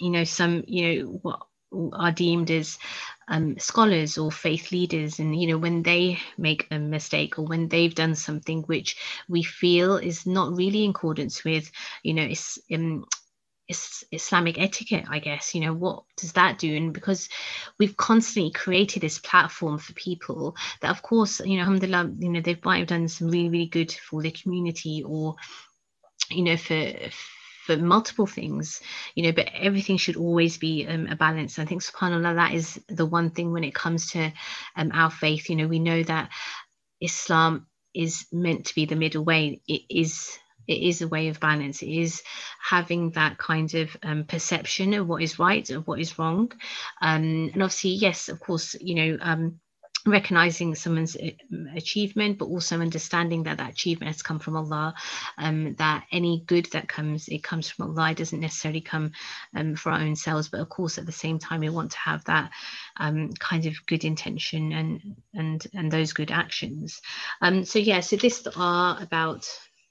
you 0.00 0.10
know 0.10 0.24
some 0.24 0.64
you 0.66 0.82
know 0.82 1.18
what 1.22 1.40
are 1.92 2.12
deemed 2.12 2.50
as 2.50 2.78
um, 3.28 3.58
scholars 3.58 4.18
or 4.18 4.30
faith 4.30 4.70
leaders 4.70 5.18
and 5.18 5.40
you 5.40 5.48
know 5.48 5.58
when 5.58 5.82
they 5.82 6.18
make 6.36 6.66
a 6.70 6.78
mistake 6.78 7.38
or 7.38 7.46
when 7.46 7.68
they've 7.68 7.94
done 7.94 8.14
something 8.14 8.62
which 8.62 8.96
we 9.28 9.42
feel 9.42 9.96
is 9.96 10.26
not 10.26 10.54
really 10.54 10.84
in 10.84 10.90
accordance 10.90 11.42
with 11.42 11.70
you 12.02 12.12
know 12.14 12.22
it's 12.22 12.58
um, 12.72 13.04
Islamic 13.66 14.58
etiquette, 14.58 15.06
I 15.08 15.18
guess. 15.20 15.54
You 15.54 15.62
know, 15.62 15.72
what 15.72 16.02
does 16.16 16.32
that 16.32 16.58
do? 16.58 16.76
And 16.76 16.92
because 16.92 17.28
we've 17.78 17.96
constantly 17.96 18.52
created 18.52 19.02
this 19.02 19.18
platform 19.18 19.78
for 19.78 19.94
people 19.94 20.54
that, 20.80 20.90
of 20.90 21.02
course, 21.02 21.40
you 21.40 21.56
know, 21.56 21.62
alhamdulillah, 21.62 22.12
you 22.18 22.28
know, 22.30 22.40
they 22.40 22.58
might 22.62 22.80
have 22.80 22.88
done 22.88 23.08
some 23.08 23.28
really, 23.28 23.48
really 23.48 23.66
good 23.66 23.92
for 23.92 24.20
the 24.20 24.30
community 24.30 25.02
or, 25.02 25.36
you 26.30 26.42
know, 26.42 26.56
for 26.56 26.92
for 27.10 27.43
multiple 27.68 28.26
things, 28.26 28.80
you 29.14 29.24
know, 29.24 29.32
but 29.32 29.50
everything 29.54 29.96
should 29.96 30.16
always 30.16 30.58
be 30.58 30.86
um, 30.86 31.06
a 31.06 31.16
balance. 31.16 31.58
I 31.58 31.64
think, 31.64 31.82
subhanAllah, 31.82 32.36
that 32.36 32.54
is 32.54 32.80
the 32.88 33.06
one 33.06 33.30
thing 33.30 33.52
when 33.52 33.64
it 33.64 33.74
comes 33.74 34.10
to 34.12 34.32
um, 34.76 34.90
our 34.92 35.10
faith. 35.10 35.48
You 35.50 35.56
know, 35.56 35.68
we 35.68 35.78
know 35.78 36.02
that 36.02 36.30
Islam 37.00 37.66
is 37.94 38.26
meant 38.32 38.66
to 38.66 38.74
be 38.74 38.86
the 38.86 38.96
middle 38.96 39.24
way. 39.24 39.60
It 39.66 39.82
is 39.88 40.38
it 40.66 40.80
is 40.80 41.02
a 41.02 41.08
way 41.08 41.28
of 41.28 41.40
balance 41.40 41.82
it 41.82 41.90
is 41.90 42.22
having 42.58 43.10
that 43.10 43.36
kind 43.36 43.74
of 43.74 43.94
um, 44.02 44.24
perception 44.24 44.94
of 44.94 45.06
what 45.06 45.22
is 45.22 45.38
right 45.38 45.68
of 45.70 45.86
what 45.86 46.00
is 46.00 46.18
wrong 46.18 46.50
um, 47.02 47.50
and 47.52 47.62
obviously 47.62 47.90
yes 47.90 48.28
of 48.28 48.40
course 48.40 48.74
you 48.80 48.94
know 48.94 49.18
um, 49.20 49.60
recognizing 50.06 50.74
someone's 50.74 51.16
uh, 51.16 51.30
achievement 51.74 52.38
but 52.38 52.46
also 52.46 52.80
understanding 52.80 53.42
that 53.44 53.58
that 53.58 53.70
achievement 53.72 54.12
has 54.12 54.22
come 54.22 54.38
from 54.38 54.56
allah 54.56 54.94
um, 55.38 55.74
that 55.76 56.04
any 56.12 56.42
good 56.46 56.66
that 56.72 56.88
comes 56.88 57.28
it 57.28 57.42
comes 57.42 57.70
from 57.70 57.90
allah. 57.90 58.10
It 58.10 58.18
doesn't 58.18 58.40
necessarily 58.40 58.82
come 58.82 59.12
um, 59.56 59.74
for 59.76 59.92
our 59.92 60.00
own 60.00 60.16
selves 60.16 60.48
but 60.48 60.60
of 60.60 60.68
course 60.68 60.98
at 60.98 61.06
the 61.06 61.12
same 61.12 61.38
time 61.38 61.60
we 61.60 61.70
want 61.70 61.92
to 61.92 61.98
have 61.98 62.24
that 62.24 62.50
um, 62.98 63.30
kind 63.38 63.66
of 63.66 63.74
good 63.86 64.04
intention 64.04 64.72
and 64.72 65.00
and 65.32 65.66
and 65.74 65.90
those 65.90 66.12
good 66.12 66.30
actions. 66.30 67.00
Um, 67.40 67.64
so 67.64 67.78
yeah 67.78 68.00
so 68.00 68.16
this 68.16 68.46
are 68.56 69.02
about 69.02 69.48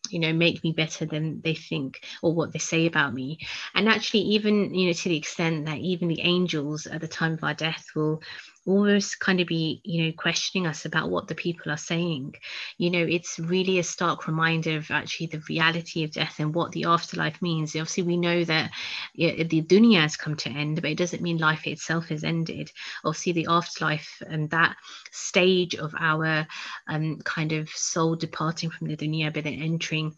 you 0.09 0.20
know 0.20 0.34
make 0.34 0.64
me 0.64 0.74
better 0.74 1.05
than 1.05 1.41
they 1.41 1.55
think 1.55 2.05
or 2.22 2.34
what 2.34 2.51
they 2.51 2.59
say 2.59 2.86
about 2.86 3.14
me. 3.14 3.39
And 3.74 3.89
actually 3.89 4.22
even 4.22 4.74
you 4.74 4.88
know 4.88 4.93
to 4.93 5.09
the 5.09 5.18
extent 5.18 5.66
that 5.66 5.80
even 5.80 6.07
the 6.07 6.22
angels 6.22 6.86
at 6.88 7.01
the 7.01 7.07
time 7.07 7.34
of 7.34 7.43
our 7.43 7.53
death 7.53 7.86
will 7.95 8.22
almost 8.66 9.20
kind 9.20 9.39
of 9.41 9.47
be 9.47 9.82
you 9.84 10.05
know 10.05 10.11
questioning 10.18 10.66
us 10.68 10.86
about 10.86 11.09
what 11.09 11.28
the 11.28 11.36
people 11.36 11.72
are 11.72 11.78
saying. 11.78 12.36
You 12.78 12.91
know 12.91 12.99
it's 12.99 13.39
really 13.39 13.80
a 13.80 13.84
stark 13.84 14.28
reminder 14.28 14.78
of 14.78 14.89
actually 14.91 15.28
the 15.28 15.43
reality 15.49 16.03
of 16.03 16.11
death 16.11 16.36
and 16.39 16.53
what 16.53 16.72
the 16.72 16.86
afterlife 16.86 17.41
means. 17.41 17.76
Obviously 17.76 18.03
we 18.03 18.18
know 18.18 18.43
that 18.43 18.72
yeah, 19.14 19.43
the 19.43 19.61
dunya 19.61 20.01
has 20.01 20.16
come 20.16 20.36
to 20.36 20.49
end 20.49 20.82
but 20.82 20.91
it 20.91 20.97
doesn't 20.97 21.22
mean 21.22 21.38
life 21.38 21.68
itself 21.68 22.09
has 22.09 22.24
ended. 22.24 22.72
Obviously 23.03 23.34
the 23.34 23.47
afterlife 23.49 24.22
and 24.28 24.49
that 24.51 24.76
stage 25.11 25.76
of 25.76 25.93
our 25.99 26.47
um, 26.88 27.20
kind 27.24 27.51
of 27.51 27.70
soul 27.70 28.16
departing 28.16 28.70
from 28.70 28.88
the 28.88 28.97
dunya 28.97 29.34
but 29.34 29.43
then 29.43 29.61
entering 29.61 30.14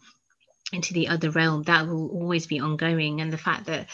into 0.72 0.94
the 0.94 1.08
other 1.08 1.30
realm 1.30 1.62
that 1.64 1.86
will 1.86 2.08
always 2.10 2.46
be 2.46 2.60
ongoing. 2.60 3.20
And 3.20 3.32
the 3.32 3.38
fact 3.38 3.66
that 3.66 3.88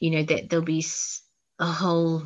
you 0.00 0.10
know 0.10 0.22
that 0.22 0.48
there'll 0.48 0.64
be 0.64 0.84
a 1.58 1.66
whole 1.66 2.24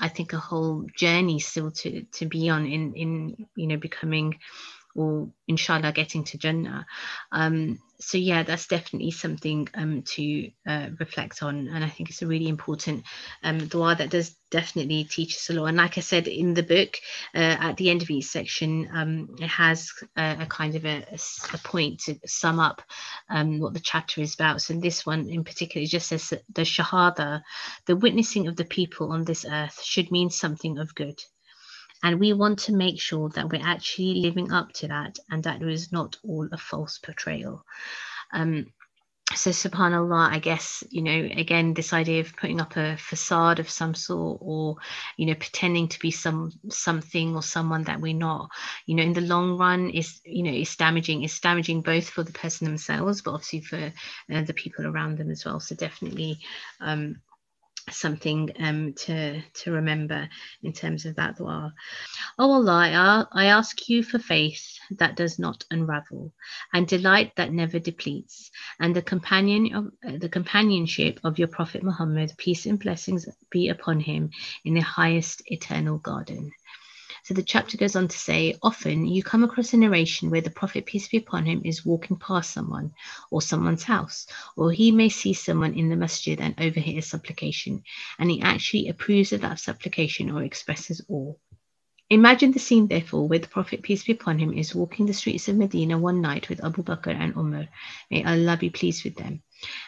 I 0.00 0.08
think 0.08 0.32
a 0.32 0.38
whole 0.38 0.86
journey 0.96 1.40
still 1.40 1.70
to 1.72 2.02
to 2.02 2.26
be 2.26 2.48
on 2.48 2.66
in 2.66 2.94
in 2.94 3.46
you 3.56 3.66
know 3.66 3.76
becoming 3.76 4.38
or 4.98 5.28
inshallah 5.46 5.92
getting 5.92 6.24
to 6.24 6.38
Jannah. 6.38 6.84
Um, 7.30 7.78
so 8.00 8.18
yeah, 8.18 8.42
that's 8.42 8.66
definitely 8.66 9.12
something 9.12 9.68
um, 9.74 10.02
to 10.02 10.50
uh, 10.66 10.88
reflect 10.98 11.42
on, 11.42 11.68
and 11.68 11.84
I 11.84 11.88
think 11.88 12.10
it's 12.10 12.22
a 12.22 12.26
really 12.26 12.48
important 12.48 13.04
um, 13.44 13.68
dua 13.68 13.94
that 13.94 14.10
does 14.10 14.34
definitely 14.50 15.04
teach 15.04 15.36
us 15.36 15.50
a 15.50 15.52
lot. 15.52 15.66
And 15.66 15.76
like 15.76 15.98
I 15.98 16.00
said 16.00 16.26
in 16.26 16.54
the 16.54 16.62
book, 16.64 16.96
uh, 17.34 17.56
at 17.60 17.76
the 17.76 17.90
end 17.90 18.02
of 18.02 18.10
each 18.10 18.26
section, 18.26 18.88
um, 18.92 19.36
it 19.38 19.48
has 19.48 19.92
a, 20.16 20.38
a 20.40 20.46
kind 20.46 20.74
of 20.74 20.84
a, 20.84 21.04
a, 21.52 21.58
point 21.58 22.00
to 22.00 22.18
sum 22.26 22.58
up 22.58 22.82
um, 23.30 23.60
what 23.60 23.74
the 23.74 23.80
chapter 23.80 24.20
is 24.20 24.34
about. 24.34 24.62
So 24.62 24.74
this 24.74 25.06
one 25.06 25.28
in 25.28 25.44
particular 25.44 25.86
just 25.86 26.08
says 26.08 26.28
that 26.30 26.42
the 26.52 26.62
shahada, 26.62 27.42
the 27.86 27.96
witnessing 27.96 28.48
of 28.48 28.56
the 28.56 28.64
people 28.64 29.12
on 29.12 29.24
this 29.24 29.44
earth, 29.48 29.80
should 29.82 30.10
mean 30.10 30.30
something 30.30 30.78
of 30.78 30.94
good. 30.94 31.20
And 32.02 32.20
we 32.20 32.32
want 32.32 32.60
to 32.60 32.74
make 32.74 33.00
sure 33.00 33.28
that 33.30 33.50
we're 33.50 33.66
actually 33.66 34.20
living 34.20 34.52
up 34.52 34.72
to 34.74 34.88
that 34.88 35.18
and 35.30 35.42
that 35.44 35.62
it 35.62 35.68
is 35.68 35.92
not 35.92 36.16
all 36.22 36.48
a 36.52 36.58
false 36.58 36.98
portrayal. 36.98 37.64
Um, 38.32 38.66
so 39.34 39.50
subhanallah 39.50 40.30
i 40.30 40.38
guess 40.38 40.82
you 40.88 41.02
know 41.02 41.28
again 41.36 41.74
this 41.74 41.92
idea 41.92 42.20
of 42.20 42.34
putting 42.36 42.60
up 42.60 42.76
a 42.76 42.96
facade 42.96 43.58
of 43.58 43.68
some 43.68 43.94
sort 43.94 44.38
or 44.40 44.76
you 45.18 45.26
know 45.26 45.34
pretending 45.34 45.86
to 45.86 45.98
be 45.98 46.10
some 46.10 46.50
something 46.70 47.34
or 47.34 47.42
someone 47.42 47.84
that 47.84 48.00
we're 48.00 48.14
not 48.14 48.48
you 48.86 48.94
know 48.94 49.02
in 49.02 49.12
the 49.12 49.20
long 49.20 49.58
run 49.58 49.90
is 49.90 50.20
you 50.24 50.42
know 50.42 50.50
is 50.50 50.74
damaging 50.76 51.22
it's 51.22 51.40
damaging 51.40 51.82
both 51.82 52.08
for 52.08 52.22
the 52.22 52.32
person 52.32 52.66
themselves 52.66 53.20
but 53.20 53.32
obviously 53.32 53.60
for 53.60 53.92
uh, 54.32 54.42
the 54.42 54.54
people 54.54 54.86
around 54.86 55.18
them 55.18 55.30
as 55.30 55.44
well 55.44 55.60
so 55.60 55.74
definitely 55.74 56.38
um 56.80 57.20
something 57.92 58.50
um, 58.58 58.94
to 58.94 59.40
to 59.40 59.72
remember 59.72 60.28
in 60.62 60.72
terms 60.72 61.06
of 61.06 61.16
that 61.16 61.36
dua. 61.36 61.72
Oh 62.38 62.52
Allah, 62.52 63.26
I, 63.32 63.44
I 63.44 63.46
ask 63.46 63.88
you 63.88 64.02
for 64.02 64.18
faith 64.18 64.78
that 64.98 65.16
does 65.16 65.38
not 65.38 65.64
unravel, 65.70 66.32
and 66.72 66.86
delight 66.86 67.32
that 67.36 67.52
never 67.52 67.78
depletes, 67.78 68.50
and 68.80 68.94
the 68.94 69.02
companion 69.02 69.74
of 69.74 69.86
uh, 70.06 70.18
the 70.18 70.28
companionship 70.28 71.20
of 71.24 71.38
your 71.38 71.48
Prophet 71.48 71.82
Muhammad, 71.82 72.32
peace 72.38 72.66
and 72.66 72.78
blessings 72.78 73.28
be 73.50 73.68
upon 73.68 74.00
him 74.00 74.30
in 74.64 74.74
the 74.74 74.80
highest 74.80 75.42
eternal 75.46 75.98
garden. 75.98 76.52
So 77.28 77.34
the 77.34 77.42
chapter 77.42 77.76
goes 77.76 77.94
on 77.94 78.08
to 78.08 78.18
say, 78.18 78.56
often 78.62 79.04
you 79.06 79.22
come 79.22 79.44
across 79.44 79.74
a 79.74 79.76
narration 79.76 80.30
where 80.30 80.40
the 80.40 80.48
Prophet, 80.48 80.86
peace 80.86 81.08
be 81.08 81.18
upon 81.18 81.44
him, 81.44 81.60
is 81.62 81.84
walking 81.84 82.16
past 82.16 82.54
someone 82.54 82.94
or 83.30 83.42
someone's 83.42 83.82
house, 83.82 84.26
or 84.56 84.72
he 84.72 84.92
may 84.92 85.10
see 85.10 85.34
someone 85.34 85.74
in 85.74 85.90
the 85.90 85.96
masjid 85.96 86.40
and 86.40 86.54
overhear 86.58 87.00
a 87.00 87.02
supplication, 87.02 87.82
and 88.18 88.30
he 88.30 88.40
actually 88.40 88.88
approves 88.88 89.34
of 89.34 89.42
that 89.42 89.60
supplication 89.60 90.30
or 90.30 90.42
expresses 90.42 91.04
awe. 91.10 91.34
Imagine 92.08 92.52
the 92.52 92.60
scene, 92.60 92.88
therefore, 92.88 93.28
where 93.28 93.38
the 93.38 93.46
Prophet, 93.46 93.82
peace 93.82 94.04
be 94.04 94.12
upon 94.12 94.38
him, 94.38 94.54
is 94.54 94.74
walking 94.74 95.04
the 95.04 95.12
streets 95.12 95.50
of 95.50 95.56
Medina 95.56 95.98
one 95.98 96.22
night 96.22 96.48
with 96.48 96.64
Abu 96.64 96.82
Bakr 96.82 97.14
and 97.14 97.36
Umar. 97.36 97.68
May 98.10 98.24
Allah 98.24 98.56
be 98.56 98.70
pleased 98.70 99.04
with 99.04 99.16
them 99.16 99.42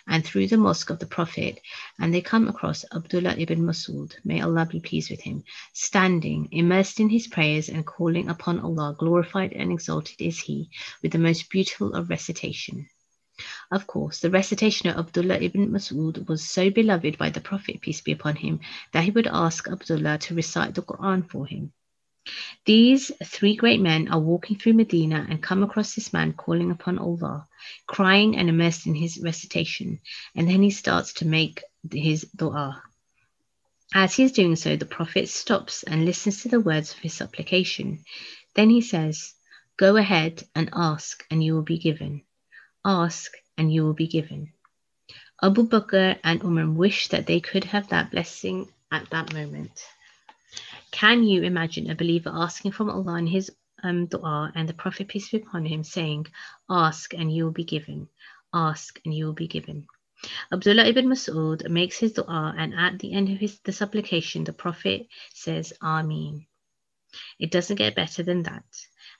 and 0.06 0.24
through 0.24 0.46
the 0.46 0.56
mosque 0.56 0.90
of 0.90 0.98
the 0.98 1.06
Prophet, 1.06 1.60
and 1.98 2.12
they 2.12 2.20
come 2.20 2.48
across 2.48 2.84
Abdullah 2.94 3.36
ibn 3.38 3.60
Masud, 3.60 4.14
may 4.24 4.40
Allah 4.40 4.66
be 4.66 4.80
pleased 4.80 5.10
with 5.10 5.20
him, 5.20 5.44
standing, 5.72 6.48
immersed 6.50 7.00
in 7.00 7.08
his 7.08 7.28
prayers 7.28 7.68
and 7.68 7.86
calling 7.86 8.28
upon 8.28 8.58
Allah, 8.60 8.96
glorified 8.98 9.52
and 9.52 9.70
exalted 9.70 10.20
is 10.20 10.40
He, 10.40 10.70
with 11.02 11.12
the 11.12 11.18
most 11.18 11.48
beautiful 11.50 11.94
of 11.94 12.10
recitation. 12.10 12.88
Of 13.70 13.86
course, 13.86 14.20
the 14.20 14.30
recitation 14.30 14.90
of 14.90 15.06
Abdullah 15.06 15.38
ibn 15.38 15.70
Masud 15.70 16.28
was 16.28 16.46
so 16.48 16.70
beloved 16.70 17.16
by 17.16 17.30
the 17.30 17.40
Prophet, 17.40 17.80
peace 17.80 18.00
be 18.00 18.12
upon 18.12 18.36
him, 18.36 18.60
that 18.92 19.04
he 19.04 19.10
would 19.10 19.26
ask 19.26 19.68
Abdullah 19.68 20.18
to 20.18 20.34
recite 20.34 20.74
the 20.74 20.82
Quran 20.82 21.30
for 21.30 21.46
him. 21.46 21.72
These 22.66 23.10
three 23.24 23.56
great 23.56 23.80
men 23.80 24.08
are 24.08 24.20
walking 24.20 24.58
through 24.58 24.74
Medina 24.74 25.26
and 25.28 25.42
come 25.42 25.62
across 25.62 25.94
this 25.94 26.12
man 26.12 26.34
calling 26.34 26.70
upon 26.70 26.98
Allah, 26.98 27.48
crying 27.86 28.36
and 28.36 28.48
immersed 28.48 28.86
in 28.86 28.94
his 28.94 29.18
recitation, 29.18 30.00
and 30.34 30.48
then 30.48 30.62
he 30.62 30.70
starts 30.70 31.14
to 31.14 31.26
make 31.26 31.62
his 31.90 32.28
dua. 32.36 32.82
As 33.94 34.14
he 34.14 34.22
is 34.22 34.32
doing 34.32 34.54
so, 34.56 34.76
the 34.76 34.86
Prophet 34.86 35.28
stops 35.28 35.82
and 35.82 36.04
listens 36.04 36.42
to 36.42 36.48
the 36.48 36.60
words 36.60 36.92
of 36.92 36.98
his 36.98 37.14
supplication. 37.14 38.04
Then 38.54 38.70
he 38.70 38.82
says, 38.82 39.34
Go 39.76 39.96
ahead 39.96 40.42
and 40.54 40.68
ask, 40.72 41.24
and 41.30 41.42
you 41.42 41.54
will 41.54 41.62
be 41.62 41.78
given. 41.78 42.22
Ask, 42.84 43.32
and 43.56 43.72
you 43.72 43.82
will 43.84 43.94
be 43.94 44.06
given. 44.06 44.52
Abu 45.42 45.66
Bakr 45.66 46.18
and 46.22 46.44
Umar 46.44 46.70
wished 46.70 47.12
that 47.12 47.26
they 47.26 47.40
could 47.40 47.64
have 47.64 47.88
that 47.88 48.10
blessing 48.10 48.68
at 48.92 49.08
that 49.10 49.32
moment. 49.32 49.72
Can 50.90 51.24
you 51.24 51.42
imagine 51.42 51.90
a 51.90 51.94
believer 51.94 52.30
asking 52.32 52.72
from 52.72 52.90
Allah 52.90 53.18
in 53.18 53.26
his 53.26 53.50
um, 53.82 54.06
dua 54.06 54.52
and 54.54 54.68
the 54.68 54.74
Prophet, 54.74 55.08
peace 55.08 55.30
be 55.30 55.38
upon 55.38 55.64
him, 55.64 55.84
saying, 55.84 56.26
Ask 56.68 57.14
and 57.14 57.32
you 57.32 57.44
will 57.44 57.52
be 57.52 57.64
given, 57.64 58.08
ask 58.52 59.00
and 59.04 59.14
you 59.14 59.26
will 59.26 59.32
be 59.32 59.48
given. 59.48 59.86
Abdullah 60.52 60.86
ibn 60.86 61.06
Mas'ud 61.06 61.68
makes 61.68 61.98
his 61.98 62.12
dua, 62.12 62.54
and 62.56 62.74
at 62.74 62.98
the 62.98 63.12
end 63.12 63.30
of 63.30 63.38
his 63.38 63.58
the 63.60 63.72
supplication, 63.72 64.44
the 64.44 64.52
Prophet 64.52 65.06
says, 65.32 65.72
Ameen. 65.80 66.46
It 67.38 67.50
doesn't 67.50 67.76
get 67.76 67.94
better 67.94 68.22
than 68.22 68.42
that. 68.44 68.64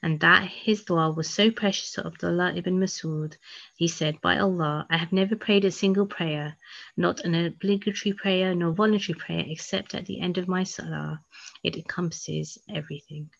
And 0.03 0.18
that 0.20 0.48
his 0.48 0.84
dua 0.84 1.11
was 1.11 1.28
so 1.28 1.51
precious 1.51 1.92
to 1.92 2.07
Abdullah 2.07 2.55
ibn 2.55 2.80
Masud, 2.80 3.36
he 3.76 3.86
said, 3.86 4.20
By 4.20 4.38
Allah, 4.38 4.86
I 4.88 4.96
have 4.96 5.12
never 5.12 5.36
prayed 5.36 5.64
a 5.66 5.70
single 5.70 6.07
prayer, 6.07 6.57
not 6.96 7.20
an 7.20 7.34
obligatory 7.34 8.14
prayer 8.14 8.55
nor 8.55 8.72
voluntary 8.72 9.18
prayer, 9.18 9.44
except 9.46 9.94
at 9.94 10.07
the 10.07 10.20
end 10.20 10.38
of 10.38 10.48
my 10.48 10.64
salah 10.64 11.20
it 11.62 11.76
encompasses 11.76 12.59
everything. 12.68 13.30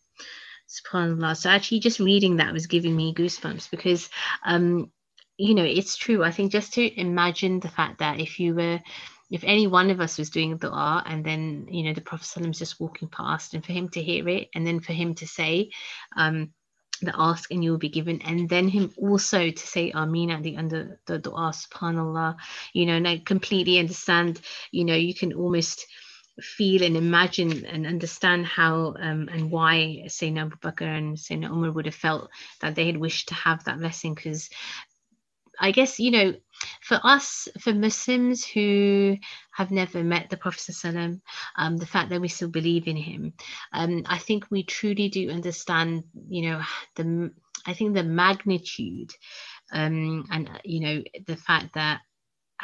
SubhanAllah. 0.69 1.37
So 1.37 1.51
actually 1.51 1.81
just 1.81 1.99
reading 1.99 2.37
that 2.37 2.53
was 2.53 2.67
giving 2.67 2.95
me 2.95 3.15
goosebumps 3.15 3.71
because 3.71 4.11
um, 4.45 4.93
you 5.41 5.55
know, 5.55 5.65
it's 5.65 5.97
true. 5.97 6.23
I 6.23 6.33
think 6.33 6.53
just 6.53 6.75
to 6.75 7.01
imagine 7.01 7.61
the 7.61 7.71
fact 7.71 8.01
that 8.01 8.21
if 8.21 8.39
you 8.39 8.55
were 8.55 8.81
if 9.31 9.45
any 9.45 9.67
one 9.67 9.91
of 9.91 10.01
us 10.01 10.19
was 10.19 10.31
doing 10.31 10.57
the 10.57 10.71
art 10.71 11.07
and 11.09 11.25
then 11.25 11.67
you 11.71 11.85
know 11.85 11.95
the 11.95 12.01
prophet 12.01 12.47
is 12.47 12.59
just 12.59 12.81
walking 12.81 13.09
past 13.09 13.55
and 13.55 13.65
for 13.65 13.73
him 13.73 13.89
to 13.89 14.03
hear 14.03 14.29
it 14.29 14.49
and 14.55 14.67
then 14.67 14.81
for 14.81 14.93
him 14.93 15.15
to 15.15 15.27
say 15.27 15.71
um 16.17 16.53
the 17.03 17.15
ask 17.17 17.51
and 17.51 17.65
you 17.65 17.71
will 17.71 17.79
be 17.79 17.89
given 17.89 18.21
and 18.23 18.49
then 18.49 18.69
him 18.69 18.93
also 18.99 19.51
to 19.51 19.67
say 19.67 19.91
Amin 19.93 20.31
at 20.31 20.43
the 20.43 20.57
end 20.57 20.73
of 20.75 20.89
the 21.07 21.19
dua 21.19 21.53
subhanallah. 21.53 22.37
You 22.75 22.87
know 22.87 22.95
and 22.95 23.09
I 23.09 23.19
completely 23.25 23.79
understand 23.79 24.41
you 24.71 24.85
know 24.85 24.95
you 24.95 25.15
can 25.15 25.33
almost 25.33 25.87
feel 26.41 26.83
and 26.83 26.97
imagine 26.97 27.65
and 27.67 27.87
understand 27.87 28.47
how 28.47 28.95
um, 29.01 29.29
and 29.33 29.51
why 29.51 30.05
Sayyidina 30.07 30.43
Abu 30.43 30.57
Bakr 30.57 30.83
and 30.83 31.17
Sayyidina 31.17 31.51
Umar 31.51 31.73
would 31.73 31.87
have 31.87 31.95
felt 31.95 32.31
that 32.61 32.75
they 32.75 32.87
had 32.87 32.97
wished 32.97 33.29
to 33.29 33.35
have 33.35 33.65
that 33.65 33.79
blessing 33.79 34.15
because 34.15 34.49
I 35.61 35.73
guess 35.73 36.01
you 36.01 36.11
know 36.11 36.35
for 36.83 36.99
us 37.03 37.49
for 37.61 37.73
Muslims 37.75 38.45
who 38.47 39.17
have 39.53 39.71
never 39.71 40.03
met 40.03 40.31
the 40.31 40.37
Prophet 40.37 40.75
um, 41.57 41.77
the 41.77 41.87
fact 41.87 42.11
that 42.11 42.21
we 42.21 42.29
still 42.29 42.49
believe 42.49 42.89
in 42.89 42.97
him 42.97 43.35
um, 43.73 44.03
I 44.07 44.19
think 44.19 44.47
we 44.51 44.65
truly 44.65 45.09
do 45.09 45.31
understand 45.31 46.05
you 46.29 46.51
know 46.51 46.63
the 46.97 47.31
I 47.67 47.75
think 47.75 47.95
the 47.95 48.05
magnitude 48.05 49.13
um, 49.73 50.25
and 50.31 50.51
you 50.65 50.81
know 50.81 51.03
the 51.27 51.37
fact 51.37 51.75
that 51.75 52.01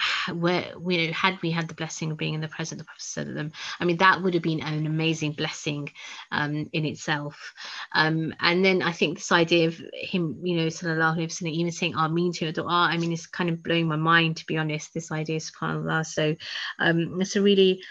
where 0.32 0.72
you 0.88 1.06
know 1.06 1.12
had 1.12 1.38
we 1.42 1.50
had 1.50 1.68
the 1.68 1.74
blessing 1.74 2.10
of 2.10 2.16
being 2.16 2.34
in 2.34 2.40
the 2.40 2.48
presence 2.48 2.80
of 2.80 2.86
Prophet 2.86 3.34
them 3.34 3.52
I 3.80 3.84
mean 3.84 3.98
that 3.98 4.22
would 4.22 4.34
have 4.34 4.42
been 4.42 4.60
an 4.60 4.86
amazing 4.86 5.32
blessing 5.32 5.90
um, 6.32 6.68
in 6.72 6.84
itself. 6.84 7.54
Um, 7.92 8.34
and 8.40 8.64
then 8.64 8.82
I 8.82 8.92
think 8.92 9.18
this 9.18 9.32
idea 9.32 9.68
of 9.68 9.80
him 9.92 10.40
you 10.42 10.56
know 10.56 10.66
sallallahu 10.66 11.16
alaihi 11.16 11.26
wasallam 11.26 11.52
even 11.52 11.72
saying 11.72 11.94
Ameen 11.94 12.32
to 12.34 12.52
dua 12.52 12.88
I 12.90 12.96
mean 12.98 13.12
it's 13.12 13.26
kind 13.26 13.50
of 13.50 13.62
blowing 13.62 13.88
my 13.88 13.96
mind 13.96 14.38
to 14.38 14.46
be 14.46 14.56
honest 14.56 14.94
this 14.94 15.12
idea 15.12 15.38
subhanallah. 15.38 16.06
So 16.06 16.36
um, 16.78 17.20
it's 17.20 17.36
a 17.36 17.42
really 17.42 17.82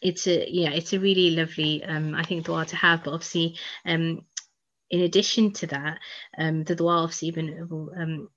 it's 0.00 0.26
a 0.26 0.46
yeah 0.50 0.70
it's 0.70 0.92
a 0.92 1.00
really 1.00 1.30
lovely 1.30 1.84
um, 1.84 2.14
I 2.14 2.22
think 2.22 2.46
dua 2.46 2.64
to 2.66 2.76
have. 2.76 3.04
But 3.04 3.14
obviously 3.14 3.58
um, 3.84 4.24
in 4.90 5.00
addition 5.00 5.52
to 5.52 5.66
that 5.68 5.98
um, 6.38 6.64
the 6.64 6.74
dua 6.74 6.98
obviously 6.98 7.28
even 7.28 7.88
um, 7.96 8.28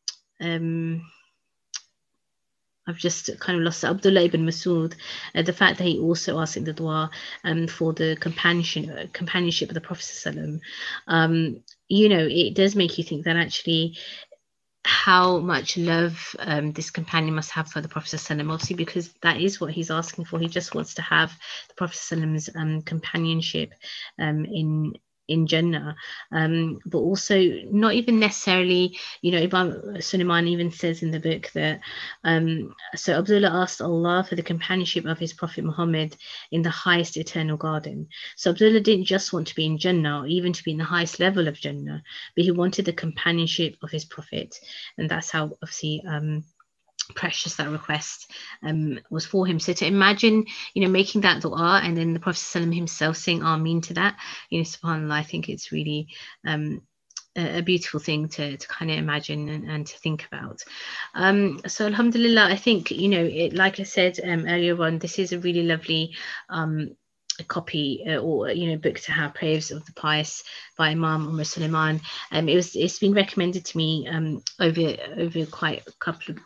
um, 0.41 1.05
I've 2.88 2.97
just 2.97 3.29
kind 3.39 3.57
of 3.57 3.63
lost 3.63 3.83
it. 3.83 3.88
Abdullah 3.88 4.23
ibn 4.23 4.45
Masud, 4.45 4.95
uh, 5.33 5.41
the 5.41 5.53
fact 5.53 5.79
that 5.79 5.86
he 5.86 5.99
also 5.99 6.39
asked 6.39 6.57
in 6.57 6.65
the 6.65 6.73
dua 6.73 7.09
um, 7.43 7.67
for 7.67 7.93
the 7.93 8.15
companionship, 8.19 8.89
uh, 8.89 9.05
companionship 9.11 9.69
of 9.69 9.75
the 9.75 9.81
Prophet. 9.81 10.05
Um, 11.07 11.63
you 11.88 12.09
know, 12.09 12.27
it 12.29 12.55
does 12.55 12.75
make 12.75 12.97
you 12.97 13.03
think 13.03 13.25
that 13.25 13.38
actually 13.38 13.97
how 14.86 15.39
much 15.39 15.77
love 15.77 16.36
um, 16.38 16.71
this 16.71 16.91
companion 16.91 17.33
must 17.33 17.49
have 17.49 17.67
for 17.67 17.81
the 17.81 17.88
Prophet 17.88 18.23
obviously 18.29 18.75
because 18.75 19.11
that 19.23 19.41
is 19.41 19.59
what 19.59 19.71
he's 19.71 19.89
asking 19.89 20.25
for. 20.25 20.38
He 20.38 20.47
just 20.47 20.75
wants 20.75 20.93
to 20.95 21.01
have 21.01 21.31
the 21.67 21.73
Prophet's 21.73 22.11
um, 22.55 22.81
companionship 22.83 23.73
um, 24.19 24.45
in 24.45 24.93
in 25.28 25.47
Jannah, 25.47 25.95
um, 26.32 26.80
but 26.86 26.99
also 26.99 27.41
not 27.71 27.93
even 27.93 28.19
necessarily, 28.19 28.97
you 29.21 29.32
know, 29.32 29.39
Imam 29.39 30.01
Suleiman 30.01 30.47
even 30.47 30.71
says 30.71 31.03
in 31.03 31.11
the 31.11 31.19
book 31.19 31.51
that 31.53 31.82
um, 32.23 32.73
so 32.95 33.17
Abdullah 33.17 33.49
asked 33.49 33.82
Allah 33.82 34.26
for 34.28 34.36
the 34.36 34.43
companionship 34.43 35.05
of 35.05 35.19
his 35.19 35.34
Prophet 35.34 35.63
Muhammad 35.63 36.15
in 36.51 36.61
the 36.61 36.69
highest 36.69 37.17
eternal 37.17 37.57
garden. 37.57 38.07
So 38.36 38.51
Abdullah 38.51 38.82
didn't 38.82 39.05
just 39.05 39.34
want 39.34 39.47
to 39.47 39.55
be 39.55 39.65
in 39.65 39.78
Jannah 39.78 40.21
or 40.21 40.28
even 40.28 40.53
to 40.53 40.63
be 40.63 40.71
in 40.71 40.78
the 40.78 40.84
highest 40.84 41.19
level 41.19 41.47
of 41.47 41.59
Jannah, 41.59 42.03
but 42.36 42.43
he 42.43 42.51
wanted 42.51 42.86
the 42.86 42.93
companionship 42.93 43.76
of 43.82 43.91
his 43.91 44.05
Prophet, 44.05 44.59
and 44.97 45.09
that's 45.09 45.32
how 45.32 45.51
obviously 45.61 46.03
um, 46.07 46.43
precious 47.14 47.56
that 47.56 47.70
request 47.70 48.32
um, 48.64 48.99
was 49.10 49.26
for 49.26 49.45
him. 49.45 49.60
So 49.60 49.74
to 49.74 49.86
imagine, 49.86 50.45
you 50.74 50.82
know, 50.82 50.89
making 50.89 51.22
that 51.22 51.41
dua 51.41 51.82
and 51.84 51.97
then 51.97 52.14
the 52.14 52.20
Prophet 52.20 52.74
himself 52.74 53.18
saying 53.18 53.41
Ameen 53.41 53.82
to 53.82 53.93
that, 53.95 54.18
you 54.49 54.60
know, 54.60 54.64
subhanAllah, 54.64 55.12
I 55.12 55.24
think 55.24 55.49
it's 55.49 55.72
really 55.72 56.08
um, 56.45 56.82
a, 57.36 57.60
a 57.60 57.62
beautiful 57.62 57.99
thing 57.99 58.30
to, 58.30 58.58
to 58.58 58.68
kind 58.68 58.91
of 58.91 58.97
imagine 58.97 59.49
and, 59.49 59.70
and 59.70 59.88
to 59.88 59.97
think 59.99 60.26
about. 60.26 60.64
Um, 61.14 61.62
so 61.68 61.86
Alhamdulillah, 61.86 62.45
I 62.45 62.56
think, 62.56 62.91
you 62.91 63.10
know, 63.10 63.24
it, 63.24 63.53
like 63.53 63.80
I 63.80 63.84
said 63.84 64.20
um, 64.24 64.45
earlier 64.47 64.82
on, 64.82 64.99
this 64.99 65.20
is 65.20 65.32
a 65.32 65.39
really 65.39 65.64
lovely 65.64 66.16
um, 66.49 66.95
a 67.39 67.43
copy 67.43 68.03
uh, 68.07 68.17
or 68.17 68.49
you 68.49 68.71
know 68.71 68.77
book 68.77 68.99
to 68.99 69.11
have 69.11 69.33
prayers 69.33 69.71
of 69.71 69.86
the 69.86 69.93
pious 69.93 70.43
by 70.77 70.89
Imam 70.89 71.27
Omar 71.27 71.45
Suleiman. 71.45 72.01
Um, 72.31 72.49
it 72.49 72.55
was 72.55 72.75
it's 72.75 72.99
been 72.99 73.13
recommended 73.13 73.65
to 73.65 73.77
me 73.77 74.07
um, 74.07 74.43
over 74.59 74.95
over 75.17 75.45
quite 75.45 75.88
a 75.88 75.91
couple 75.99 76.36
of 76.36 76.41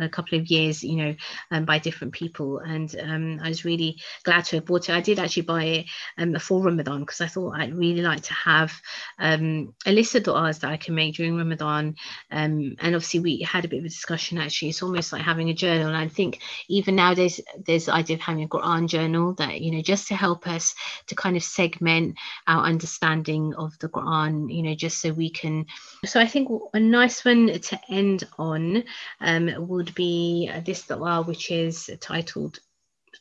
a 0.00 0.08
couple 0.08 0.38
of 0.38 0.46
years, 0.48 0.82
you 0.82 0.96
know, 0.96 1.14
um, 1.50 1.64
by 1.64 1.78
different 1.78 2.12
people, 2.12 2.58
and 2.58 2.94
um, 3.00 3.40
I 3.42 3.48
was 3.48 3.64
really 3.64 4.00
glad 4.24 4.44
to 4.46 4.56
have 4.56 4.66
bought 4.66 4.88
it. 4.88 4.94
I 4.94 5.00
did 5.00 5.18
actually 5.18 5.42
buy 5.42 5.64
it 5.64 5.86
um, 6.18 6.34
for 6.38 6.62
Ramadan 6.62 7.00
because 7.00 7.20
I 7.20 7.26
thought 7.26 7.58
I'd 7.58 7.76
really 7.76 8.02
like 8.02 8.22
to 8.22 8.34
have 8.34 8.72
um, 9.18 9.74
a 9.86 9.92
list 9.92 10.14
of 10.14 10.24
du'as 10.24 10.60
that 10.60 10.70
I 10.70 10.76
can 10.76 10.94
make 10.94 11.16
during 11.16 11.36
Ramadan, 11.36 11.96
um, 12.30 12.76
and 12.80 12.94
obviously 12.94 13.20
we 13.20 13.40
had 13.40 13.64
a 13.64 13.68
bit 13.68 13.78
of 13.78 13.84
a 13.84 13.88
discussion. 13.88 14.38
Actually, 14.38 14.70
it's 14.70 14.82
almost 14.82 15.12
like 15.12 15.22
having 15.22 15.50
a 15.50 15.54
journal, 15.54 15.88
and 15.88 15.96
I 15.96 16.08
think 16.08 16.40
even 16.68 16.96
nowadays 16.96 17.40
there's 17.66 17.86
the 17.86 17.94
idea 17.94 18.16
of 18.16 18.22
having 18.22 18.44
a 18.44 18.48
Quran 18.48 18.88
journal 18.88 19.34
that 19.34 19.60
you 19.60 19.72
know 19.72 19.82
just 19.82 20.08
to 20.08 20.15
help 20.16 20.46
us 20.46 20.74
to 21.06 21.14
kind 21.14 21.36
of 21.36 21.42
segment 21.42 22.16
our 22.46 22.64
understanding 22.64 23.54
of 23.54 23.78
the 23.78 23.88
Quran, 23.88 24.52
you 24.54 24.62
know, 24.62 24.74
just 24.74 25.00
so 25.00 25.12
we 25.12 25.30
can. 25.30 25.66
So 26.04 26.20
I 26.20 26.26
think 26.26 26.48
a 26.74 26.80
nice 26.80 27.24
one 27.24 27.58
to 27.58 27.80
end 27.88 28.24
on 28.38 28.84
um, 29.20 29.50
would 29.68 29.94
be 29.94 30.50
this 30.64 30.86
dua, 30.86 31.22
which 31.22 31.50
is 31.50 31.90
titled 32.00 32.58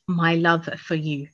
"My 0.08 0.36
Love 0.36 0.66
for 0.80 0.96
You." 0.96 1.28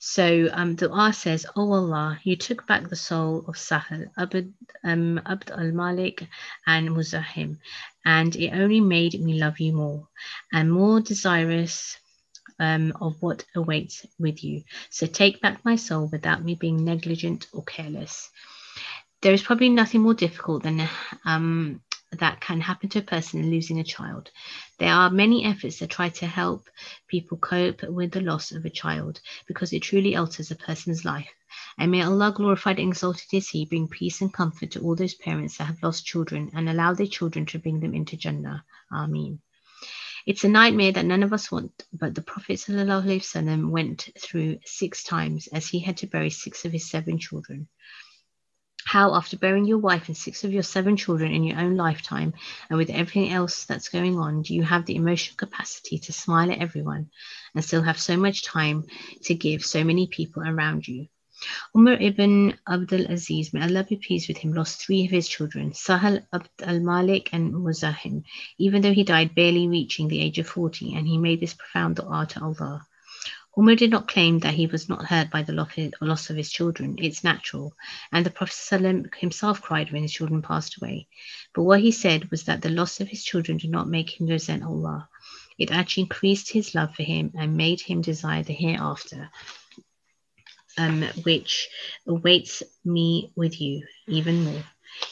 So 0.00 0.48
um, 0.52 0.76
the 0.76 0.88
dua 0.88 1.12
says, 1.12 1.44
"Oh 1.56 1.72
Allah, 1.72 2.20
you 2.22 2.36
took 2.36 2.66
back 2.66 2.88
the 2.88 2.96
soul 2.96 3.44
of 3.48 3.58
Sahel, 3.58 4.06
Abd, 4.16 4.54
um, 4.84 5.20
Abd 5.26 5.50
al-Malik, 5.50 6.26
and 6.66 6.90
Muzahim, 6.90 7.58
and 8.04 8.36
it 8.36 8.52
only 8.52 8.80
made 8.80 9.20
me 9.20 9.40
love 9.40 9.58
you 9.58 9.72
more 9.72 10.08
and 10.52 10.70
more 10.70 11.00
desirous." 11.00 11.98
Um, 12.60 12.92
of 13.00 13.22
what 13.22 13.44
awaits 13.54 14.04
with 14.18 14.42
you. 14.42 14.64
So 14.90 15.06
take 15.06 15.40
back 15.40 15.64
my 15.64 15.76
soul 15.76 16.08
without 16.10 16.44
me 16.44 16.56
being 16.56 16.84
negligent 16.84 17.46
or 17.52 17.62
careless. 17.62 18.30
There 19.20 19.32
is 19.32 19.44
probably 19.44 19.68
nothing 19.68 20.00
more 20.00 20.14
difficult 20.14 20.64
than 20.64 20.88
um, 21.24 21.80
that 22.12 22.40
can 22.40 22.60
happen 22.60 22.88
to 22.90 23.00
a 23.00 23.02
person 23.02 23.50
losing 23.50 23.78
a 23.78 23.84
child. 23.84 24.30
There 24.78 24.92
are 24.92 25.10
many 25.10 25.44
efforts 25.44 25.78
that 25.78 25.90
try 25.90 26.08
to 26.10 26.26
help 26.26 26.68
people 27.06 27.36
cope 27.36 27.82
with 27.82 28.12
the 28.12 28.20
loss 28.20 28.52
of 28.52 28.64
a 28.64 28.70
child 28.70 29.20
because 29.46 29.72
it 29.72 29.82
truly 29.82 30.16
alters 30.16 30.50
a 30.50 30.56
person's 30.56 31.04
life. 31.04 31.28
And 31.78 31.90
may 31.90 32.02
Allah 32.02 32.32
glorified 32.34 32.78
and 32.78 32.88
exalted 32.88 33.32
is 33.32 33.48
He 33.48 33.66
bring 33.66 33.88
peace 33.88 34.20
and 34.20 34.32
comfort 34.32 34.72
to 34.72 34.80
all 34.80 34.96
those 34.96 35.14
parents 35.14 35.58
that 35.58 35.64
have 35.64 35.82
lost 35.82 36.06
children 36.06 36.50
and 36.54 36.68
allow 36.68 36.94
their 36.94 37.06
children 37.06 37.46
to 37.46 37.58
bring 37.58 37.80
them 37.80 37.94
into 37.94 38.16
Jannah. 38.16 38.64
Ameen. 38.90 39.40
It's 40.28 40.44
a 40.44 40.48
nightmare 40.50 40.92
that 40.92 41.06
none 41.06 41.22
of 41.22 41.32
us 41.32 41.50
want, 41.50 41.86
but 41.90 42.14
the 42.14 42.20
Prophet 42.20 42.58
ﷺ 42.58 43.70
went 43.70 44.10
through 44.18 44.58
six 44.66 45.02
times 45.02 45.46
as 45.46 45.66
he 45.66 45.80
had 45.80 45.96
to 45.96 46.06
bury 46.06 46.28
six 46.28 46.66
of 46.66 46.72
his 46.72 46.90
seven 46.90 47.18
children. 47.18 47.66
How, 48.84 49.14
after 49.14 49.38
burying 49.38 49.64
your 49.64 49.78
wife 49.78 50.08
and 50.08 50.14
six 50.14 50.44
of 50.44 50.52
your 50.52 50.62
seven 50.62 50.98
children 50.98 51.32
in 51.32 51.44
your 51.44 51.58
own 51.58 51.76
lifetime, 51.76 52.34
and 52.68 52.76
with 52.76 52.90
everything 52.90 53.32
else 53.32 53.64
that's 53.64 53.88
going 53.88 54.18
on, 54.18 54.42
do 54.42 54.54
you 54.54 54.62
have 54.64 54.84
the 54.84 54.96
emotional 54.96 55.36
capacity 55.38 55.98
to 56.00 56.12
smile 56.12 56.52
at 56.52 56.58
everyone 56.58 57.08
and 57.54 57.64
still 57.64 57.80
have 57.80 57.98
so 57.98 58.18
much 58.18 58.44
time 58.44 58.84
to 59.22 59.34
give 59.34 59.64
so 59.64 59.82
many 59.82 60.08
people 60.08 60.42
around 60.42 60.86
you? 60.86 61.06
Umar 61.76 61.94
ibn 62.00 62.58
Abdul 62.66 63.06
Aziz, 63.06 63.52
may 63.54 63.62
Allah 63.62 63.84
be 63.84 63.96
pleased 63.96 64.28
with 64.28 64.38
him, 64.38 64.52
lost 64.52 64.80
three 64.80 65.04
of 65.04 65.12
his 65.12 65.28
children, 65.28 65.72
Sahal 65.72 66.26
Abd 66.32 66.62
al 66.62 66.80
Malik 66.80 67.30
and 67.32 67.54
Muzahim, 67.54 68.24
even 68.58 68.82
though 68.82 68.92
he 68.92 69.04
died 69.04 69.34
barely 69.34 69.68
reaching 69.68 70.08
the 70.08 70.20
age 70.20 70.38
of 70.38 70.48
40, 70.48 70.94
and 70.94 71.06
he 71.06 71.16
made 71.16 71.40
this 71.40 71.54
profound 71.54 71.96
dua 71.96 72.26
to 72.30 72.42
Allah. 72.42 72.86
Umar 73.58 73.74
did 73.74 73.90
not 73.90 74.06
claim 74.06 74.38
that 74.40 74.54
he 74.54 74.66
was 74.66 74.88
not 74.88 75.06
hurt 75.06 75.30
by 75.30 75.42
the 75.42 75.52
loss 76.00 76.30
of 76.30 76.36
his 76.36 76.50
children. 76.50 76.96
It's 76.98 77.24
natural. 77.24 77.74
And 78.12 78.24
the 78.24 78.30
Prophet 78.30 79.14
himself 79.16 79.62
cried 79.62 79.90
when 79.90 80.02
his 80.02 80.12
children 80.12 80.42
passed 80.42 80.76
away. 80.76 81.08
But 81.54 81.64
what 81.64 81.80
he 81.80 81.90
said 81.90 82.30
was 82.30 82.44
that 82.44 82.62
the 82.62 82.70
loss 82.70 83.00
of 83.00 83.08
his 83.08 83.24
children 83.24 83.58
did 83.58 83.70
not 83.70 83.88
make 83.88 84.10
him 84.10 84.28
resent 84.28 84.62
Allah. 84.62 85.08
It 85.58 85.72
actually 85.72 86.04
increased 86.04 86.52
his 86.52 86.74
love 86.74 86.94
for 86.94 87.02
him 87.02 87.32
and 87.36 87.56
made 87.56 87.80
him 87.80 88.00
desire 88.00 88.44
the 88.44 88.52
hereafter 88.52 89.28
um, 90.78 91.02
which 91.24 91.68
awaits 92.06 92.62
me 92.84 93.32
with 93.36 93.60
you 93.60 93.86
even 94.06 94.44
more. 94.44 94.62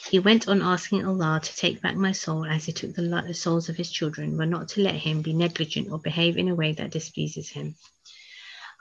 He 0.09 0.19
went 0.19 0.47
on 0.47 0.61
asking 0.61 1.05
Allah 1.05 1.39
to 1.43 1.55
take 1.55 1.81
back 1.81 1.95
my 1.95 2.11
soul 2.11 2.45
as 2.45 2.65
he 2.65 2.71
took 2.71 2.95
the 2.95 3.33
souls 3.33 3.69
of 3.69 3.77
his 3.77 3.91
children, 3.91 4.37
but 4.37 4.49
not 4.49 4.69
to 4.69 4.81
let 4.81 4.95
him 4.95 5.21
be 5.21 5.33
negligent 5.33 5.91
or 5.91 5.99
behave 5.99 6.37
in 6.37 6.49
a 6.49 6.55
way 6.55 6.73
that 6.73 6.91
displeases 6.91 7.49
him. 7.49 7.75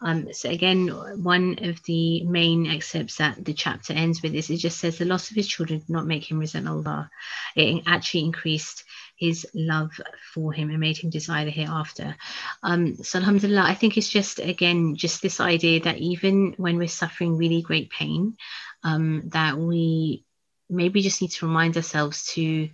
Um, 0.02 0.32
so 0.32 0.50
again, 0.50 0.88
one 1.22 1.58
of 1.62 1.82
the 1.84 2.22
main 2.24 2.66
excerpts 2.66 3.16
that 3.16 3.42
the 3.44 3.54
chapter 3.54 3.94
ends 3.94 4.22
with 4.22 4.34
is 4.34 4.50
it 4.50 4.58
just 4.58 4.78
says 4.78 4.98
the 4.98 5.06
loss 5.06 5.30
of 5.30 5.36
his 5.36 5.48
children 5.48 5.80
did 5.80 5.88
not 5.88 6.06
make 6.06 6.30
him 6.30 6.38
resent 6.38 6.68
Allah. 6.68 7.10
It 7.54 7.82
actually 7.86 8.24
increased 8.24 8.84
his 9.16 9.46
love 9.54 9.90
for 10.34 10.52
him 10.52 10.70
and 10.70 10.78
made 10.78 10.98
him 10.98 11.10
desire 11.10 11.44
the 11.44 11.50
hereafter. 11.50 12.16
Um, 12.62 12.96
so 12.96 13.18
alhamdulillah, 13.18 13.62
I 13.62 13.74
think 13.74 13.96
it's 13.96 14.08
just 14.08 14.38
again 14.38 14.96
just 14.96 15.22
this 15.22 15.40
idea 15.40 15.80
that 15.80 15.98
even 15.98 16.54
when 16.56 16.76
we're 16.76 16.88
suffering 16.88 17.36
really 17.36 17.62
great 17.62 17.90
pain, 17.90 18.36
um, 18.82 19.22
that 19.32 19.58
we 19.58 20.24
maybe 20.68 21.00
just 21.00 21.22
need 21.22 21.30
to 21.32 21.46
remind 21.46 21.76
ourselves 21.76 22.26
to 22.34 22.68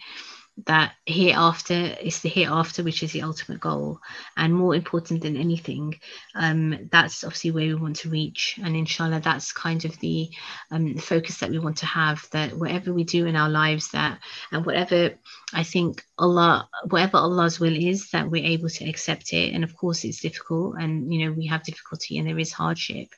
that 0.66 0.92
hereafter 1.06 1.96
is 2.00 2.20
the 2.20 2.28
hereafter, 2.28 2.82
which 2.82 3.02
is 3.02 3.12
the 3.12 3.22
ultimate 3.22 3.60
goal, 3.60 4.00
and 4.36 4.54
more 4.54 4.74
important 4.74 5.22
than 5.22 5.36
anything, 5.36 5.98
um, 6.34 6.88
that's 6.90 7.24
obviously 7.24 7.50
where 7.50 7.66
we 7.66 7.74
want 7.74 7.96
to 7.96 8.10
reach. 8.10 8.58
And 8.62 8.76
inshallah, 8.76 9.20
that's 9.20 9.52
kind 9.52 9.84
of 9.84 9.98
the, 10.00 10.30
um, 10.70 10.96
focus 10.98 11.38
that 11.38 11.50
we 11.50 11.58
want 11.58 11.78
to 11.78 11.86
have. 11.86 12.28
That 12.32 12.52
whatever 12.52 12.92
we 12.92 13.04
do 13.04 13.26
in 13.26 13.34
our 13.34 13.48
lives, 13.48 13.90
that 13.92 14.20
and 14.50 14.64
whatever 14.66 15.14
I 15.54 15.64
think 15.64 16.04
Allah, 16.18 16.68
whatever 16.88 17.16
Allah's 17.18 17.58
will 17.58 17.76
is, 17.76 18.10
that 18.10 18.30
we're 18.30 18.44
able 18.44 18.68
to 18.68 18.88
accept 18.88 19.32
it. 19.32 19.54
And 19.54 19.64
of 19.64 19.76
course, 19.76 20.04
it's 20.04 20.20
difficult, 20.20 20.76
and 20.78 21.12
you 21.12 21.24
know 21.24 21.32
we 21.32 21.46
have 21.46 21.64
difficulty, 21.64 22.18
and 22.18 22.28
there 22.28 22.38
is 22.38 22.52
hardship. 22.52 23.08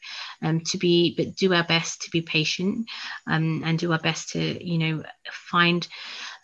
Um, 0.43 0.61
to 0.61 0.79
be, 0.79 1.15
but 1.17 1.37
do 1.37 1.53
our 1.53 1.65
best 1.65 2.03
to 2.03 2.11
be 2.11 2.23
patient, 2.23 2.87
um, 3.27 3.63
and 3.65 3.79
do 3.79 3.93
our 3.93 3.99
best 3.99 4.31
to 4.31 4.65
you 4.65 4.79
know 4.79 5.03
find 5.31 5.87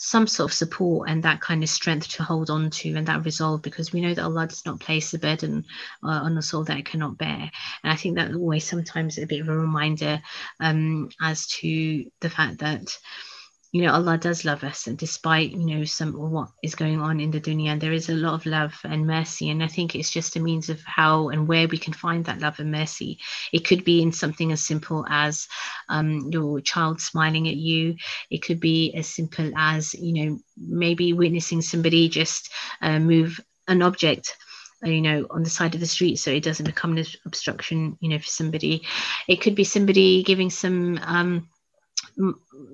some 0.03 0.27
sort 0.27 0.51
of 0.51 0.55
support 0.55 1.11
and 1.11 1.23
that 1.23 1.43
kind 1.43 1.63
of 1.63 1.69
strength 1.69 2.09
to 2.09 2.23
hold 2.23 2.49
on 2.49 2.71
to 2.71 2.95
and 2.95 3.07
that 3.07 3.23
resolve 3.23 3.61
because 3.61 3.93
we 3.93 4.01
know 4.01 4.15
that 4.15 4.25
Allah 4.25 4.47
does 4.47 4.65
not 4.65 4.81
place 4.81 5.11
the 5.11 5.19
burden 5.19 5.63
uh, 6.03 6.09
on 6.09 6.39
a 6.39 6.43
soul 6.43 6.65
that 6.65 6.79
it 6.79 6.87
cannot 6.87 7.19
bear. 7.19 7.51
And 7.83 7.93
I 7.93 7.97
think 7.97 8.17
that 8.17 8.35
always 8.35 8.65
sometimes 8.65 9.19
a 9.19 9.27
bit 9.27 9.43
of 9.43 9.51
a 9.51 9.57
reminder 9.57 10.23
um, 10.59 11.11
as 11.21 11.47
to 11.49 12.11
the 12.21 12.31
fact 12.31 12.61
that 12.61 12.99
you 13.73 13.83
know 13.83 13.93
allah 13.93 14.19
does 14.19 14.45
love 14.45 14.65
us 14.65 14.87
and 14.89 14.99
despite 14.99 15.53
you 15.53 15.65
know 15.65 15.85
some 15.85 16.13
what 16.13 16.49
is 16.63 16.75
going 16.75 17.01
on 17.01 17.21
in 17.21 17.31
the 17.31 17.41
dunya 17.41 17.79
there 17.79 17.93
is 17.93 18.09
a 18.09 18.15
lot 18.15 18.35
of 18.35 18.47
love 18.47 18.75
and 18.85 19.07
mercy. 19.07 19.51
And 19.51 19.63
i 19.63 19.67
think 19.69 19.95
it's 19.95 20.11
just 20.11 20.37
a 20.37 20.41
means 20.41 20.69
of 20.69 20.83
how 20.85 21.29
and 21.29 21.47
where 21.47 21.69
we 21.69 21.79
can 21.79 21.93
find 21.93 22.25
that 22.25 22.41
love 22.41 22.59
and 22.59 22.71
mercy. 22.71 23.19
It 23.53 23.65
could 23.65 23.85
be 23.85 24.03
in 24.03 24.13
something 24.13 24.53
as 24.53 24.65
simple 24.65 25.07
as 25.09 25.47
um, 25.89 26.31
your 26.33 26.61
child 26.61 27.01
smiling 27.01 27.49
at 27.49 27.57
you. 27.57 27.97
It 28.31 28.43
could 28.43 28.61
be 28.61 28.93
as 28.95 29.07
simple 29.07 29.53
as 29.57 29.95
you 29.95 30.13
know 30.15 30.39
maybe 30.57 31.13
witnessing 31.13 31.63
somebody 31.63 32.09
just 32.09 32.51
uh, 32.83 32.99
move 32.99 33.41
an 33.69 33.83
object 33.83 34.37
uh, 34.85 34.89
you 34.89 35.01
know 35.01 35.27
on 35.31 35.43
the 35.43 35.51
side 35.51 35.75
of 35.75 35.81
the 35.81 35.87
street 35.87 36.17
so 36.17 36.31
it 36.31 36.43
doesn't 36.43 36.67
become 36.67 36.97
an 36.97 37.05
obstruction 37.25 37.97
you 38.01 38.09
know 38.09 38.19
for 38.19 38.27
somebody. 38.27 38.83
It 39.29 39.41
could 39.41 39.55
be 39.55 39.65
somebody 39.65 40.23
giving 40.25 40.51
some 40.51 40.99
um, 41.03 41.49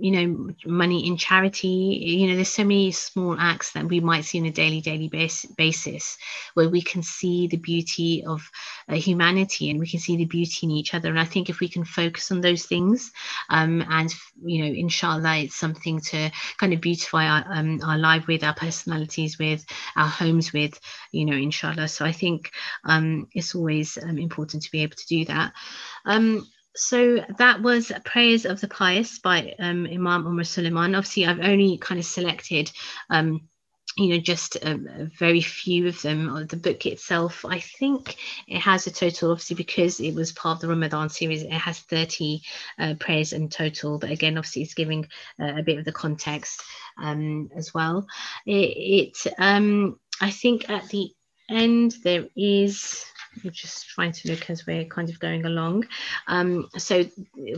you 0.01 0.11
know 0.11 0.55
money 0.66 1.07
in 1.07 1.16
charity. 1.16 1.68
You 1.68 2.28
know 2.28 2.34
there's 2.34 2.49
so 2.49 2.64
many 2.64 2.90
small 2.92 3.36
acts 3.38 3.72
that 3.72 3.86
we 3.86 4.01
might 4.01 4.24
see 4.24 4.40
on 4.40 4.47
a 4.47 4.51
daily 4.51 4.80
daily 4.80 5.09
base, 5.09 5.44
basis 5.57 6.18
where 6.55 6.68
we 6.68 6.82
can 6.82 7.03
see 7.03 7.47
the 7.47 7.57
beauty 7.57 8.24
of 8.26 8.51
uh, 8.88 8.94
humanity 8.94 9.70
and 9.70 9.78
we 9.80 9.86
can 9.86 10.01
see 10.01 10.16
the 10.16 10.24
beauty 10.24 10.66
in 10.66 10.70
each 10.70 10.94
other. 10.94 11.09
And 11.09 11.20
i 11.20 11.24
think 11.24 11.49
if 11.49 11.61
we 11.61 11.68
can 11.68 11.84
focus 11.84 12.30
on 12.30 12.40
those 12.40 12.66
things 12.66 13.12
um, 13.51 13.84
and 13.88 14.14
you 14.44 14.64
know 14.64 14.70
inshallah 14.72 15.38
it's 15.38 15.55
something 15.57 16.01
to 16.01 16.30
kind 16.59 16.72
of 16.72 16.80
beautify 16.80 17.26
our, 17.26 17.44
um, 17.49 17.80
our 17.84 17.99
life 17.99 18.26
with 18.26 18.42
our 18.44 18.55
personalities 18.55 19.38
with 19.38 19.64
our 19.97 20.09
homes 20.09 20.53
with 20.53 20.78
you 21.12 21.24
know 21.24 21.36
inshallah. 21.36 21.88
So 21.88 22.05
i 22.05 22.12
think 22.12 22.51
um, 22.84 23.28
it's 23.32 23.55
always 23.55 23.99
um, 24.03 24.18
important 24.18 24.62
to 24.64 24.70
be 24.70 24.82
able 24.82 24.97
to 24.97 25.07
do 25.07 25.24
that. 25.26 25.53
Um, 26.05 26.47
so 26.77 27.24
that 27.39 27.62
was 27.62 27.91
Prayers 28.05 28.45
of 28.45 28.61
the 28.61 28.68
Pious 28.68 29.18
by 29.18 29.55
um, 29.59 29.87
Imam 29.87 30.27
Omar 30.27 30.45
Suleiman. 30.45 30.95
Obviously, 30.95 31.27
I've 31.27 31.41
only 31.41 31.79
kind 31.79 31.99
of 31.99 32.05
selected, 32.05 32.70
um, 33.11 33.49
you 33.97 34.11
know, 34.11 34.18
just 34.18 34.59
very 34.62 35.41
few 35.41 35.89
of 35.89 36.01
them. 36.03 36.47
The 36.47 36.57
book 36.57 36.85
itself, 36.85 37.45
I 37.47 37.61
think 37.61 38.16
it 38.47 38.61
has 38.61 38.87
a 38.87 38.91
total, 38.91 39.31
obviously, 39.31 39.57
because 39.57 40.01
it 40.01 40.14
was 40.14 40.33
part 40.33 40.57
of 40.57 40.61
the 40.61 40.68
Ramadan 40.68 41.09
series, 41.09 41.43
it 41.43 41.51
has 41.51 41.79
30 41.79 42.43
uh, 42.79 42.95
prayers 43.01 43.33
in 43.33 43.49
total. 43.49 43.99
But 43.99 44.11
again, 44.11 44.37
obviously, 44.37 44.62
it's 44.62 44.74
giving 44.74 45.07
uh, 45.41 45.55
a 45.57 45.62
bit 45.62 45.79
of 45.79 45.87
the 45.87 45.93
context 45.93 46.62
um, 47.03 47.51
as 47.57 47.72
well. 47.72 48.07
It, 48.45 49.16
it 49.24 49.35
um, 49.39 49.99
I 50.20 50.31
think 50.31 50.68
at 50.68 50.89
the 50.89 51.11
end, 51.49 51.97
there 52.03 52.27
is 52.37 53.05
we're 53.45 53.51
just 53.51 53.89
trying 53.89 54.12
to 54.12 54.30
look 54.30 54.49
as 54.51 54.66
we're 54.66 54.84
kind 54.84 55.09
of 55.11 55.18
going 55.18 55.45
along. 55.45 55.84
Um, 56.26 56.68
so 56.76 57.05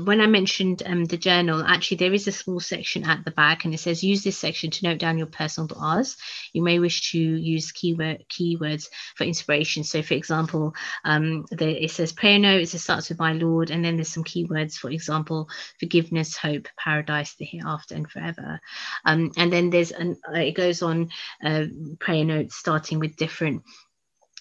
when 0.02 0.20
I 0.20 0.26
mentioned 0.26 0.82
um, 0.86 1.04
the 1.04 1.16
journal, 1.16 1.62
actually 1.62 1.98
there 1.98 2.12
is 2.12 2.26
a 2.28 2.32
small 2.32 2.60
section 2.60 3.04
at 3.04 3.24
the 3.24 3.30
back 3.30 3.64
and 3.64 3.74
it 3.74 3.78
says 3.78 4.02
use 4.04 4.22
this 4.24 4.38
section 4.38 4.70
to 4.70 4.84
note 4.84 4.98
down 4.98 5.18
your 5.18 5.26
personal 5.26 5.68
du'as. 5.68 6.16
You 6.52 6.62
may 6.62 6.78
wish 6.78 7.10
to 7.12 7.18
use 7.18 7.72
keyword 7.72 8.24
keywords 8.28 8.88
for 9.16 9.24
inspiration. 9.24 9.84
So 9.84 10.02
for 10.02 10.14
example, 10.14 10.74
um, 11.04 11.46
the, 11.50 11.84
it 11.84 11.90
says 11.90 12.12
prayer 12.12 12.38
notes, 12.38 12.74
it 12.74 12.78
starts 12.78 13.08
with 13.08 13.18
my 13.18 13.32
Lord, 13.32 13.70
and 13.70 13.84
then 13.84 13.96
there's 13.96 14.12
some 14.12 14.24
keywords, 14.24 14.74
for 14.74 14.90
example, 14.90 15.48
forgiveness, 15.78 16.36
hope, 16.36 16.68
paradise, 16.76 17.34
the 17.34 17.44
hereafter, 17.44 17.94
and 17.94 18.10
forever. 18.10 18.60
Um, 19.04 19.32
and 19.36 19.52
then 19.52 19.70
there's 19.70 19.92
an, 19.92 20.16
it 20.34 20.52
goes 20.52 20.82
on 20.82 21.10
uh, 21.44 21.64
prayer 21.98 22.24
notes 22.24 22.56
starting 22.56 22.98
with 22.98 23.16
different 23.16 23.62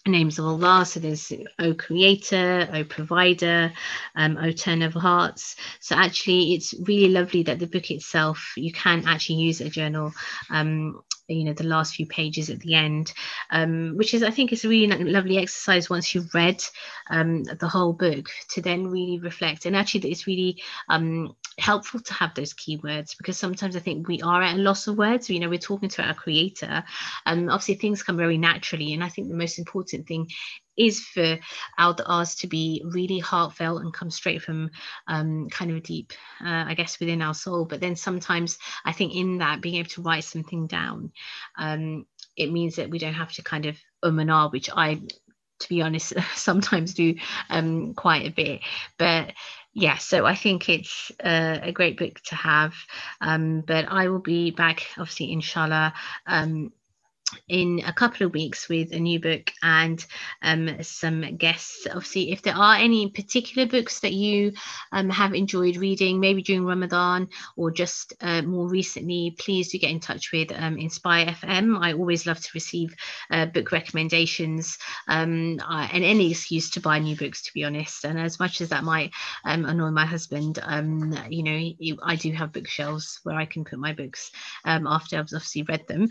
names 0.07 0.39
of 0.39 0.45
Allah. 0.45 0.85
So 0.85 0.99
there's 0.99 1.31
O 1.59 1.73
Creator, 1.73 2.69
O 2.73 2.83
Provider, 2.83 3.73
um, 4.15 4.37
O 4.37 4.51
Turn 4.51 4.81
of 4.81 4.93
Hearts. 4.93 5.55
So 5.79 5.95
actually, 5.95 6.53
it's 6.53 6.73
really 6.79 7.09
lovely 7.09 7.43
that 7.43 7.59
the 7.59 7.67
book 7.67 7.91
itself, 7.91 8.53
you 8.55 8.71
can 8.71 9.07
actually 9.07 9.37
use 9.37 9.61
a 9.61 9.69
journal 9.69 10.13
um, 10.49 11.01
you 11.27 11.43
know 11.43 11.53
the 11.53 11.63
last 11.63 11.95
few 11.95 12.05
pages 12.05 12.49
at 12.49 12.59
the 12.61 12.73
end 12.73 13.13
um, 13.51 13.95
which 13.97 14.13
is 14.13 14.23
i 14.23 14.31
think 14.31 14.51
is 14.51 14.63
a 14.65 14.69
really 14.69 14.87
lovely 14.87 15.37
exercise 15.37 15.89
once 15.89 16.13
you've 16.13 16.33
read 16.33 16.63
um, 17.09 17.43
the 17.43 17.67
whole 17.67 17.93
book 17.93 18.29
to 18.49 18.61
then 18.61 18.87
really 18.87 19.19
reflect. 19.19 19.65
And 19.65 19.75
actually 19.75 20.11
it's 20.11 20.27
really 20.27 20.61
um, 20.89 21.35
helpful 21.57 21.99
to 21.99 22.13
have 22.13 22.33
those 22.35 22.53
keywords 22.53 23.17
because 23.17 23.37
sometimes 23.37 23.75
i 23.75 23.79
think 23.79 24.07
we 24.07 24.21
are 24.21 24.41
at 24.41 24.55
a 24.55 24.59
loss 24.59 24.87
of 24.87 24.97
words. 24.97 25.29
You 25.29 25.39
know 25.39 25.49
we're 25.49 25.59
talking 25.59 25.89
to 25.89 26.03
our 26.03 26.13
creator 26.13 26.83
and 27.25 27.49
obviously 27.49 27.75
things 27.75 28.03
come 28.03 28.17
very 28.17 28.37
naturally. 28.37 28.93
And 28.93 29.03
i 29.03 29.09
think 29.09 29.27
the 29.27 29.35
most 29.35 29.59
important 29.59 30.07
thing 30.07 30.27
is 30.77 31.03
for 31.03 31.37
our 31.77 31.93
du'as 31.93 32.39
to 32.39 32.47
be 32.47 32.81
really 32.85 33.19
heartfelt 33.19 33.81
and 33.81 33.93
come 33.93 34.11
straight 34.11 34.41
from 34.41 34.69
um, 35.07 35.47
kind 35.49 35.71
of 35.71 35.83
deep, 35.83 36.13
uh, 36.41 36.65
I 36.67 36.73
guess, 36.75 36.99
within 36.99 37.21
our 37.21 37.33
soul. 37.33 37.65
But 37.65 37.81
then 37.81 37.95
sometimes 37.95 38.57
I 38.85 38.91
think 38.91 39.15
in 39.15 39.39
that, 39.39 39.61
being 39.61 39.75
able 39.75 39.89
to 39.89 40.01
write 40.01 40.23
something 40.23 40.67
down, 40.67 41.11
um, 41.57 42.05
it 42.35 42.51
means 42.51 42.75
that 42.75 42.89
we 42.89 42.99
don't 42.99 43.13
have 43.13 43.31
to 43.33 43.43
kind 43.43 43.65
of 43.65 43.77
um 44.03 44.19
and 44.19 44.31
ah, 44.31 44.49
which 44.49 44.69
I, 44.73 44.95
to 45.59 45.69
be 45.69 45.81
honest, 45.81 46.13
sometimes 46.35 46.93
do 46.93 47.15
um, 47.49 47.93
quite 47.93 48.27
a 48.27 48.31
bit. 48.31 48.61
But 48.97 49.33
yeah, 49.73 49.97
so 49.97 50.25
I 50.25 50.35
think 50.35 50.69
it's 50.69 51.11
uh, 51.23 51.59
a 51.61 51.71
great 51.71 51.97
book 51.97 52.19
to 52.25 52.35
have. 52.35 52.73
Um, 53.21 53.61
but 53.61 53.85
I 53.87 54.09
will 54.09 54.19
be 54.19 54.51
back, 54.51 54.87
obviously, 54.97 55.31
inshallah, 55.31 55.93
um, 56.25 56.71
in 57.49 57.81
a 57.85 57.93
couple 57.93 58.25
of 58.25 58.33
weeks 58.33 58.69
with 58.69 58.91
a 58.93 58.99
new 58.99 59.19
book 59.19 59.51
and 59.61 60.05
um, 60.41 60.81
some 60.81 61.35
guests. 61.37 61.87
Obviously, 61.87 62.31
if 62.31 62.41
there 62.41 62.55
are 62.55 62.75
any 62.75 63.09
particular 63.09 63.67
books 63.67 63.99
that 64.01 64.13
you 64.13 64.53
um, 64.91 65.09
have 65.09 65.33
enjoyed 65.33 65.77
reading, 65.77 66.19
maybe 66.19 66.41
during 66.41 66.65
Ramadan 66.65 67.27
or 67.55 67.71
just 67.71 68.13
uh, 68.21 68.41
more 68.41 68.67
recently, 68.67 69.35
please 69.39 69.69
do 69.69 69.77
get 69.77 69.91
in 69.91 69.99
touch 69.99 70.31
with 70.31 70.51
um, 70.55 70.77
Inspire 70.77 71.27
FM. 71.27 71.77
I 71.81 71.93
always 71.93 72.25
love 72.25 72.39
to 72.39 72.49
receive 72.53 72.95
uh, 73.29 73.45
book 73.45 73.71
recommendations 73.71 74.77
um, 75.07 75.59
and 75.69 76.03
any 76.03 76.31
excuse 76.31 76.69
to 76.71 76.79
buy 76.79 76.99
new 76.99 77.15
books, 77.15 77.41
to 77.43 77.53
be 77.53 77.63
honest. 77.63 78.05
And 78.05 78.19
as 78.19 78.39
much 78.39 78.61
as 78.61 78.69
that 78.69 78.83
might 78.83 79.11
um, 79.45 79.65
annoy 79.65 79.91
my 79.91 80.05
husband, 80.05 80.59
um, 80.63 81.17
you 81.29 81.43
know, 81.43 81.97
I 82.03 82.15
do 82.15 82.31
have 82.31 82.53
bookshelves 82.53 83.19
where 83.23 83.35
I 83.35 83.45
can 83.45 83.65
put 83.65 83.79
my 83.79 83.93
books 83.93 84.31
after 84.65 85.17
I've 85.17 85.21
obviously 85.23 85.63
read 85.63 85.87
them. 85.87 86.09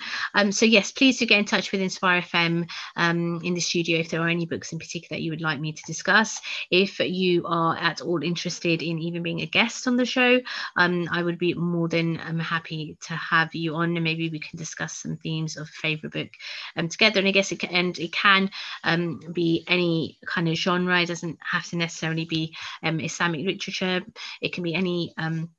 so, 0.50 0.66
yes, 0.66 0.92
please 0.92 1.05
please 1.06 1.20
do 1.20 1.26
get 1.26 1.38
in 1.38 1.44
touch 1.44 1.70
with 1.70 1.80
Inspire 1.80 2.20
FM 2.20 2.68
um, 2.96 3.40
in 3.44 3.54
the 3.54 3.60
studio 3.60 4.00
if 4.00 4.10
there 4.10 4.20
are 4.22 4.28
any 4.28 4.44
books 4.44 4.72
in 4.72 4.78
particular 4.80 5.16
that 5.16 5.22
you 5.22 5.30
would 5.30 5.40
like 5.40 5.60
me 5.60 5.72
to 5.72 5.82
discuss. 5.86 6.40
If 6.68 6.98
you 6.98 7.46
are 7.46 7.76
at 7.76 8.00
all 8.00 8.24
interested 8.24 8.82
in 8.82 8.98
even 8.98 9.22
being 9.22 9.40
a 9.40 9.46
guest 9.46 9.86
on 9.86 9.94
the 9.94 10.04
show, 10.04 10.40
um, 10.76 11.08
I 11.12 11.22
would 11.22 11.38
be 11.38 11.54
more 11.54 11.86
than 11.86 12.18
um, 12.26 12.40
happy 12.40 12.98
to 13.02 13.12
have 13.12 13.54
you 13.54 13.76
on 13.76 13.94
and 13.94 14.02
maybe 14.02 14.28
we 14.30 14.40
can 14.40 14.58
discuss 14.58 14.96
some 14.96 15.16
themes 15.18 15.56
of 15.56 15.68
favorite 15.68 16.12
book 16.12 16.30
um, 16.76 16.88
together. 16.88 17.20
And 17.20 17.28
I 17.28 17.30
guess 17.30 17.52
it 17.52 17.60
can, 17.60 17.70
and 17.70 17.96
it 18.00 18.12
can 18.12 18.50
um, 18.82 19.20
be 19.32 19.64
any 19.68 20.18
kind 20.26 20.48
of 20.48 20.56
genre. 20.56 21.00
It 21.00 21.06
doesn't 21.06 21.38
have 21.48 21.66
to 21.66 21.76
necessarily 21.76 22.24
be 22.24 22.56
um, 22.82 22.98
Islamic 22.98 23.46
literature. 23.46 24.00
It 24.42 24.52
can 24.52 24.64
be 24.64 24.74
any 24.74 25.14
um, 25.18 25.50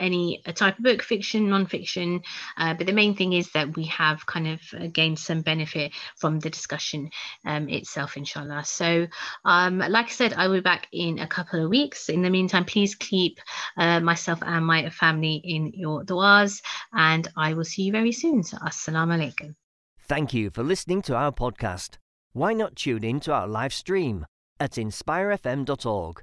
any 0.00 0.42
type 0.54 0.78
of 0.78 0.84
book, 0.84 1.02
fiction, 1.02 1.48
non-fiction. 1.48 2.22
Uh, 2.56 2.74
but 2.74 2.86
the 2.86 2.92
main 2.92 3.14
thing 3.14 3.32
is 3.32 3.50
that 3.52 3.76
we 3.76 3.84
have 3.84 4.26
kind 4.26 4.48
of 4.48 4.60
uh, 4.74 4.86
gained 4.86 5.18
some 5.18 5.42
benefit 5.42 5.92
from 6.16 6.40
the 6.40 6.50
discussion 6.50 7.10
um, 7.44 7.68
itself, 7.68 8.16
inshallah. 8.16 8.64
So, 8.64 9.06
um, 9.44 9.78
like 9.78 10.06
I 10.06 10.10
said, 10.10 10.32
I 10.32 10.48
will 10.48 10.56
be 10.56 10.60
back 10.60 10.88
in 10.92 11.18
a 11.18 11.26
couple 11.26 11.62
of 11.62 11.70
weeks. 11.70 12.08
In 12.08 12.22
the 12.22 12.30
meantime, 12.30 12.64
please 12.64 12.94
keep 12.94 13.38
uh, 13.76 14.00
myself 14.00 14.40
and 14.42 14.64
my 14.64 14.90
family 14.90 15.40
in 15.44 15.72
your 15.74 16.04
du'as, 16.04 16.62
and 16.92 17.28
I 17.36 17.54
will 17.54 17.64
see 17.64 17.82
you 17.82 17.92
very 17.92 18.12
soon. 18.12 18.42
So, 18.42 18.56
assalamu 18.58 19.18
alaikum. 19.18 19.54
Thank 19.98 20.34
you 20.34 20.50
for 20.50 20.62
listening 20.62 21.02
to 21.02 21.14
our 21.14 21.32
podcast. 21.32 21.98
Why 22.32 22.52
not 22.52 22.76
tune 22.76 23.04
in 23.04 23.20
to 23.20 23.32
our 23.32 23.46
live 23.46 23.72
stream 23.72 24.26
at 24.58 24.72
inspirefm.org? 24.72 26.22